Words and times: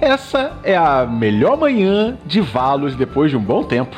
Essa 0.00 0.56
é 0.62 0.76
a 0.76 1.04
melhor 1.04 1.58
manhã 1.58 2.16
de 2.24 2.40
Valos 2.40 2.94
depois 2.94 3.32
de 3.32 3.36
um 3.36 3.42
bom 3.42 3.64
tempo. 3.64 3.96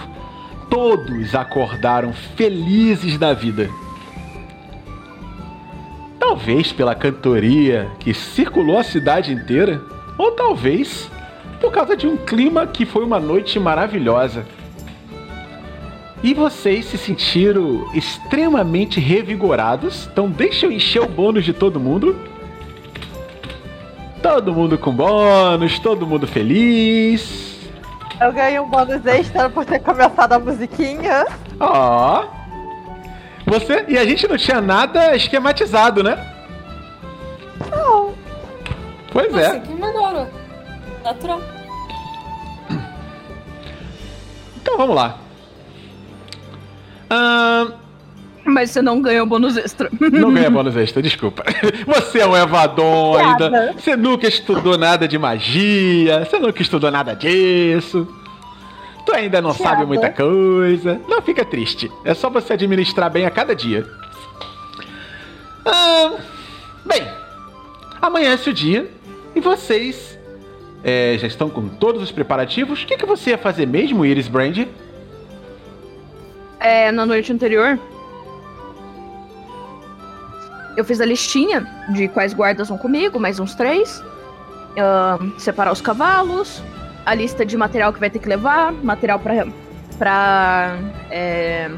Todos 0.70 1.34
acordaram 1.34 2.12
felizes 2.36 3.18
da 3.18 3.34
vida. 3.34 3.68
Talvez 6.18 6.72
pela 6.72 6.94
cantoria 6.94 7.90
que 7.98 8.14
circulou 8.14 8.78
a 8.78 8.82
cidade 8.82 9.32
inteira, 9.32 9.82
ou 10.16 10.32
talvez 10.32 11.10
por 11.60 11.70
causa 11.70 11.94
de 11.94 12.06
um 12.06 12.16
clima 12.16 12.66
que 12.66 12.86
foi 12.86 13.04
uma 13.04 13.20
noite 13.20 13.60
maravilhosa. 13.60 14.46
E 16.22 16.32
vocês 16.32 16.86
se 16.86 16.96
sentiram 16.96 17.86
extremamente 17.94 18.98
revigorados, 18.98 20.08
então 20.10 20.30
deixa 20.30 20.64
eu 20.64 20.72
encher 20.72 21.02
o 21.02 21.08
bônus 21.08 21.44
de 21.44 21.52
todo 21.52 21.80
mundo. 21.80 22.16
Todo 24.32 24.54
mundo 24.54 24.78
com 24.78 24.92
bônus, 24.92 25.80
todo 25.80 26.06
mundo 26.06 26.24
feliz. 26.24 27.58
Eu 28.20 28.32
ganhei 28.32 28.60
um 28.60 28.70
bônus 28.70 29.04
extra 29.04 29.50
por 29.50 29.64
ter 29.64 29.80
começado 29.80 30.32
a 30.32 30.38
musiquinha. 30.38 31.26
Ó. 31.58 32.26
Você 33.44 33.86
e 33.88 33.98
a 33.98 34.04
gente 34.04 34.28
não 34.28 34.36
tinha 34.36 34.60
nada 34.60 35.16
esquematizado, 35.16 36.04
né? 36.04 36.32
Não. 37.72 38.14
Pois 39.12 39.34
é. 39.34 39.46
Assim 39.46 39.60
que. 39.62 39.74
Natural. 41.02 41.40
Então 44.62 44.76
vamos 44.76 44.94
lá. 44.94 45.18
Ahn, 47.10 47.72
Mas 48.50 48.70
você 48.70 48.82
não 48.82 49.00
ganhou 49.00 49.24
bônus 49.26 49.56
extra. 49.56 49.88
não 50.00 50.32
ganha 50.32 50.50
bônus 50.50 50.76
extra, 50.76 51.00
desculpa. 51.00 51.44
Você 51.86 52.18
é 52.18 52.26
um 52.26 52.36
evadon 52.36 53.14
Piada. 53.16 53.44
ainda. 53.44 53.72
Você 53.78 53.96
nunca 53.96 54.26
estudou 54.26 54.76
nada 54.76 55.06
de 55.06 55.18
magia. 55.18 56.24
Você 56.24 56.38
nunca 56.38 56.60
estudou 56.60 56.90
nada 56.90 57.14
disso. 57.14 58.06
Tu 59.06 59.12
ainda 59.14 59.40
não 59.40 59.52
sabe 59.52 59.84
muita 59.86 60.10
coisa. 60.10 61.00
Não 61.08 61.22
fica 61.22 61.44
triste. 61.44 61.90
É 62.04 62.12
só 62.12 62.28
você 62.28 62.52
administrar 62.52 63.10
bem 63.10 63.24
a 63.24 63.30
cada 63.30 63.54
dia. 63.54 63.86
Ahn, 65.64 66.16
bem, 66.84 67.06
amanhece 68.00 68.50
o 68.50 68.52
dia 68.52 68.90
e 69.34 69.40
vocês 69.40 70.18
é, 70.82 71.16
já 71.18 71.26
estão 71.26 71.48
com 71.48 71.68
todos 71.68 72.02
os 72.02 72.10
preparativos. 72.10 72.82
O 72.82 72.86
que, 72.86 72.96
que 72.96 73.06
você 73.06 73.30
ia 73.30 73.38
fazer 73.38 73.66
mesmo, 73.66 74.04
Iris 74.04 74.28
Brand? 74.28 74.66
É, 76.58 76.90
na 76.92 77.06
noite 77.06 77.32
anterior, 77.32 77.78
eu 80.76 80.84
fiz 80.84 81.00
a 81.00 81.04
listinha 81.06 81.66
de 81.90 82.08
quais 82.08 82.32
guardas 82.34 82.68
vão 82.68 82.78
comigo, 82.78 83.18
mais 83.20 83.38
uns 83.40 83.54
três. 83.54 84.02
Ahn, 84.78 85.32
separar 85.38 85.72
os 85.72 85.80
cavalos, 85.80 86.62
a 87.04 87.14
lista 87.14 87.44
de 87.44 87.56
material 87.56 87.92
que 87.92 87.98
vai 88.00 88.08
ter 88.10 88.18
que 88.20 88.28
levar, 88.28 88.72
material 88.72 89.18
pra, 89.18 89.46
pra 89.98 90.76
é, 91.10 91.70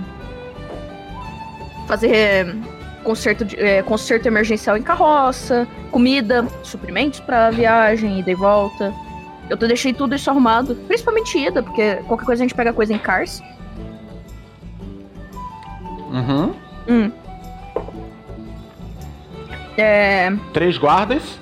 fazer 1.87 2.55
conserto, 3.03 3.45
de- 3.45 3.57
é, 3.59 3.83
conserto 3.83 4.27
emergencial 4.27 4.77
em 4.77 4.83
carroça, 4.83 5.67
comida, 5.91 6.47
suprimentos 6.63 7.19
pra 7.21 7.51
viagem, 7.51 8.19
ida 8.21 8.31
e 8.31 8.35
volta. 8.35 8.93
Eu 9.51 9.57
tô- 9.57 9.67
deixei 9.67 9.93
tudo 9.93 10.15
isso 10.15 10.31
arrumado, 10.31 10.75
principalmente 10.87 11.37
ida, 11.39 11.63
porque 11.63 11.97
qualquer 12.07 12.25
coisa 12.27 12.43
a 12.43 12.45
gente 12.47 12.55
pega 12.55 12.73
coisa 12.73 12.93
em 12.93 12.99
cars. 12.99 13.43
Uhum. 16.11 16.55
Hum. 16.89 17.11
É, 19.77 20.31
Três 20.53 20.77
guardas. 20.79 21.39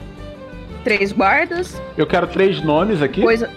três 0.84 1.12
guardas, 1.12 1.80
Eu 1.96 2.06
quero 2.06 2.26
três 2.26 2.62
nomes 2.62 3.02
aqui. 3.02 3.22
coisa. 3.22 3.50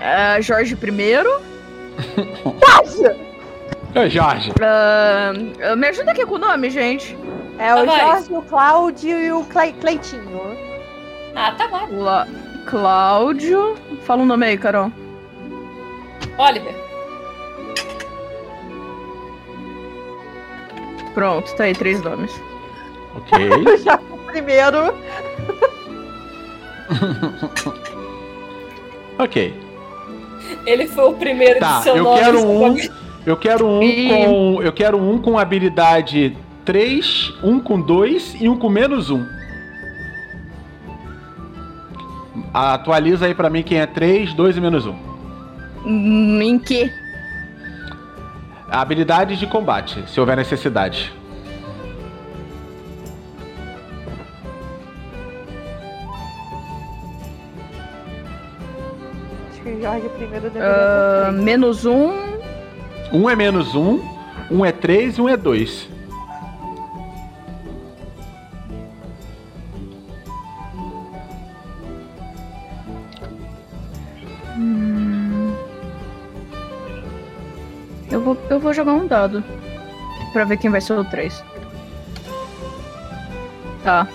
É, 0.00 0.40
Jorge 0.40 0.74
I. 0.74 0.76
É, 3.94 4.10
Jorge. 4.10 4.52
Ah, 4.60 5.32
me 5.74 5.86
ajuda 5.88 6.10
aqui 6.10 6.26
com 6.26 6.34
o 6.34 6.38
nome, 6.38 6.68
gente. 6.68 7.16
É 7.58 7.74
o 7.74 7.86
bom. 7.86 7.98
Jorge, 7.98 8.32
o 8.34 8.42
Cláudio 8.42 9.18
e 9.18 9.32
o 9.32 9.42
Cle- 9.44 9.72
Cleitinho. 9.80 10.54
Ah, 11.34 11.52
tá 11.52 11.66
bom. 11.68 11.86
Cla- 11.88 12.26
Cláudio. 12.66 13.74
Fala 14.02 14.20
um 14.22 14.26
nome 14.26 14.44
aí, 14.44 14.58
Carol. 14.58 14.92
Oliver. 16.36 16.74
Pronto, 21.14 21.54
tá 21.56 21.64
aí, 21.64 21.74
três 21.74 22.02
nomes. 22.02 22.30
Ok. 23.16 23.78
Já 23.84 23.96
o 23.96 24.18
primeiro. 24.26 24.94
ok. 29.18 29.54
Ele 30.64 30.86
foi 30.86 31.04
o 31.04 31.14
primeiro 31.14 31.60
Tá, 31.60 31.78
de 31.78 31.84
seu 31.84 31.96
eu 31.96 32.04
nome. 32.04 32.18
quero 32.20 32.46
um. 32.46 32.76
Eu 33.26 33.36
quero 33.36 33.66
um 33.66 33.82
E- 33.82 34.08
com. 34.08 34.62
Eu 34.62 34.72
quero 34.72 34.98
um 34.98 35.18
com 35.18 35.38
habilidade 35.38 36.36
3, 36.64 37.32
um 37.42 37.58
com 37.60 37.80
2 37.80 38.36
e 38.40 38.48
um 38.48 38.56
com 38.58 38.68
menos 38.68 39.10
1. 39.10 39.24
Atualiza 42.52 43.26
aí 43.26 43.34
pra 43.34 43.50
mim 43.50 43.62
quem 43.62 43.78
é 43.78 43.86
3, 43.86 44.32
2 44.34 44.56
e 44.56 44.60
menos 44.60 44.86
1. 44.86 44.94
Hum, 45.84 46.40
Em 46.42 46.58
que? 46.58 46.90
Habilidades 48.70 49.38
de 49.38 49.46
combate, 49.46 50.02
se 50.08 50.18
houver 50.18 50.36
necessidade. 50.36 51.12
Jorge 59.86 60.08
primeiro 60.08 60.50
deveria 60.50 61.26
feito. 61.26 61.42
menos 61.44 61.86
um. 61.86 62.12
Um 63.12 63.30
é 63.30 63.36
menos 63.36 63.72
1, 63.76 64.00
um 64.50 64.64
é 64.64 64.72
3 64.72 65.16
e 65.16 65.20
um 65.20 65.28
é 65.28 65.36
2. 65.36 65.88
Eu 78.10 78.20
vou, 78.22 78.36
eu 78.50 78.58
vou 78.58 78.74
jogar 78.74 78.92
um 78.92 79.06
dado. 79.06 79.44
Pra 80.32 80.44
ver 80.44 80.56
quem 80.56 80.68
vai 80.68 80.80
ser 80.80 80.94
o 80.94 81.04
3. 81.04 81.44
Tá. 83.84 84.08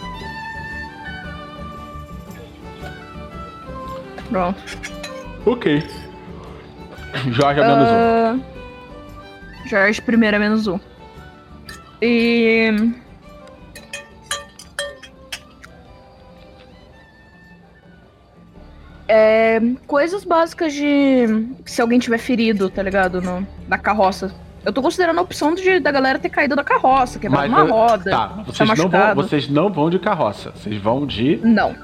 Pronto. 4.30 5.01
Ok. 5.46 5.84
Jorge 7.32 7.60
é 7.60 7.68
menos 7.68 7.88
1. 7.90 7.92
Ah, 7.92 8.40
Jorge 9.66 10.02
primeiro 10.02 10.36
é 10.36 10.40
menos 10.40 10.68
um. 10.68 10.80
E. 12.02 12.72
É, 19.08 19.60
coisas 19.88 20.24
básicas 20.24 20.74
de. 20.74 21.48
Se 21.66 21.82
alguém 21.82 22.00
tiver 22.00 22.18
ferido, 22.18 22.70
tá 22.70 22.82
ligado? 22.82 23.22
No, 23.22 23.46
na 23.68 23.78
carroça. 23.78 24.34
Eu 24.64 24.72
tô 24.72 24.82
considerando 24.82 25.18
a 25.18 25.22
opção 25.24 25.56
de, 25.56 25.80
da 25.80 25.92
galera 25.92 26.20
ter 26.20 26.30
caído 26.30 26.56
da 26.56 26.64
carroça, 26.64 27.18
quebrado 27.20 27.48
uma 27.48 27.62
eu- 27.62 27.68
roda. 27.72 28.12
Tá, 28.12 28.28
vocês 28.46 28.70
não, 28.70 28.90
vão, 28.90 29.16
vocês 29.16 29.50
não 29.50 29.70
vão 29.72 29.90
de 29.90 30.00
carroça. 30.00 30.52
Vocês 30.52 30.78
vão 30.82 31.06
de. 31.06 31.38
Não, 31.44 31.76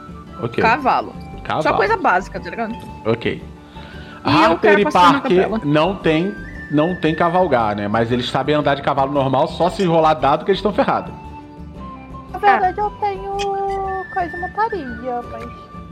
Ok. 0.42 0.62
cavalo. 0.64 1.14
Cavalo. 1.44 1.64
Só 1.64 1.74
coisa 1.74 1.98
básica, 1.98 2.40
tá 2.40 2.50
ligado? 2.50 2.76
Ok. 3.06 3.42
Quero 4.62 4.80
e 4.82 4.84
capela. 4.84 5.62
não 5.64 5.96
tem, 5.96 6.36
não 6.70 6.96
tem 6.96 7.16
cavalgar, 7.16 7.76
né? 7.76 7.88
Mas 7.88 8.12
eles 8.12 8.30
sabem 8.30 8.56
andar 8.56 8.76
de 8.76 8.82
cavalo 8.82 9.12
normal, 9.12 9.48
só 9.48 9.70
se 9.70 9.86
rolar 9.86 10.16
dado 10.16 10.44
que 10.44 10.52
eles 10.52 10.60
estão 10.60 10.74
ferrados. 10.74 11.14
Na 12.32 12.40
verdade, 12.40 12.80
eu 12.80 12.90
tenho 13.00 13.38
coisa 14.14 14.30
de 14.30 14.42
montaria, 14.42 15.22
mas. 15.32 15.50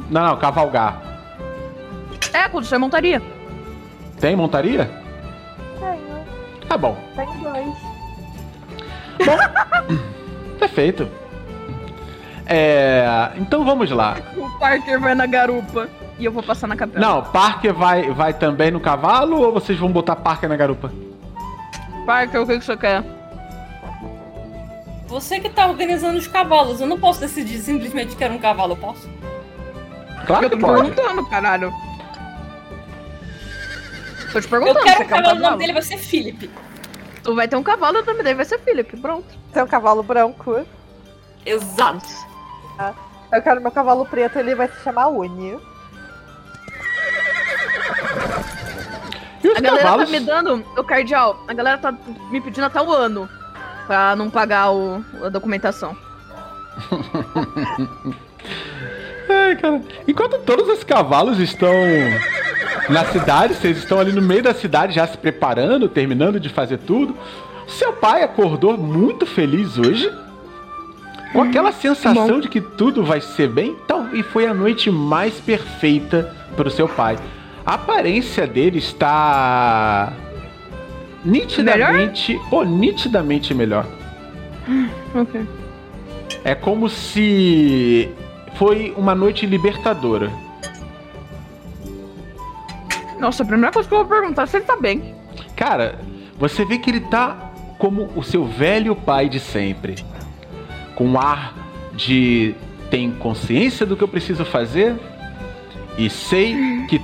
Não, 0.10 0.26
não, 0.28 0.38
cavalgar. 0.38 1.02
É, 2.34 2.50
quando 2.50 2.66
você 2.66 2.78
montaria. 2.78 3.22
Tem 4.20 4.36
montaria? 4.36 4.90
Tenho. 5.80 6.26
Tá 6.68 6.78
bom. 6.78 6.98
Tenho 7.16 7.34
dois. 7.40 7.76
Perfeito. 10.60 11.08
É, 12.46 13.32
então 13.38 13.64
vamos 13.66 13.90
lá. 13.90 14.18
O 14.36 14.50
Parker 14.60 15.00
vai 15.00 15.16
na 15.16 15.26
garupa 15.26 15.90
e 16.18 16.26
eu 16.26 16.32
vou 16.32 16.44
passar 16.44 16.68
na 16.68 16.76
capela. 16.76 17.06
Não, 17.06 17.24
Parker 17.24 17.74
vai, 17.74 18.12
vai 18.12 18.34
também 18.34 18.72
no 18.72 18.80
cavalo 18.80 19.40
ou 19.42 19.52
vocês 19.52 19.78
vão 19.78 19.92
botar 19.92 20.16
Parker 20.16 20.48
na 20.50 20.56
garupa? 20.56 20.92
Parker, 22.06 22.42
o 22.42 22.48
que, 22.48 22.60
que 22.60 22.66
você 22.66 22.78
quer? 22.78 23.04
Você 25.08 25.40
que 25.40 25.50
tá 25.50 25.68
organizando 25.68 26.18
os 26.18 26.28
cavalos. 26.28 26.82
Eu 26.82 26.88
não 26.88 27.00
posso 27.00 27.20
decidir 27.20 27.60
simplesmente 27.60 28.16
que 28.16 28.24
era 28.24 28.34
um 28.34 28.40
cavalo, 28.40 28.74
eu 28.74 28.78
posso? 28.78 29.10
Claro 30.26 30.46
eu 30.46 30.50
que 30.50 30.58
tô 30.58 30.66
pode. 30.66 30.92
perguntando, 30.92 31.30
caralho. 31.30 31.74
Tô 34.32 34.42
te 34.42 34.48
perguntando. 34.48 34.80
Eu 34.80 34.84
quero 34.84 35.04
um 35.04 35.08
cavalo, 35.08 35.38
o 35.38 35.42
nome 35.42 35.58
dele 35.58 35.74
vai 35.74 35.82
ser 35.82 35.98
Philip. 35.98 36.50
Tu 37.24 37.36
vai 37.36 37.48
ter 37.48 37.56
um 37.56 37.64
cavalo, 37.64 38.00
o 38.00 38.06
nome 38.06 38.24
dele 38.24 38.36
vai 38.36 38.46
ser 38.46 38.60
Philip. 38.60 38.98
Pronto. 38.98 39.26
Tem 39.52 39.64
um 39.64 39.68
cavalo 39.68 40.04
branco. 40.04 40.66
Exato. 41.46 42.06
Eu 43.32 43.42
quero 43.42 43.62
meu 43.62 43.72
cavalo 43.72 44.06
preto, 44.06 44.40
ele 44.40 44.56
vai 44.56 44.68
se 44.68 44.84
chamar 44.84 45.08
Uni. 45.08 45.58
E 49.44 49.48
os 49.48 49.58
A 49.58 49.62
galera 49.62 49.84
cavalos? 49.84 50.06
tá 50.06 50.12
me 50.12 50.26
dando. 50.26 50.66
O 50.78 50.84
cardeal, 50.84 51.44
a 51.48 51.54
galera 51.54 51.78
tá 51.78 51.94
me 52.32 52.42
pedindo 52.42 52.66
até 52.66 52.82
o 52.82 52.92
ano. 52.92 53.30
Pra 53.86 54.16
não 54.16 54.30
pagar 54.30 54.72
o, 54.72 55.04
a 55.24 55.30
documentação. 55.30 55.96
Ai, 59.30 59.56
cara. 59.56 59.82
Enquanto 60.08 60.40
todos 60.40 60.68
os 60.68 60.84
cavalos 60.84 61.40
estão 61.40 61.74
na 62.90 63.06
cidade, 63.06 63.54
vocês 63.56 63.78
estão 63.78 64.00
ali 64.00 64.12
no 64.12 64.22
meio 64.22 64.44
da 64.44 64.54
cidade 64.54 64.94
já 64.94 65.06
se 65.08 65.18
preparando, 65.18 65.88
terminando 65.90 66.40
de 66.40 66.50
fazer 66.50 66.78
tudo. 66.80 67.16
Seu 67.68 67.94
pai 67.94 68.24
acordou 68.24 68.78
muito 68.78 69.26
feliz 69.26 69.78
hoje. 69.78 70.12
Com 71.34 71.42
aquela 71.42 71.72
sensação 71.72 72.40
de 72.40 72.48
que 72.48 72.62
tudo 72.62 73.04
vai 73.04 73.20
ser 73.20 73.50
bem, 73.50 73.76
então, 73.84 74.10
e 74.14 74.24
foi 74.24 74.48
a 74.48 74.54
noite 74.54 74.90
mais 74.90 75.34
perfeita 75.40 76.34
para 76.56 76.68
o 76.68 76.72
seu 76.72 76.88
pai. 76.88 77.18
A 77.66 77.74
aparência 77.74 78.46
dele 78.46 78.78
está 78.78 80.14
nitidamente, 81.24 82.40
ou 82.52 82.64
nitidamente 82.64 83.54
melhor. 83.54 83.88
Ok. 85.16 85.48
É 86.44 86.54
como 86.54 86.88
se 86.88 88.10
foi 88.56 88.94
uma 88.96 89.16
noite 89.16 89.46
libertadora. 89.48 90.32
Nossa, 93.20 93.42
a 93.42 93.46
primeira 93.46 93.72
coisa 93.72 93.90
que 93.90 93.96
eu 93.96 94.00
vou 94.00 94.08
perguntar 94.08 94.44
é 94.44 94.46
se 94.46 94.58
ele 94.58 94.66
tá 94.66 94.78
bem. 94.78 95.16
Cara, 95.56 96.00
você 96.38 96.64
vê 96.64 96.78
que 96.78 96.90
ele 96.92 97.00
tá 97.00 97.52
como 97.80 98.10
o 98.16 98.22
seu 98.22 98.46
velho 98.46 98.96
pai 98.96 99.28
de 99.28 99.40
sempre. 99.40 99.96
Com 100.94 101.06
um 101.06 101.20
ar 101.20 101.56
de 101.94 102.54
tem 102.92 103.12
consciência 103.12 103.86
do 103.86 103.98
que 103.98 104.04
eu 104.04 104.08
preciso 104.08 104.46
fazer 104.46 104.96
e 105.98 106.10
sei 106.10 106.86
que 106.88 107.02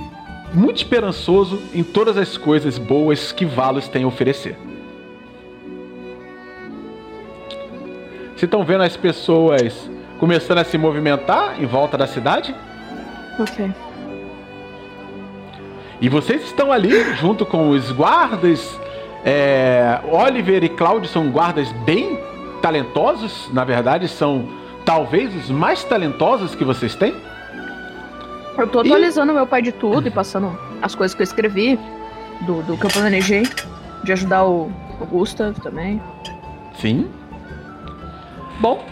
muito 0.52 0.78
esperançoso 0.78 1.62
em 1.74 1.82
todas 1.82 2.16
as 2.16 2.36
coisas 2.36 2.78
boas 2.78 3.32
que 3.32 3.44
Valos 3.44 3.88
tem 3.88 4.04
a 4.04 4.06
oferecer. 4.06 4.56
Vocês 8.28 8.48
estão 8.48 8.64
vendo 8.64 8.82
as 8.82 8.96
pessoas 8.96 9.88
começando 10.18 10.58
a 10.58 10.64
se 10.64 10.76
movimentar 10.76 11.62
em 11.62 11.66
volta 11.66 11.96
da 11.96 12.06
cidade? 12.06 12.54
Ok. 13.38 13.70
E 16.00 16.08
vocês 16.08 16.42
estão 16.42 16.72
ali 16.72 17.14
junto 17.14 17.46
com 17.46 17.70
os 17.70 17.92
guardas. 17.92 18.78
é, 19.24 20.00
Oliver 20.10 20.64
e 20.64 20.68
Cláudio 20.68 21.08
são 21.08 21.30
guardas 21.30 21.70
bem 21.84 22.18
talentosos. 22.60 23.48
Na 23.52 23.64
verdade, 23.64 24.08
são 24.08 24.48
talvez 24.84 25.34
os 25.34 25.48
mais 25.48 25.84
talentosos 25.84 26.56
que 26.56 26.64
vocês 26.64 26.96
têm. 26.96 27.14
Eu 28.58 28.66
tô 28.66 28.82
E- 28.82 28.86
atualizando 28.88 29.32
meu 29.32 29.46
pai 29.46 29.62
de 29.62 29.72
tudo 29.72 30.06
e 30.06 30.10
passando 30.10 30.56
as 30.80 30.94
coisas 30.94 31.14
que 31.14 31.22
eu 31.22 31.24
escrevi, 31.24 31.78
do, 32.42 32.62
do 32.62 32.76
que 32.76 32.84
eu 32.86 32.90
planejei, 32.90 33.44
de 34.04 34.12
ajudar 34.12 34.44
o, 34.44 34.70
o 35.00 35.06
Gustav 35.06 35.54
também. 35.60 36.00
Sim. 36.78 37.08
Bom, 38.60 38.84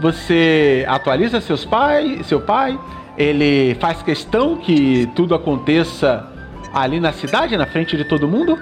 você 0.00 0.84
atualiza 0.88 1.40
seus 1.40 1.64
pai, 1.64 2.20
seu 2.24 2.40
pai. 2.40 2.78
Ele 3.16 3.74
faz 3.80 4.00
questão 4.02 4.56
que 4.56 5.08
tudo 5.16 5.34
aconteça 5.34 6.24
ali 6.72 7.00
na 7.00 7.12
cidade, 7.12 7.56
na 7.56 7.66
frente 7.66 7.96
de 7.96 8.04
todo 8.04 8.28
mundo. 8.28 8.56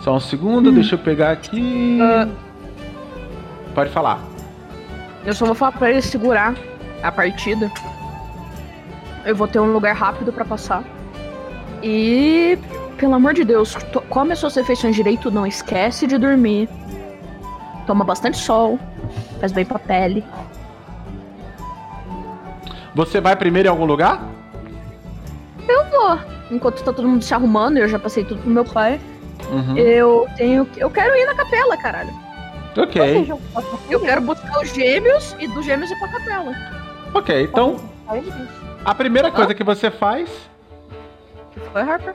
Só 0.00 0.14
um 0.16 0.20
segundo, 0.20 0.70
deixa 0.72 0.96
eu 0.96 0.98
pegar 0.98 1.30
aqui. 1.30 1.98
Ah. 2.02 2.28
Pode 3.74 3.90
falar. 3.90 4.20
Eu 5.24 5.32
só 5.32 5.46
vou 5.46 5.54
falar 5.54 5.72
pra 5.72 5.90
ele 5.90 6.02
segurar 6.02 6.54
a 7.02 7.10
partida. 7.12 7.70
Eu 9.24 9.36
vou 9.36 9.46
ter 9.46 9.60
um 9.60 9.72
lugar 9.72 9.94
rápido 9.94 10.32
pra 10.32 10.44
passar. 10.44 10.82
E, 11.82 12.58
pelo 12.96 13.14
amor 13.14 13.34
de 13.34 13.44
Deus, 13.44 13.76
come 14.08 14.32
as 14.32 14.38
suas 14.38 14.54
refeições 14.56 14.94
direito, 14.94 15.30
não 15.30 15.46
esquece 15.46 16.06
de 16.06 16.18
dormir. 16.18 16.68
Toma 17.86 18.04
bastante 18.04 18.38
sol, 18.38 18.78
faz 19.40 19.52
bem 19.52 19.64
pra 19.64 19.78
pele. 19.78 20.24
Você 22.94 23.20
vai 23.20 23.34
primeiro 23.36 23.68
em 23.68 23.70
algum 23.70 23.84
lugar? 23.84 24.22
Eu 25.68 25.84
vou. 25.90 26.18
Enquanto 26.50 26.82
tá 26.82 26.92
todo 26.92 27.08
mundo 27.08 27.22
se 27.24 27.32
arrumando, 27.32 27.78
eu 27.78 27.88
já 27.88 27.98
passei 27.98 28.24
tudo 28.24 28.42
pro 28.42 28.50
meu 28.50 28.64
pai. 28.64 29.00
Uhum. 29.50 29.76
Eu 29.76 30.26
tenho. 30.36 30.68
Eu 30.76 30.90
quero 30.90 31.14
ir 31.16 31.24
na 31.26 31.34
capela, 31.34 31.76
caralho. 31.76 32.12
Ok, 32.76 33.28
Eu 33.90 34.00
quero 34.00 34.22
buscar 34.22 34.62
os 34.62 34.72
gêmeos 34.72 35.36
e 35.38 35.46
dos 35.46 35.64
gêmeos 35.64 35.90
ir 35.90 35.98
pra 35.98 36.08
capela. 36.08 36.52
ok. 37.12 37.42
Então, 37.44 37.76
a 38.84 38.94
primeira 38.94 39.30
coisa 39.30 39.54
que 39.54 39.64
você 39.64 39.90
faz, 39.90 40.28
Foi, 41.72 41.82
Harper? 41.82 42.14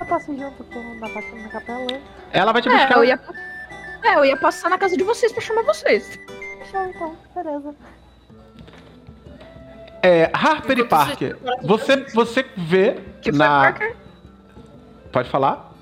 Eu 0.00 0.06
posso 0.06 0.32
ir 0.32 0.38
junto 0.38 0.64
com, 0.64 0.94
na, 1.00 1.08
na 1.08 1.48
capela? 1.48 2.00
ela 2.32 2.52
vai 2.52 2.62
te 2.62 2.68
É, 2.68 2.72
buscar. 2.72 2.96
eu 2.98 3.04
ia. 3.04 3.20
É, 4.04 4.14
eu 4.16 4.24
ia 4.24 4.36
passar 4.36 4.70
na 4.70 4.78
casa 4.78 4.96
de 4.96 5.02
vocês 5.02 5.32
pra 5.32 5.40
chamar 5.40 5.62
vocês. 5.62 6.18
Fechou 6.58 6.84
então, 6.86 7.16
beleza. 7.34 7.74
É, 10.02 10.30
Harper 10.32 10.78
e 10.78 10.84
Parker, 10.84 11.36
você, 11.62 11.96
você 12.14 12.46
vê 12.56 13.00
Que 13.20 13.30
foi, 13.32 13.38
na. 13.38 13.60
Parker? 13.62 13.96
Pode 15.12 15.28
falar? 15.28 15.72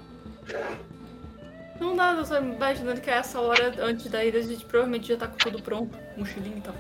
Não 1.79 1.95
dá, 1.95 2.13
eu 2.13 2.25
tô 2.25 2.37
imaginando 2.39 3.01
que 3.03 3.11
a 3.11 3.17
essa 3.17 3.39
hora, 3.39 3.75
antes 3.81 4.07
da 4.11 4.25
ida, 4.25 4.39
a 4.39 4.43
gente 4.43 4.65
provavelmente 4.65 5.09
já 5.09 5.17
tá 5.19 5.27
com 5.29 5.37
tudo 5.37 5.61
pronto. 5.63 5.97
Mochilinho 6.17 6.57
e 6.57 6.61
tal. 6.63 6.75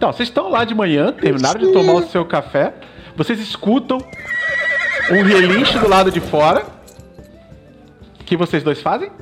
Então, 0.00 0.10
vocês 0.14 0.30
estão 0.30 0.48
lá 0.48 0.64
de 0.64 0.74
manhã, 0.74 1.12
terminaram 1.12 1.60
de 1.60 1.72
tomar 1.74 1.92
o 1.92 2.08
seu 2.08 2.24
café. 2.24 2.72
Vocês 3.14 3.38
escutam 3.38 3.98
um 5.10 5.22
relincho 5.22 5.78
do 5.78 5.86
lado 5.86 6.10
de 6.10 6.20
fora. 6.22 6.64
O 8.18 8.24
que 8.24 8.34
vocês 8.34 8.62
dois 8.62 8.80
fazem? 8.80 9.12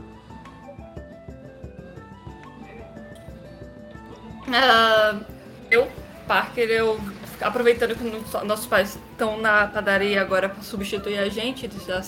Ah, 4.52 5.16
eu, 5.68 5.88
Parker, 6.28 6.68
eu 6.70 7.00
aproveitando 7.40 7.96
que 7.96 8.04
no- 8.04 8.44
nossos 8.44 8.66
pais 8.66 8.96
estão 9.10 9.36
na 9.40 9.66
padaria 9.66 10.20
agora 10.20 10.48
pra 10.48 10.62
substituir 10.62 11.18
a 11.18 11.28
gente, 11.28 11.66
eles 11.66 11.84
já- 11.84 12.04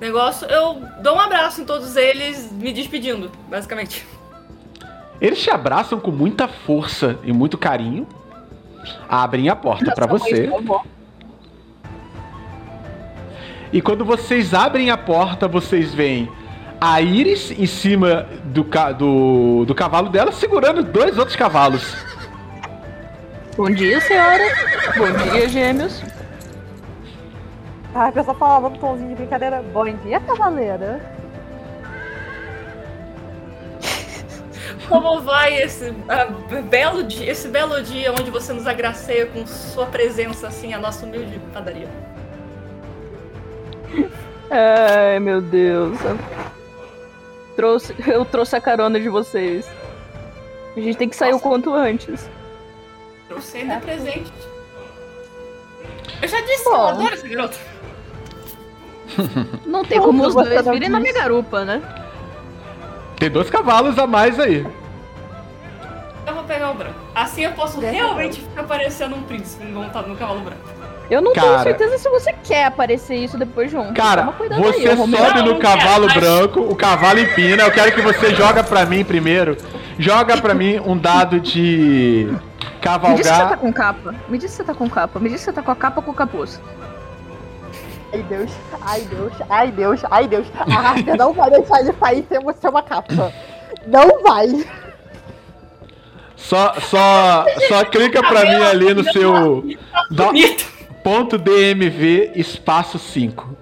negócio, 0.00 0.46
eu 0.46 0.80
dou 1.02 1.16
um 1.16 1.20
abraço 1.20 1.60
em 1.60 1.64
todos 1.64 1.96
eles, 1.96 2.48
me 2.52 2.72
despedindo, 2.72 3.28
basicamente. 3.48 4.06
Eles 5.20 5.42
te 5.42 5.50
abraçam 5.50 5.98
com 5.98 6.10
muita 6.10 6.46
força 6.46 7.18
e 7.24 7.32
muito 7.32 7.56
carinho. 7.56 8.06
Abrem 9.08 9.48
a 9.48 9.56
porta 9.56 9.92
pra 9.94 10.06
você. 10.06 10.48
E 13.72 13.80
quando 13.82 14.04
vocês 14.04 14.54
abrem 14.54 14.90
a 14.90 14.96
porta, 14.96 15.48
vocês 15.48 15.92
veem 15.92 16.30
a 16.80 17.00
Iris 17.00 17.50
em 17.50 17.66
cima 17.66 18.26
do, 18.44 18.62
ca- 18.64 18.92
do, 18.92 19.64
do 19.66 19.74
cavalo 19.74 20.08
dela, 20.08 20.30
segurando 20.30 20.82
dois 20.84 21.18
outros 21.18 21.36
cavalos. 21.36 21.96
Bom 23.56 23.70
dia, 23.70 24.00
senhora. 24.02 24.44
Bom 24.96 25.30
dia, 25.32 25.48
gêmeos. 25.48 26.02
Ah, 27.94 28.08
a 28.08 28.12
pessoa 28.12 28.36
falava 28.36 28.68
num 28.68 28.76
tomzinho 28.76 29.08
de 29.08 29.14
brincadeira. 29.14 29.64
Bom 29.72 29.84
dia, 30.04 30.20
cavaleira. 30.20 31.15
Como 34.88 35.20
vai 35.20 35.62
esse 35.62 35.92
ah, 36.08 36.26
belo 36.62 37.02
dia, 37.02 37.30
esse 37.30 37.48
belo 37.48 37.82
dia 37.82 38.12
onde 38.12 38.30
você 38.30 38.52
nos 38.52 38.66
agraceia 38.66 39.26
com 39.26 39.46
sua 39.46 39.86
presença 39.86 40.46
assim 40.46 40.72
a 40.74 40.78
nossa 40.78 41.04
humilde 41.04 41.40
padaria? 41.52 41.88
Ai, 44.50 45.18
meu 45.18 45.40
Deus. 45.40 45.98
Trouxe, 47.56 47.94
eu 48.06 48.24
trouxe 48.24 48.54
a 48.54 48.60
carona 48.60 49.00
de 49.00 49.08
vocês. 49.08 49.68
A 50.76 50.80
gente 50.80 50.96
tem 50.96 51.08
que 51.08 51.16
sair 51.16 51.34
o 51.34 51.40
quanto 51.40 51.74
antes. 51.74 52.28
Trouxe 53.28 53.58
ainda 53.58 53.80
presente. 53.80 54.32
Eu 56.22 56.28
já 56.28 56.40
disse, 56.42 56.64
Bom. 56.64 56.70
eu 56.70 56.86
adoro 56.86 57.14
esse 57.14 57.28
garoto. 57.28 57.58
Não 59.66 59.84
tem 59.84 59.98
Como 59.98 60.12
como 60.12 60.28
os 60.28 60.34
você 60.34 60.50
dois 60.50 60.66
virem 60.66 60.88
na 60.88 61.00
minha 61.00 61.12
garupa, 61.12 61.64
né? 61.64 61.82
Tem 63.16 63.30
dois 63.30 63.48
cavalos 63.50 63.98
a 63.98 64.06
mais 64.06 64.38
aí. 64.38 64.66
Eu 66.26 66.34
vou 66.34 66.44
pegar 66.44 66.70
o 66.70 66.74
branco. 66.74 66.94
Assim 67.14 67.44
eu 67.44 67.52
posso 67.52 67.80
realmente 67.80 68.40
ficar 68.40 68.64
parecendo 68.64 69.14
um 69.16 69.22
príncipe 69.22 69.64
montado 69.66 70.08
no 70.08 70.16
cavalo 70.16 70.40
branco. 70.40 70.60
Eu 71.08 71.22
não 71.22 71.32
Cara. 71.32 71.46
tenho 71.48 71.62
certeza 71.62 71.98
se 71.98 72.08
você 72.08 72.32
quer 72.44 72.64
aparecer 72.64 73.14
isso 73.14 73.38
depois 73.38 73.70
de 73.70 73.76
ontem. 73.76 73.94
Cara, 73.94 74.22
você 74.58 74.88
aí, 74.88 74.96
sobe 74.96 75.12
Não, 75.38 75.46
no 75.54 75.58
cavalo 75.60 76.08
quero, 76.08 76.08
mas- 76.08 76.14
branco, 76.14 76.60
o 76.60 76.74
cavalo 76.74 77.20
empina. 77.20 77.62
Eu 77.62 77.70
quero 77.70 77.92
que 77.92 78.00
você 78.02 78.34
joga 78.34 78.64
pra 78.64 78.84
mim 78.84 79.04
primeiro. 79.04 79.56
Joga 79.98 80.36
pra 80.36 80.52
mim 80.52 80.80
um 80.84 80.98
dado 80.98 81.38
de 81.40 82.26
Me 82.28 82.34
diz 82.34 82.40
que 82.40 82.58
você 82.82 82.82
tá 82.82 82.82
cavalgar. 82.82 83.58
com 83.58 83.72
capa. 83.72 84.14
Me 84.28 84.36
diz 84.36 84.50
que 84.50 84.56
você 84.56 84.64
tá 84.64 84.74
com 84.74 84.90
capa. 84.90 85.18
Me 85.20 85.28
diz 85.30 85.38
que 85.38 85.44
você 85.44 85.52
tá 85.52 85.62
com 85.62 85.70
a 85.70 85.76
capa 85.76 86.02
com 86.02 86.10
o 86.10 86.14
capuz. 86.14 86.60
Ai 88.16 88.22
Deus, 88.22 88.50
ai 88.80 89.00
Deus, 89.02 89.32
ai 89.50 89.70
Deus, 89.72 90.00
ai 90.10 90.26
Deus. 90.28 90.46
A 90.58 90.88
Harper 90.90 91.16
não 91.18 91.32
vai 91.34 91.50
deixar 91.50 91.80
ele 91.80 91.92
sair 91.92 92.24
sem 92.28 92.40
você 92.40 92.66
uma 92.68 92.82
capa. 92.82 93.32
Não 93.86 94.22
vai. 94.22 94.46
Só, 96.34 96.74
só, 96.80 97.44
só 97.68 97.84
clica 97.84 98.22
pra 98.22 98.42
mim 98.44 98.62
ali 98.62 98.94
no 98.94 99.04
seu. 99.12 99.64
dá- 100.10 100.26
Bonito. 100.26 100.66
ponto 101.04 101.36
DMV 101.36 102.32
espaço 102.36 102.98
5. 102.98 103.54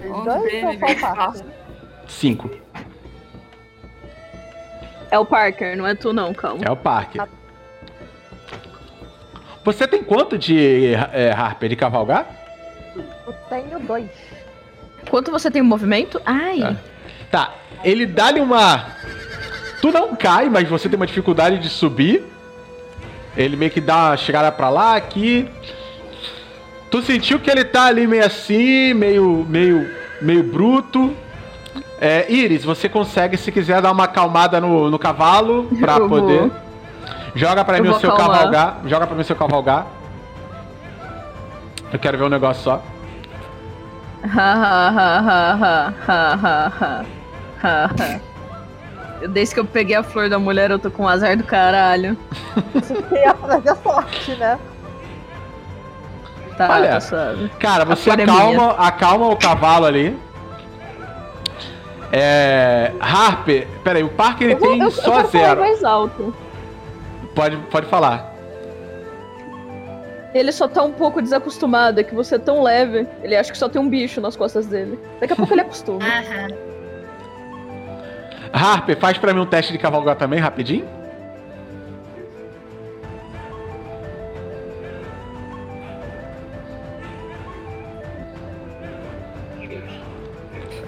Os 0.00 0.24
dois 0.24 0.64
ou 0.64 0.72
só 0.72 0.86
o 0.86 1.00
Parker? 1.00 1.44
5. 2.06 2.50
É 5.10 5.18
o 5.18 5.26
Parker, 5.26 5.76
não 5.76 5.86
é 5.86 5.94
tu 5.94 6.12
não, 6.12 6.32
calma. 6.32 6.62
É 6.64 6.70
o 6.70 6.76
parque. 6.76 7.20
Você 9.64 9.86
tem 9.86 10.02
quanto 10.02 10.38
de 10.38 10.94
é, 11.12 11.32
Harper 11.32 11.68
de 11.68 11.76
cavalgar? 11.76 12.26
Eu 13.26 13.32
tenho 13.48 13.78
dois. 13.80 14.08
Quanto 15.10 15.30
você 15.30 15.50
tem 15.50 15.62
movimento? 15.62 16.20
Ai. 16.24 16.60
Tá. 16.60 16.76
Tá, 17.30 17.54
ele 17.84 18.06
dá-lhe 18.06 18.40
uma. 18.40 18.86
Tu 19.80 19.90
não 19.92 20.14
cai, 20.16 20.48
mas 20.48 20.68
você 20.68 20.88
tem 20.88 20.96
uma 20.96 21.06
dificuldade 21.06 21.58
de 21.58 21.68
subir. 21.68 22.24
Ele 23.36 23.56
meio 23.56 23.70
que 23.70 23.80
dá 23.80 24.08
uma 24.10 24.16
chegada 24.16 24.50
pra 24.50 24.70
lá, 24.70 24.96
aqui. 24.96 25.48
Tu 26.90 27.02
sentiu 27.02 27.38
que 27.38 27.50
ele 27.50 27.64
tá 27.64 27.84
ali 27.86 28.06
meio 28.06 28.24
assim, 28.24 28.94
meio, 28.94 29.44
meio, 29.48 29.90
meio 30.22 30.42
bruto. 30.44 31.14
É, 32.00 32.30
Iris, 32.30 32.64
você 32.64 32.88
consegue, 32.88 33.36
se 33.36 33.50
quiser, 33.50 33.82
dar 33.82 33.90
uma 33.92 34.04
acalmada 34.04 34.60
no, 34.60 34.88
no 34.90 34.98
cavalo 34.98 35.64
pra 35.80 35.94
Eu 35.96 36.08
vou. 36.08 36.20
poder. 36.20 36.50
Joga 37.34 37.64
pra 37.64 37.78
Eu 37.78 37.82
mim 37.82 37.88
o 37.88 37.92
vou 37.92 38.00
seu 38.00 38.12
acalmar. 38.12 38.36
cavalgar. 38.38 38.80
Joga 38.86 39.06
pra 39.06 39.14
mim 39.16 39.22
o 39.22 39.24
seu 39.24 39.36
cavalgar. 39.36 39.86
Eu 41.92 41.98
quero 41.98 42.18
ver 42.18 42.24
um 42.24 42.28
negócio 42.28 42.62
só. 42.62 42.82
Desde 49.30 49.54
que 49.54 49.60
eu 49.60 49.64
peguei 49.64 49.96
a 49.96 50.02
flor 50.02 50.28
da 50.28 50.38
mulher, 50.38 50.70
eu 50.70 50.78
tô 50.78 50.90
com 50.90 51.04
um 51.04 51.08
azar 51.08 51.34
do 51.36 51.44
caralho. 51.44 52.18
Isso 52.74 52.92
a 53.26 54.36
né? 54.36 54.58
Tá, 56.56 56.68
Olha, 56.70 56.98
tá 56.98 57.34
cara, 57.58 57.84
você 57.84 58.10
é 58.10 58.14
acalma, 58.14 58.70
acalma 58.72 59.28
o 59.28 59.36
cavalo 59.36 59.84
ali. 59.84 60.18
É. 62.12 62.92
Harper, 62.98 63.68
peraí, 63.84 64.02
o 64.02 64.08
parque 64.08 64.44
ele 64.44 64.54
eu, 64.54 64.58
tem 64.58 64.80
eu, 64.80 64.90
só 64.90 65.20
eu 65.20 65.28
zero. 65.28 65.60
mais 65.60 65.84
alto. 65.84 66.34
Pode, 67.34 67.56
pode 67.70 67.86
falar. 67.86 68.35
Ele 70.36 70.52
só 70.52 70.68
tá 70.68 70.82
um 70.82 70.92
pouco 70.92 71.22
desacostumado, 71.22 72.00
é 72.00 72.04
que 72.04 72.14
você 72.14 72.34
é 72.34 72.38
tão 72.38 72.62
leve. 72.62 73.06
Ele 73.22 73.34
acha 73.34 73.50
que 73.50 73.58
só 73.58 73.68
tem 73.68 73.80
um 73.80 73.88
bicho 73.88 74.20
nas 74.20 74.36
costas 74.36 74.66
dele. 74.66 74.98
Daqui 75.18 75.32
a 75.32 75.36
pouco 75.36 75.54
ele 75.54 75.62
acostuma. 75.62 76.04
Aham. 76.04 76.48
Harper, 78.52 78.98
faz 78.98 79.18
pra 79.18 79.32
mim 79.34 79.40
um 79.40 79.46
teste 79.46 79.72
de 79.72 79.78
cavalgar 79.78 80.16
também, 80.16 80.38
rapidinho. 80.38 80.86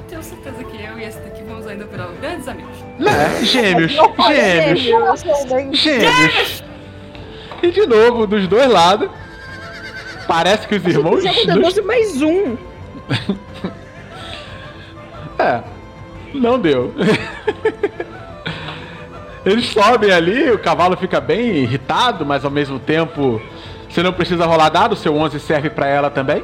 Tenho 0.09 0.23
certeza 0.23 0.64
que 0.64 0.83
eu 0.83 0.99
e 0.99 1.05
esse 1.05 1.21
daqui 1.21 1.43
vamos 1.43 1.67
ainda 1.67 1.85
virar 1.85 2.09
grandes 2.21 2.49
amigos. 2.49 2.76
É, 3.00 3.45
gêmeos, 3.45 3.93
gêmeos, 3.93 5.78
gêmeos. 5.78 6.64
E 7.62 7.71
de 7.71 7.87
novo, 7.87 8.26
dos 8.26 8.47
dois 8.47 8.71
lados. 8.71 9.11
Parece 10.28 10.68
que 10.68 10.76
os 10.76 10.85
irmãos. 10.85 11.25
Da 11.25 11.32
dos- 11.32 11.44
12 11.75 11.82
mais 11.82 12.23
um. 12.23 12.56
É, 15.40 15.62
não 16.35 16.58
deu. 16.58 16.92
Eles 19.47 19.66
sobem 19.66 20.11
ali, 20.11 20.50
o 20.50 20.58
cavalo 20.58 20.97
fica 20.97 21.20
bem 21.20 21.58
irritado, 21.58 22.26
mas 22.26 22.44
ao 22.44 22.50
mesmo 22.50 22.80
tempo 22.80 23.40
você 23.88 24.02
não 24.02 24.12
precisa 24.12 24.44
rolar 24.47 24.68
dado, 24.68 24.94
o 24.94 24.97
seu 24.97 25.16
11 25.16 25.38
serve 25.38 25.70
pra 25.70 25.87
ela 25.87 26.11
também. 26.11 26.42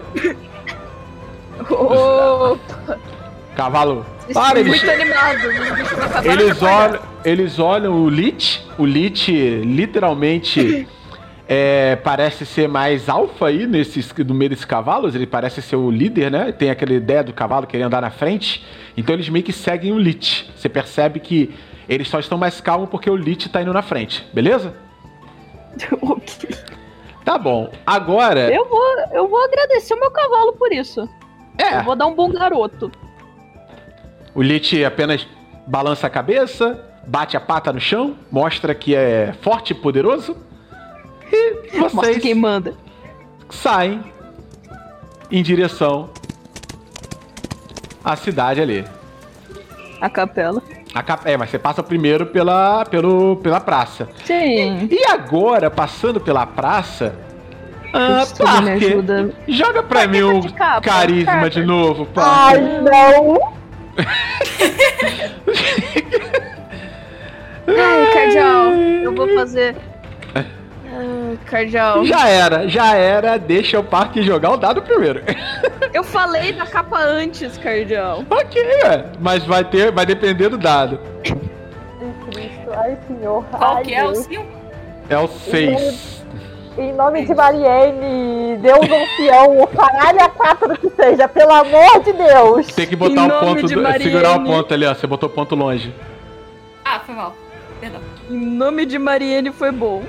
Oh, 1.69 2.57
Cavalo. 3.57 4.07
Para, 4.33 4.61
eles, 4.61 4.81
muito 4.81 4.97
bichos 4.97 5.99
não 5.99 6.05
acabaram 6.07 6.41
eles, 6.41 6.63
olham, 6.63 7.01
eles 7.25 7.59
olham 7.59 7.95
o 8.05 8.09
Lich. 8.09 8.63
O 8.79 8.87
Lich 8.87 9.29
literalmente 9.65 10.87
é, 11.49 11.97
parece 11.97 12.47
ser 12.47 12.69
mais 12.69 13.09
alfa 13.09 13.49
aí 13.49 13.67
nesses, 13.67 14.13
no 14.27 14.35
meio 14.35 14.51
desses 14.51 14.65
cavalos. 14.65 15.15
Ele 15.15 15.27
parece 15.27 15.61
ser 15.61 15.77
o 15.77 15.91
líder, 15.91 16.31
né? 16.31 16.53
Tem 16.53 16.71
aquela 16.71 16.93
ideia 16.93 17.23
do 17.23 17.33
cavalo 17.33 17.67
querer 17.67 17.85
andar 17.85 18.01
na 18.01 18.11
frente. 18.11 18.65
Então 18.97 19.15
eles 19.15 19.29
meio 19.29 19.45
que 19.45 19.53
seguem 19.53 19.93
o 19.93 19.99
Lich. 19.99 20.51
Você 20.57 20.69
percebe 20.69 21.21
que 21.21 21.55
eles 21.89 22.09
só 22.09 22.19
estão 22.19 22.39
mais 22.39 22.61
calmos 22.61 22.89
porque 22.89 23.11
o 23.11 23.17
Lich 23.17 23.49
tá 23.49 23.61
indo 23.61 23.73
na 23.73 23.83
frente, 23.83 24.27
beleza? 24.33 24.75
Ok. 26.01 26.49
Tá 27.25 27.39
bom. 27.39 27.73
Agora. 27.87 28.55
Eu 28.55 28.69
vou, 28.69 28.85
eu 29.13 29.29
vou 29.29 29.43
agradecer 29.43 29.95
o 29.95 29.99
meu 29.99 30.11
cavalo 30.11 30.53
por 30.53 30.73
isso. 30.73 31.09
É. 31.59 31.79
Eu 31.79 31.85
vou 31.85 31.97
dar 31.97 32.07
um 32.07 32.15
bom 32.15 32.31
garoto. 32.31 32.93
O 34.35 34.43
Lich 34.43 34.85
apenas 34.85 35.27
balança 35.67 36.07
a 36.07 36.11
cabeça, 36.11 36.85
bate 37.07 37.37
a 37.37 37.41
pata 37.41 37.73
no 37.73 37.81
chão, 37.81 38.17
mostra 38.31 38.75
que 38.75 38.95
é 38.95 39.33
forte 39.41 39.71
e 39.71 39.75
poderoso. 39.75 40.37
E 41.33 41.79
Mostra 41.79 42.01
vocês 42.03 42.19
quem 42.19 42.35
manda. 42.35 42.75
saem 43.51 44.03
em 45.31 45.43
direção 45.43 46.11
à 48.05 48.15
cidade 48.17 48.61
ali. 48.61 48.85
A 50.01 50.09
capela. 50.11 50.63
A 50.95 51.03
cap- 51.03 51.23
É, 51.29 51.37
mas 51.37 51.51
você 51.51 51.59
passa 51.59 51.83
primeiro 51.83 52.27
pela, 52.27 52.85
pelo, 52.85 53.37
pela 53.37 53.59
praça. 53.61 54.09
Sim. 54.25 54.89
E 54.91 55.07
agora, 55.09 55.71
passando 55.71 56.21
pela 56.21 56.47
praça. 56.47 57.15
Ah, 57.93 58.25
tudo 58.27 58.49
me 58.63 58.71
Parker, 58.71 58.89
ajuda. 58.91 59.35
joga 59.49 59.83
pra 59.83 60.01
Parker 60.01 60.09
mim 60.11 60.23
um 60.23 60.41
de 60.41 60.53
capa, 60.53 60.81
carisma 60.81 61.33
Parker. 61.33 61.51
de 61.51 61.63
novo, 61.65 62.09
Ai, 62.17 62.59
Parker. 62.59 62.83
não! 62.83 63.55
Ai, 67.67 68.13
cardial. 68.13 68.73
Eu 68.75 69.15
vou 69.15 69.29
fazer. 69.35 69.77
Cardial. 71.47 72.05
Já 72.05 72.29
era, 72.29 72.69
já 72.69 72.95
era. 72.95 73.39
Deixa 73.39 73.79
o 73.79 73.85
Parker 73.85 74.23
jogar 74.23 74.53
o 74.53 74.57
dado 74.57 74.83
primeiro. 74.83 75.23
Eu 75.93 76.03
falei 76.03 76.53
da 76.53 76.67
capa 76.67 76.99
antes, 76.99 77.57
cardial. 77.59 78.25
ok, 78.29 78.63
ué. 78.85 79.05
Mas 79.21 79.45
vai 79.45 79.65
ter, 79.65 79.93
vai 79.93 80.05
depender 80.05 80.49
do 80.49 80.59
dado. 80.59 80.99
Ai, 81.25 82.15
Cristo, 82.31 82.71
ai, 82.77 82.99
senhor. 83.07 83.45
Qual 83.45 83.77
ai, 83.77 83.83
que 83.85 83.95
é 83.95 84.05
o? 84.05 84.13
É 85.09 85.19
o 85.19 85.29
6. 85.29 86.25
Em 86.77 86.93
nome 86.93 87.25
de 87.25 87.33
Mariene, 87.33 88.57
Deus 88.57 88.81
ancião, 88.81 89.63
o 89.63 89.67
caralho 89.69 90.21
a 90.21 90.29
quatro 90.29 90.77
que 90.77 90.91
seja, 90.91 91.29
pelo 91.29 91.53
amor 91.53 92.03
de 92.03 92.13
Deus! 92.13 92.67
Tem 92.75 92.85
que 92.85 92.97
botar 92.97 93.27
o 93.27 93.29
nome 93.29 93.47
ponto, 93.47 93.69
de 93.69 93.75
do, 93.77 93.83
Mariene. 93.83 94.11
segurar 94.11 94.41
o 94.41 94.45
ponto 94.45 94.75
ali, 94.75 94.85
ó. 94.85 94.93
Você 94.93 95.07
botou 95.07 95.29
o 95.29 95.33
ponto 95.33 95.55
longe. 95.55 95.95
Ah, 96.85 96.99
foi 96.99 97.15
mal. 97.15 97.33
Perdão. 97.81 98.01
Em 98.29 98.35
nome 98.35 98.87
de 98.87 98.99
Mariene 98.99 99.53
foi 99.53 99.71
bom. 99.71 100.03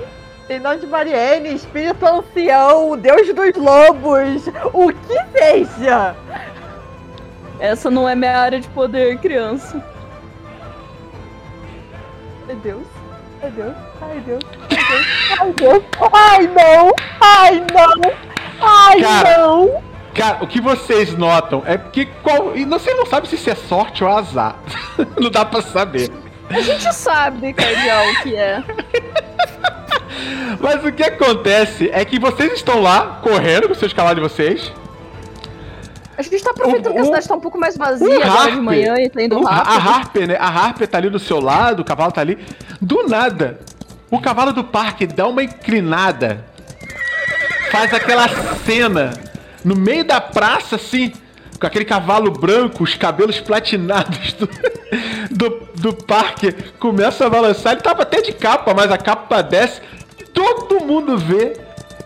Em 0.48 0.60
nome 0.60 0.78
de 0.78 0.86
Mariene, 0.86 1.54
espírito 1.54 2.06
ancião, 2.06 2.96
Deus 2.96 3.34
dos 3.34 3.56
lobos, 3.56 4.46
o 4.72 4.92
que 4.92 5.38
seja! 5.38 6.14
Essa 7.58 7.90
não 7.90 8.08
é 8.08 8.14
minha 8.14 8.38
área 8.38 8.60
de 8.60 8.68
poder, 8.68 9.18
criança. 9.18 9.82
Ai, 12.48 12.54
Deus. 12.62 12.86
Ai, 13.42 13.50
Deus. 13.50 13.74
Ai, 14.00 14.20
Deus. 14.20 14.42
Ai, 15.40 15.52
Deus. 15.52 15.84
Ai, 16.12 16.46
não. 16.46 16.94
Ai, 17.20 17.66
não. 17.72 18.12
Ai, 18.60 19.00
Cara. 19.00 19.38
não. 19.38 19.82
Cara, 20.14 20.44
o 20.44 20.46
que 20.46 20.60
vocês 20.60 21.16
notam 21.16 21.62
é 21.66 21.76
que 21.76 22.06
qual. 22.22 22.56
E 22.56 22.64
você 22.64 22.94
não 22.94 23.04
sabe 23.04 23.26
se 23.26 23.34
isso 23.34 23.50
é 23.50 23.54
sorte 23.56 24.04
ou 24.04 24.10
azar. 24.10 24.56
não 25.20 25.28
dá 25.30 25.44
pra 25.44 25.60
saber. 25.60 26.10
A 26.48 26.60
gente 26.60 26.94
sabe, 26.94 27.52
cardial, 27.52 28.04
o 28.06 28.22
que 28.22 28.36
é. 28.36 28.62
Mas 30.60 30.84
o 30.84 30.92
que 30.92 31.02
acontece 31.02 31.90
é 31.92 32.04
que 32.04 32.18
vocês 32.18 32.52
estão 32.54 32.80
lá 32.80 33.20
correndo 33.22 33.68
com 33.68 33.74
seus 33.74 33.92
cavalos 33.92 34.22
de 34.22 34.28
vocês. 34.28 34.72
A 36.18 36.22
gente 36.22 36.42
tá 36.42 36.50
aproveitando 36.50 36.92
O- 36.92 36.94
que 36.94 37.00
a 37.00 37.04
cidade 37.04 37.28
tá 37.28 37.34
um 37.34 37.40
pouco 37.40 37.58
mais 37.58 37.76
vazia 37.76 38.24
agora 38.24 38.50
de 38.52 38.60
manhã 38.60 38.94
e 38.98 39.10
tá 39.10 39.22
indo 39.22 39.38
O- 39.38 39.44
rápido. 39.44 39.70
A 39.70 39.76
Harper, 39.76 40.28
né? 40.28 40.36
A 40.40 40.48
Harper 40.48 40.88
tá 40.88 40.98
ali 40.98 41.10
do 41.10 41.18
seu 41.18 41.40
lado, 41.40 41.80
o 41.80 41.84
cavalo 41.84 42.10
tá 42.10 42.22
ali. 42.22 42.38
Do 42.80 43.06
nada, 43.06 43.58
o 44.10 44.18
cavalo 44.18 44.52
do 44.52 44.64
parque 44.64 45.06
dá 45.06 45.26
uma 45.26 45.42
inclinada. 45.42 46.44
Faz 47.70 47.92
aquela 47.92 48.26
cena 48.64 49.12
no 49.62 49.76
meio 49.76 50.04
da 50.04 50.20
praça, 50.20 50.76
assim, 50.76 51.12
com 51.60 51.66
aquele 51.66 51.84
cavalo 51.84 52.30
branco, 52.30 52.82
os 52.84 52.94
cabelos 52.94 53.38
platinados 53.40 54.32
do, 54.34 54.48
do, 55.30 55.68
do 55.74 55.92
parque. 55.92 56.52
Começa 56.78 57.26
a 57.26 57.30
balançar. 57.30 57.72
Ele 57.74 57.82
tava 57.82 58.02
até 58.02 58.22
de 58.22 58.32
capa, 58.32 58.72
mas 58.72 58.90
a 58.90 58.96
capa 58.96 59.42
desce. 59.42 59.82
Todo 60.36 60.84
mundo 60.84 61.16
vê 61.16 61.56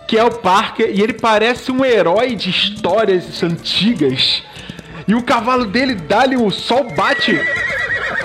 que 0.07 0.17
é 0.17 0.23
o 0.23 0.31
Parker 0.31 0.89
e 0.89 1.03
ele 1.03 1.13
parece 1.13 1.73
um 1.73 1.85
herói 1.85 2.37
de 2.37 2.49
histórias 2.49 3.43
antigas. 3.43 4.45
E 5.09 5.17
o 5.17 5.23
cavalo 5.23 5.67
dele 5.67 5.97
dá-lhe 5.97 6.37
o 6.37 6.49
sol 6.49 6.89
bate 6.95 7.37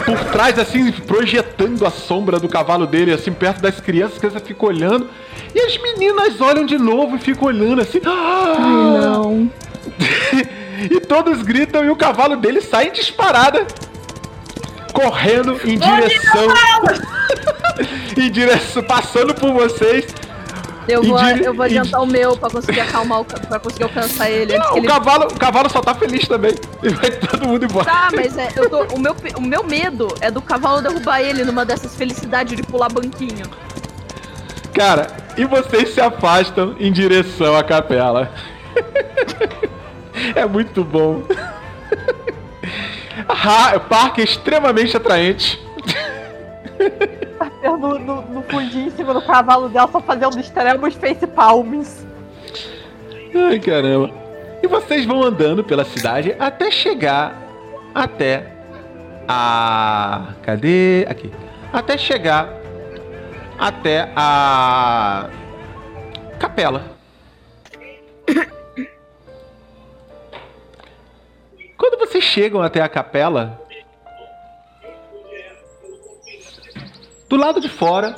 por 0.05 0.23
trás, 0.25 0.59
assim, 0.59 0.91
projetando 0.91 1.83
a 1.83 1.89
sombra 1.89 2.39
do 2.39 2.47
cavalo 2.47 2.85
dele, 2.85 3.11
assim, 3.11 3.31
perto 3.31 3.59
das 3.61 3.79
crianças, 3.79 4.13
as 4.13 4.19
crianças 4.19 4.43
ficam 4.43 4.69
olhando. 4.69 5.09
E 5.55 5.59
as 5.59 5.75
meninas 5.79 6.39
olham 6.39 6.65
de 6.65 6.77
novo 6.77 7.15
e 7.15 7.19
ficam 7.19 7.47
olhando 7.47 7.81
assim. 7.81 7.99
Ai, 8.05 8.59
não. 8.59 9.51
e 10.91 10.99
todos 10.99 11.41
gritam 11.41 11.83
e 11.83 11.89
o 11.89 11.95
cavalo 11.95 12.35
dele 12.35 12.61
sai 12.61 12.91
disparada. 12.91 13.65
Correndo 14.93 15.59
em 15.65 15.77
direção. 15.79 16.47
em 18.17 18.31
direção. 18.31 18.83
Passando 18.83 19.33
por 19.33 19.51
vocês. 19.53 20.05
Eu 20.87 21.01
vou, 21.01 21.17
dire- 21.17 21.43
eu 21.43 21.53
vou 21.53 21.65
e 21.65 21.69
adiantar 21.69 22.01
o 22.03 22.05
meu 22.05 22.37
pra 22.37 22.47
conseguir 22.47 22.79
acalmar 22.81 23.21
o 23.21 23.25
pra 23.25 23.59
conseguir 23.59 23.85
alcançar 23.85 24.29
ele 24.29 24.55
Não, 24.55 24.75
o, 24.75 24.77
ele. 24.77 24.87
cavalo, 24.87 25.23
o 25.25 25.39
cavalo 25.39 25.67
só 25.67 25.81
tá 25.81 25.95
feliz 25.95 26.27
também. 26.27 26.53
E 26.83 26.89
vai 26.89 27.09
todo 27.09 27.47
mundo 27.47 27.65
embora. 27.65 27.85
Tá, 27.85 28.09
mas 28.15 28.37
é, 28.37 28.47
tô, 28.47 28.83
o, 28.93 28.99
meu, 28.99 29.15
o 29.35 29.41
meu 29.41 29.63
medo 29.63 30.07
é 30.21 30.29
do 30.29 30.41
cavalo 30.43 30.81
derrubar 30.83 31.21
ele 31.21 31.43
numa 31.43 31.65
dessas 31.65 31.95
felicidades 31.95 32.55
de 32.55 32.61
pular 32.61 32.89
banquinho. 32.89 33.45
Cara, 34.75 35.07
e 35.35 35.45
vocês 35.45 35.89
se 35.93 36.01
afastam 36.01 36.75
em 36.79 36.91
direção 36.91 37.57
à 37.57 37.63
capela. 37.63 38.29
é 40.35 40.45
muito 40.45 40.83
bom. 40.83 41.23
Parque 43.89 44.21
extremamente 44.21 44.95
atraente. 44.95 45.59
Eu 47.61 47.77
no, 47.77 47.99
no, 47.99 48.21
no 48.21 48.43
fundinho 48.43 48.87
em 48.87 48.91
cima 48.91 49.13
do 49.13 49.21
cavalo 49.21 49.69
dela, 49.69 49.89
só 49.91 49.99
fazendo 49.99 50.39
extremos 50.39 50.95
face 50.95 51.27
palms. 51.27 52.05
Ai, 53.33 53.59
caramba. 53.59 54.11
E 54.63 54.67
vocês 54.67 55.05
vão 55.05 55.21
andando 55.21 55.63
pela 55.63 55.83
cidade 55.83 56.35
até 56.39 56.71
chegar 56.71 57.41
até 57.93 58.51
a. 59.27 60.33
Cadê? 60.41 61.05
Aqui. 61.09 61.31
Até 61.71 61.97
chegar 61.97 62.49
até 63.59 64.09
a. 64.15 65.29
Capela. 66.39 66.83
Quando 71.77 71.99
vocês 71.99 72.23
chegam 72.23 72.61
até 72.61 72.81
a 72.81 72.89
capela, 72.89 73.64
do 77.27 77.35
lado 77.35 77.59
de 77.59 77.69
fora, 77.69 78.15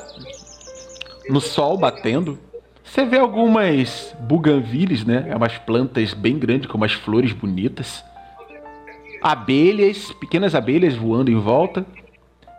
no 1.29 1.39
sol 1.41 1.77
batendo, 1.77 2.39
você 2.83 3.05
vê 3.05 3.17
algumas 3.19 4.15
buganvilles, 4.19 5.05
né? 5.05 5.25
É 5.29 5.35
umas 5.35 5.57
plantas 5.57 6.13
bem 6.13 6.39
grandes 6.39 6.67
com 6.67 6.77
umas 6.77 6.93
flores 6.93 7.33
bonitas. 7.33 8.03
Abelhas, 9.21 10.11
pequenas 10.13 10.55
abelhas 10.55 10.95
voando 10.95 11.29
em 11.29 11.39
volta. 11.39 11.85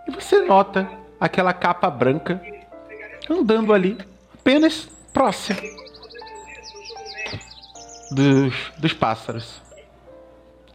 E 0.06 0.10
você 0.10 0.42
nota 0.42 0.88
aquela 1.18 1.52
capa 1.52 1.90
branca 1.90 2.40
andando 3.28 3.72
ali, 3.72 3.96
apenas 4.34 4.88
próximo 5.12 5.58
dos, 8.10 8.54
dos 8.78 8.92
pássaros. 8.92 9.60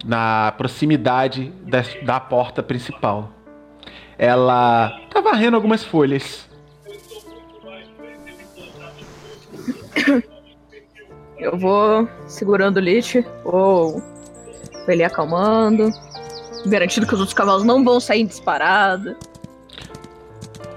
Na 0.03 0.51
proximidade 0.57 1.53
da, 1.61 1.83
da 2.03 2.19
porta 2.19 2.61
principal. 2.61 3.31
Ela 4.17 4.99
tá 5.09 5.21
varrendo 5.21 5.55
algumas 5.55 5.83
folhas. 5.83 6.47
Eu 11.37 11.57
vou 11.57 12.07
segurando 12.25 12.77
o 12.77 12.79
Lich, 12.79 13.25
vou 13.43 14.01
ele 14.87 15.03
acalmando, 15.03 15.89
garantindo 16.65 17.05
que 17.07 17.13
os 17.13 17.19
outros 17.19 17.35
cavalos 17.35 17.63
não 17.63 17.83
vão 17.83 17.99
sair 17.99 18.25
disparado. 18.25 19.15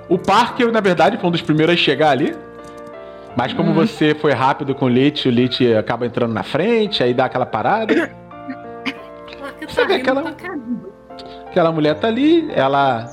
O 0.08 0.18
Parker, 0.18 0.70
na 0.72 0.80
verdade, 0.80 1.18
foi 1.18 1.28
um 1.28 1.32
dos 1.32 1.42
primeiros 1.42 1.74
a 1.74 1.76
chegar 1.76 2.10
ali. 2.10 2.34
Mas 3.36 3.52
como 3.52 3.74
você 3.74 4.14
foi 4.14 4.32
rápido 4.32 4.74
com 4.74 4.86
o 4.86 4.88
Lich, 4.88 5.28
o 5.28 5.30
Lich 5.30 5.74
acaba 5.74 6.06
entrando 6.06 6.32
na 6.32 6.42
frente, 6.42 7.02
aí 7.02 7.12
dá 7.12 7.26
aquela 7.26 7.44
parada. 7.44 7.94
Você 9.60 9.80
tá 9.80 9.86
vê 9.86 9.96
rindo 9.96 10.10
aquela-. 10.10 10.36
Aquela 11.46 11.72
mulher 11.72 11.98
tá 11.98 12.08
ali, 12.08 12.48
ela 12.54 13.04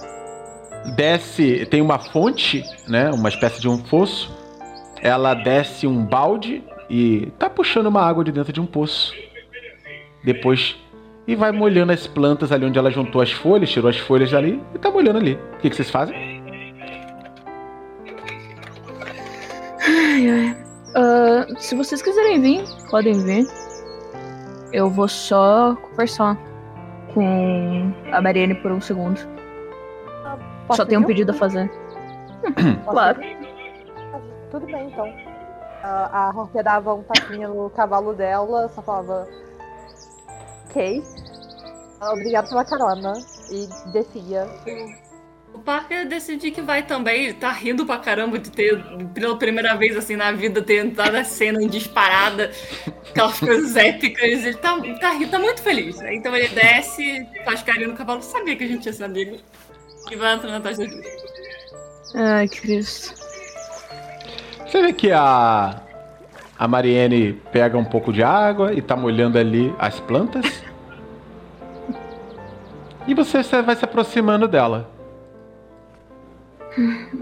desce, 0.95 1.65
tem 1.65 1.81
uma 1.81 1.99
fonte, 1.99 2.63
né? 2.87 3.09
Uma 3.11 3.29
espécie 3.29 3.59
de 3.59 3.67
um 3.67 3.77
fosso. 3.77 4.31
Ela 5.01 5.33
desce 5.33 5.87
um 5.87 6.05
balde 6.05 6.63
e 6.89 7.31
tá 7.37 7.49
puxando 7.49 7.87
uma 7.87 8.01
água 8.01 8.23
de 8.23 8.31
dentro 8.31 8.53
de 8.53 8.61
um 8.61 8.65
poço. 8.65 9.13
Depois. 10.23 10.75
E 11.25 11.35
vai 11.35 11.51
molhando 11.51 11.93
as 11.93 12.05
plantas 12.05 12.51
ali 12.51 12.65
onde 12.65 12.77
ela 12.77 12.91
juntou 12.91 13.21
as 13.21 13.31
folhas, 13.31 13.69
tirou 13.69 13.89
as 13.89 13.97
folhas 13.97 14.29
dali 14.29 14.61
e 14.75 14.77
tá 14.77 14.91
molhando 14.91 15.19
ali. 15.19 15.35
O 15.35 15.57
que, 15.59 15.69
que 15.69 15.75
vocês 15.75 15.89
fazem? 15.89 16.33
Ah, 20.95 21.45
se 21.57 21.75
vocês 21.75 22.01
quiserem 22.01 22.39
vir, 22.41 22.63
podem 22.91 23.23
vir. 23.23 23.47
Eu 24.71 24.89
vou 24.89 25.07
só 25.07 25.75
conversar 25.75 26.37
com 27.13 27.93
a 28.11 28.21
Mariane 28.21 28.55
por 28.55 28.71
um 28.71 28.81
segundo. 28.81 29.32
Posso 30.73 30.83
só 30.83 30.85
tenho 30.85 31.01
um 31.01 31.05
pedido 31.05 31.31
a 31.31 31.35
fazer. 31.35 31.71
Claro. 32.89 33.23
ir? 33.23 33.37
Tudo 34.51 34.65
bem, 34.65 34.87
então. 34.87 35.05
A, 35.81 36.29
a 36.29 36.29
Hortia 36.29 36.63
dava 36.63 36.93
um 36.93 37.03
tapinha 37.03 37.47
no 37.47 37.69
cavalo 37.69 38.13
dela, 38.13 38.69
só 38.69 38.81
falava. 38.81 39.27
Ok. 40.69 41.03
Obrigado 42.01 42.49
pela 42.49 42.65
carona. 42.65 43.13
E 43.49 43.67
descia. 43.91 44.47
O 45.53 45.59
Parker 45.59 46.07
decidiu 46.07 46.51
que 46.51 46.61
vai 46.61 46.83
também. 46.83 47.25
Ele 47.25 47.33
tá 47.33 47.51
rindo 47.51 47.85
pra 47.85 47.97
caramba 47.97 48.39
de 48.39 48.49
ter, 48.49 48.83
pela 49.13 49.37
primeira 49.37 49.75
vez 49.75 49.95
assim 49.95 50.15
na 50.15 50.31
vida, 50.31 50.61
ter 50.61 50.85
entrado 50.85 51.15
a 51.15 51.23
cena 51.23 51.61
em 51.61 51.67
disparada, 51.67 52.51
aquelas 53.09 53.39
coisas 53.39 53.75
épicas. 53.75 54.23
Ele 54.23 54.55
tá, 54.55 54.77
tá, 54.99 55.11
tá 55.29 55.39
muito 55.39 55.61
feliz. 55.61 55.97
né? 55.97 56.15
Então 56.15 56.35
ele 56.35 56.47
desce, 56.49 57.27
faz 57.45 57.61
carinho 57.63 57.89
no 57.89 57.95
cavalo. 57.95 58.21
Sabia 58.21 58.55
que 58.55 58.63
a 58.63 58.67
gente 58.67 58.85
ia 58.85 58.93
ser 58.93 59.03
amigo. 59.03 59.37
E 60.11 60.15
vai 60.15 60.35
entrando 60.35 60.55
atrás 60.55 60.77
da 60.77 60.85
gente. 60.85 61.07
Ai, 62.15 62.47
Cristo. 62.47 63.13
Você 64.65 64.81
vê 64.81 64.93
que 64.93 65.11
a. 65.11 65.81
A 66.57 66.67
Mariene 66.67 67.33
pega 67.51 67.77
um 67.77 67.83
pouco 67.83 68.13
de 68.13 68.23
água 68.23 68.73
e 68.73 68.81
tá 68.81 68.95
molhando 68.95 69.37
ali 69.37 69.73
as 69.79 69.99
plantas. 69.99 70.63
E 73.05 73.13
você 73.13 73.43
vai 73.61 73.75
se 73.75 73.83
aproximando 73.83 74.47
dela. 74.47 74.89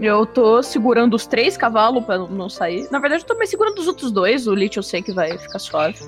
Eu 0.00 0.24
tô 0.24 0.62
segurando 0.62 1.14
os 1.14 1.26
três 1.26 1.56
cavalos 1.56 2.04
pra 2.04 2.18
não 2.18 2.48
sair. 2.48 2.86
Na 2.90 3.00
verdade, 3.00 3.24
eu 3.24 3.26
tô 3.26 3.36
mais 3.36 3.50
segurando 3.50 3.78
os 3.80 3.88
outros 3.88 4.12
dois. 4.12 4.46
O 4.46 4.54
Lich 4.54 4.76
eu 4.76 4.82
sei 4.82 5.02
que 5.02 5.12
vai 5.12 5.36
ficar 5.36 5.58
suave. 5.58 5.98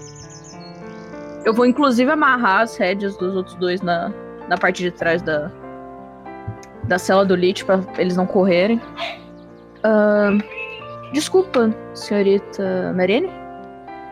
Eu 1.45 1.53
vou 1.53 1.67
inclusive 1.67 2.09
amarrar 2.11 2.63
as 2.63 2.77
rédeas 2.77 3.17
dos 3.17 3.35
outros 3.35 3.57
dois 3.57 3.83
na, 3.83 4.13
na 4.49 4.57
parte 4.57 4.83
de 4.83 4.93
trás 4.93 5.21
da, 5.21 5.51
da 6.89 6.99
cela 6.99 7.25
do 7.25 7.35
Lich 7.35 7.65
pra 7.65 7.81
eles 7.99 8.17
não 8.17 8.27
correrem. 8.27 8.81
Ahn, 9.83 10.39
desculpa, 11.13 11.75
senhorita 11.95 12.93
Mariene? 12.95 13.31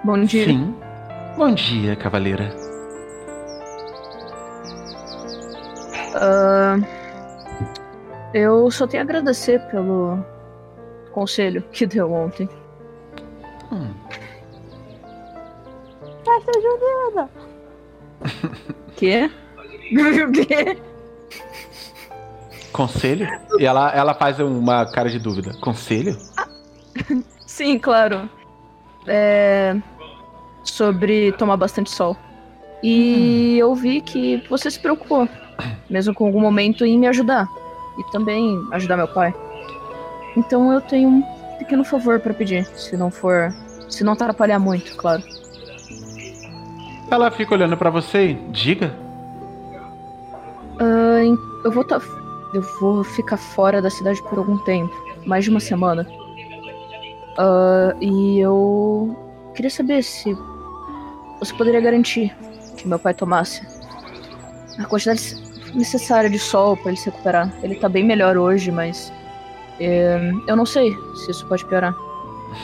Bom 0.05 0.23
dia. 0.25 0.47
Sim. 0.47 0.75
Bom 1.37 1.55
dia, 1.55 1.97
cavaleira. 1.97 2.51
Ahn, 6.15 6.83
eu 8.35 8.71
só 8.71 8.87
tenho 8.87 9.03
a 9.03 9.05
agradecer 9.05 9.61
pelo 9.71 10.19
conselho 11.13 11.63
que 11.73 11.87
deu 11.87 12.13
ontem. 12.13 12.49
Hum, 13.71 13.93
Festa 16.25 16.53
junina! 16.61 17.31
Quê? 18.97 19.31
O 19.93 20.33
quê? 20.33 20.79
Conselho? 22.73 23.29
E 23.59 23.65
ela, 23.65 23.91
ela 23.91 24.15
faz 24.15 24.39
uma 24.41 24.85
cara 24.87 25.09
de 25.11 25.19
dúvida. 25.19 25.53
Conselho? 25.61 26.17
Sim, 27.47 27.79
claro. 27.79 28.29
É... 29.07 29.77
Sobre 30.65 31.33
tomar 31.33 31.57
bastante 31.57 31.91
sol. 31.91 32.17
E 32.83 33.59
eu 33.59 33.75
vi 33.75 34.01
que 34.01 34.43
você 34.49 34.71
se 34.71 34.81
preocupou, 34.81 35.29
mesmo 35.89 36.15
com 36.15 36.27
algum 36.27 36.41
momento, 36.41 36.85
em 36.85 36.99
me 36.99 37.07
ajudar. 37.07 37.47
E 37.99 38.11
também 38.11 38.59
ajudar 38.73 38.97
meu 38.97 39.09
pai. 39.09 39.35
Então 40.37 40.73
eu 40.73 40.81
tenho 40.81 41.09
um 41.09 41.23
pequeno 41.59 41.85
favor 41.85 42.19
pra 42.21 42.33
pedir, 42.35 42.65
se 42.75 42.97
não 42.97 43.11
for. 43.11 43.55
Se 43.89 44.03
não 44.03 44.15
atrapalhar 44.15 44.59
muito, 44.59 44.97
claro. 44.97 45.23
Ela 47.11 47.31
fica 47.31 47.55
olhando 47.55 47.77
pra 47.77 47.91
você 47.91 48.31
e 48.31 48.35
diga. 48.51 48.97
Em- 51.23 51.37
eu 51.65 51.71
vou 51.71 51.85
tá, 51.85 52.01
eu 52.53 52.63
vou 52.81 53.03
ficar 53.03 53.37
fora 53.37 53.81
da 53.81 53.91
cidade 53.91 54.23
por 54.23 54.39
algum 54.39 54.59
tempo, 54.59 54.95
mais 55.27 55.45
de 55.45 55.51
uma 55.51 55.61
semana. 55.61 56.07
Ah, 57.39 57.95
e 58.01 58.39
eu 58.39 59.17
queria 59.55 59.71
saber 59.71 60.03
se 60.03 60.37
você 61.39 61.55
poderia 61.55 61.81
garantir 61.81 62.35
que 62.77 62.87
meu 62.87 62.99
pai 62.99 63.15
tomasse 63.15 63.63
a 64.79 64.85
quantidade 64.85 65.37
necessária 65.75 66.29
de 66.29 66.39
sol 66.39 66.77
pra 66.77 66.89
ele 66.89 66.99
se 66.99 67.07
recuperar. 67.07 67.53
Ele 67.63 67.75
tá 67.75 67.89
bem 67.89 68.05
melhor 68.05 68.37
hoje, 68.37 68.71
mas. 68.71 69.13
é, 69.81 70.33
eu 70.47 70.57
não 70.57 70.67
sei 70.67 70.95
se 71.17 71.31
isso 71.31 71.47
pode 71.47 71.65
piorar. 71.65 71.95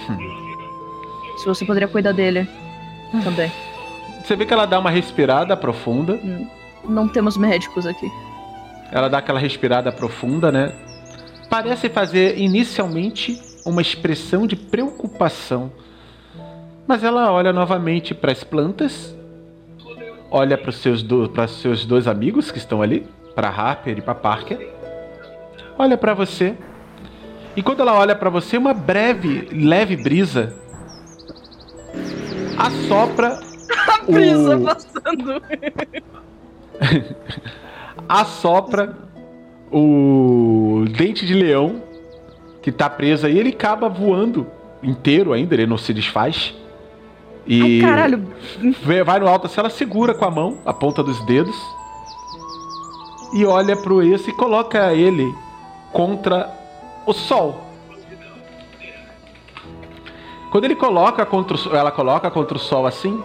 se 1.38 1.46
você 1.46 1.64
poderia 1.64 1.88
cuidar 1.88 2.12
dele 2.12 2.48
também. 3.24 3.51
Você 4.24 4.37
vê 4.37 4.44
que 4.44 4.53
ela 4.53 4.66
dá 4.66 4.79
uma 4.79 4.90
respirada 4.90 5.57
profunda. 5.57 6.20
Não 6.85 7.09
temos 7.09 7.37
médicos 7.37 7.87
aqui. 7.87 8.11
Ela 8.90 9.09
dá 9.09 9.18
aquela 9.18 9.38
respirada 9.38 9.92
profunda, 9.92 10.51
né? 10.51 10.72
Parece 11.48 11.88
fazer 11.88 12.38
inicialmente 12.38 13.40
uma 13.64 13.83
expressão 13.83 14.46
de 14.46 14.57
preocupação. 14.57 15.72
Mas 16.87 17.05
ela 17.05 17.31
olha 17.33 17.53
novamente 17.53 18.14
para 18.14 18.33
as 18.33 18.42
plantas, 18.42 19.14
olha 20.31 20.57
para 20.57 20.70
os 20.70 20.77
seus, 20.77 21.03
do, 21.03 21.29
para 21.29 21.46
seus 21.46 21.85
dois 21.85 22.07
amigos 22.07 22.51
que 22.51 22.59
estão 22.59 22.81
ali, 22.81 23.07
para 23.35 23.48
Harper 23.48 23.98
e 23.98 24.01
para 24.01 24.14
Parker. 24.14 24.68
Olha 25.79 25.96
para 25.96 26.14
você. 26.14 26.57
E 27.55 27.62
quando 27.62 27.81
ela 27.81 27.94
olha 27.94 28.14
para 28.14 28.31
você, 28.31 28.57
uma 28.57 28.72
breve, 28.72 29.48
leve 29.53 29.96
brisa 29.96 30.55
assopra 32.59 33.38
Brisa 34.09 34.57
o... 34.57 34.64
passando. 34.64 35.42
assopra 38.08 38.96
o 39.70 40.84
dente 40.96 41.26
de 41.26 41.34
leão 41.34 41.82
que 42.62 42.72
tá 42.72 42.90
preso 42.90 43.26
aí, 43.26 43.38
ele 43.38 43.50
acaba 43.50 43.88
voando 43.88 44.46
inteiro 44.82 45.32
ainda, 45.32 45.54
ele 45.54 45.66
não 45.66 45.78
se 45.78 45.94
desfaz. 45.94 46.54
E 47.46 47.82
Ai, 47.82 47.90
caralho. 47.90 48.26
vai 49.04 49.18
no 49.18 49.26
alto 49.26 49.46
assim, 49.46 49.61
ela 49.61 49.70
segura 49.70 50.14
com 50.14 50.24
a 50.24 50.30
mão, 50.30 50.58
a 50.66 50.72
ponta 50.72 51.02
dos 51.02 51.24
dedos, 51.24 51.56
e 53.32 53.44
olha 53.44 53.76
pro 53.76 54.02
esse 54.02 54.30
e 54.30 54.34
coloca 54.34 54.92
ele 54.92 55.34
contra 55.92 56.52
o 57.06 57.12
sol. 57.12 57.64
Quando 60.50 60.64
ele 60.64 60.76
coloca 60.76 61.24
contra 61.26 61.56
o, 61.56 61.76
ela 61.76 61.90
coloca 61.90 62.30
contra 62.30 62.56
o 62.56 62.61
sol 62.61 62.87
assim, 62.87 63.22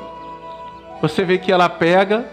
você 1.01 1.25
vê 1.25 1.37
que 1.37 1.51
ela 1.51 1.67
pega, 1.67 2.25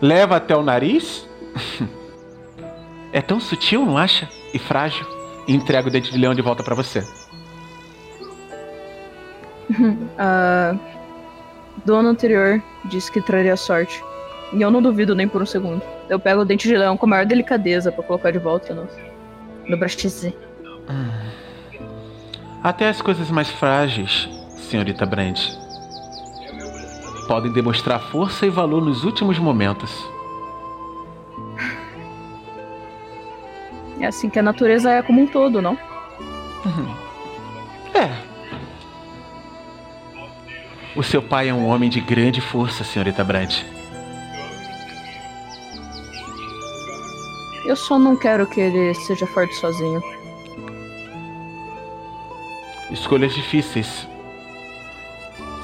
leva 0.00 0.36
até 0.36 0.56
o 0.56 0.62
nariz. 0.62 1.27
é 3.12 3.20
tão 3.20 3.40
sutil, 3.40 3.84
não 3.84 3.96
acha? 3.96 4.28
E 4.52 4.58
frágil. 4.58 5.06
E 5.46 5.54
entrega 5.54 5.88
o 5.88 5.90
dente 5.90 6.12
de 6.12 6.18
leão 6.18 6.34
de 6.34 6.42
volta 6.42 6.62
pra 6.62 6.74
você. 6.74 7.04
Ah, 10.18 10.74
do 11.84 11.94
ano 11.94 12.08
anterior 12.08 12.62
disse 12.86 13.12
que 13.12 13.20
traria 13.20 13.54
sorte. 13.54 14.02
E 14.52 14.62
eu 14.62 14.70
não 14.70 14.80
duvido 14.80 15.14
nem 15.14 15.28
por 15.28 15.42
um 15.42 15.46
segundo. 15.46 15.82
Eu 16.08 16.18
pego 16.18 16.40
o 16.40 16.44
dente 16.44 16.66
de 16.66 16.76
leão 16.76 16.96
com 16.96 17.06
a 17.06 17.08
maior 17.08 17.26
delicadeza 17.26 17.92
pra 17.92 18.02
colocar 18.02 18.30
de 18.30 18.38
volta 18.38 18.74
no, 18.74 18.88
no 19.68 19.76
brachize. 19.76 20.34
Até 22.62 22.88
as 22.88 23.00
coisas 23.02 23.30
mais 23.30 23.48
frágeis, 23.48 24.28
senhorita 24.56 25.04
Brand, 25.06 25.38
podem 27.26 27.52
demonstrar 27.52 28.00
força 28.00 28.46
e 28.46 28.50
valor 28.50 28.82
nos 28.82 29.04
últimos 29.04 29.38
momentos. 29.38 29.90
É 34.00 34.06
assim 34.06 34.30
que 34.30 34.38
a 34.38 34.42
natureza 34.42 34.90
é 34.90 35.02
como 35.02 35.22
um 35.22 35.26
todo, 35.26 35.60
não? 35.60 35.76
É. 37.94 38.28
O 40.94 41.02
seu 41.02 41.22
pai 41.22 41.48
é 41.48 41.54
um 41.54 41.66
homem 41.66 41.90
de 41.90 42.00
grande 42.00 42.40
força, 42.40 42.84
senhorita 42.84 43.24
Brand. 43.24 43.62
Eu 47.64 47.76
só 47.76 47.98
não 47.98 48.16
quero 48.16 48.46
que 48.46 48.60
ele 48.60 48.94
seja 48.94 49.26
forte 49.26 49.54
sozinho. 49.54 50.02
Escolhas 52.90 53.34
difíceis 53.34 54.08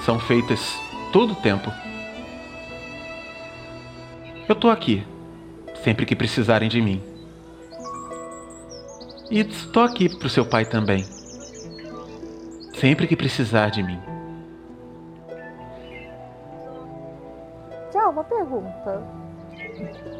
são 0.04 0.18
feitas 0.18 0.78
todo 1.12 1.32
o 1.32 1.36
tempo. 1.36 1.72
Eu 4.46 4.54
tô 4.54 4.68
aqui, 4.68 5.02
sempre 5.82 6.04
que 6.04 6.14
precisarem 6.14 6.68
de 6.68 6.82
mim. 6.82 7.13
E 9.34 9.40
estou 9.40 9.82
aqui 9.82 10.08
pro 10.08 10.28
seu 10.28 10.46
pai 10.46 10.64
também. 10.64 11.04
Sempre 12.78 13.08
que 13.08 13.16
precisar 13.16 13.68
de 13.68 13.82
mim. 13.82 13.98
Tchau, 17.90 18.12
uma 18.12 18.22
pergunta. 18.22 19.02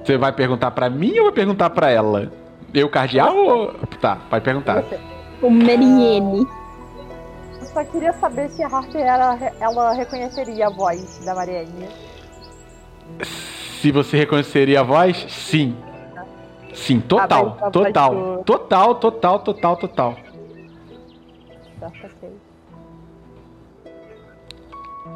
Você 0.05 0.18
vai 0.18 0.33
perguntar 0.33 0.72
pra 0.72 0.90
mim 0.90 1.16
ou 1.16 1.27
vai 1.27 1.33
perguntar 1.33 1.70
pra 1.70 1.90
ela? 1.90 2.33
Eu 2.74 2.90
cardeal 2.90 3.37
ou. 3.37 3.74
Tá, 4.00 4.18
pode 4.29 4.44
perguntar. 4.44 4.83
Você. 4.83 4.98
O 5.40 5.48
Mariene. 5.48 6.44
Eu 7.61 7.66
só 7.66 7.85
queria 7.85 8.14
saber 8.14 8.50
se 8.50 8.64
a 8.64 8.66
Harper 8.66 9.00
ela, 9.00 9.38
ela 9.61 9.92
reconheceria 9.92 10.66
a 10.66 10.70
voz 10.70 11.24
da 11.24 11.37
Mariane. 11.37 11.88
Se 13.81 13.92
você 13.92 14.16
reconheceria 14.16 14.81
a 14.81 14.83
voz, 14.83 15.24
sim. 15.29 15.77
Sim, 16.74 17.00
total, 17.00 17.44
mas 17.44 17.58
a 17.58 17.60
voz 17.60 17.72
total, 17.72 18.42
total, 18.44 18.94
total, 18.96 19.38
total, 19.38 19.76
total. 19.76 20.16
Tá, 21.80 21.87
ok. 21.87 22.32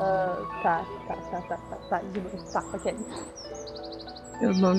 Ah, 0.00 0.36
tá, 0.62 0.84
tá, 1.08 1.14
tá, 1.16 1.40
tá, 1.40 1.56
tá, 1.56 1.76
tá, 1.90 1.98
de 2.12 2.20
novo. 2.20 2.52
Tá, 2.52 2.64
ok. 2.72 2.94
Eu 4.40 4.54
não. 4.54 4.74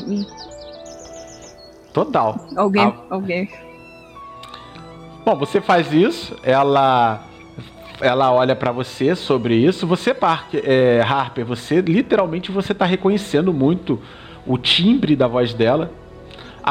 Total. 1.93 2.47
Alguém. 2.55 2.83
Ah. 2.83 3.03
Alguém. 3.09 3.49
Bom, 5.25 5.35
você 5.35 5.59
faz 5.59 5.91
isso, 5.91 6.35
ela 6.43 7.21
ela 8.01 8.31
olha 8.31 8.55
pra 8.55 8.71
você 8.71 9.15
sobre 9.15 9.55
isso. 9.55 9.85
Você, 9.85 10.13
Parker, 10.13 10.63
é, 10.65 11.01
Harper, 11.01 11.45
você 11.45 11.81
literalmente 11.81 12.51
você 12.51 12.73
tá 12.73 12.85
reconhecendo 12.85 13.53
muito 13.53 13.99
o 14.47 14.57
timbre 14.57 15.15
da 15.15 15.27
voz 15.27 15.53
dela. 15.53 15.91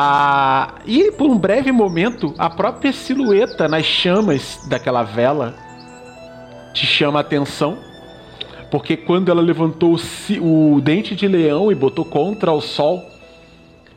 Ah, 0.00 0.76
e 0.86 1.10
por 1.10 1.28
um 1.28 1.36
breve 1.36 1.72
momento, 1.72 2.32
a 2.38 2.48
própria 2.48 2.92
silhueta 2.92 3.66
nas 3.66 3.84
chamas 3.84 4.60
daquela 4.68 5.02
vela 5.02 5.56
te 6.72 6.86
chama 6.86 7.18
a 7.18 7.22
atenção. 7.22 7.76
Porque 8.70 8.96
quando 8.96 9.28
ela 9.28 9.42
levantou 9.42 9.98
o, 10.40 10.80
dente 10.80 11.16
de 11.16 11.26
leão 11.26 11.72
e 11.72 11.74
botou 11.74 12.04
contra 12.04 12.52
o 12.52 12.60
sol, 12.60 13.04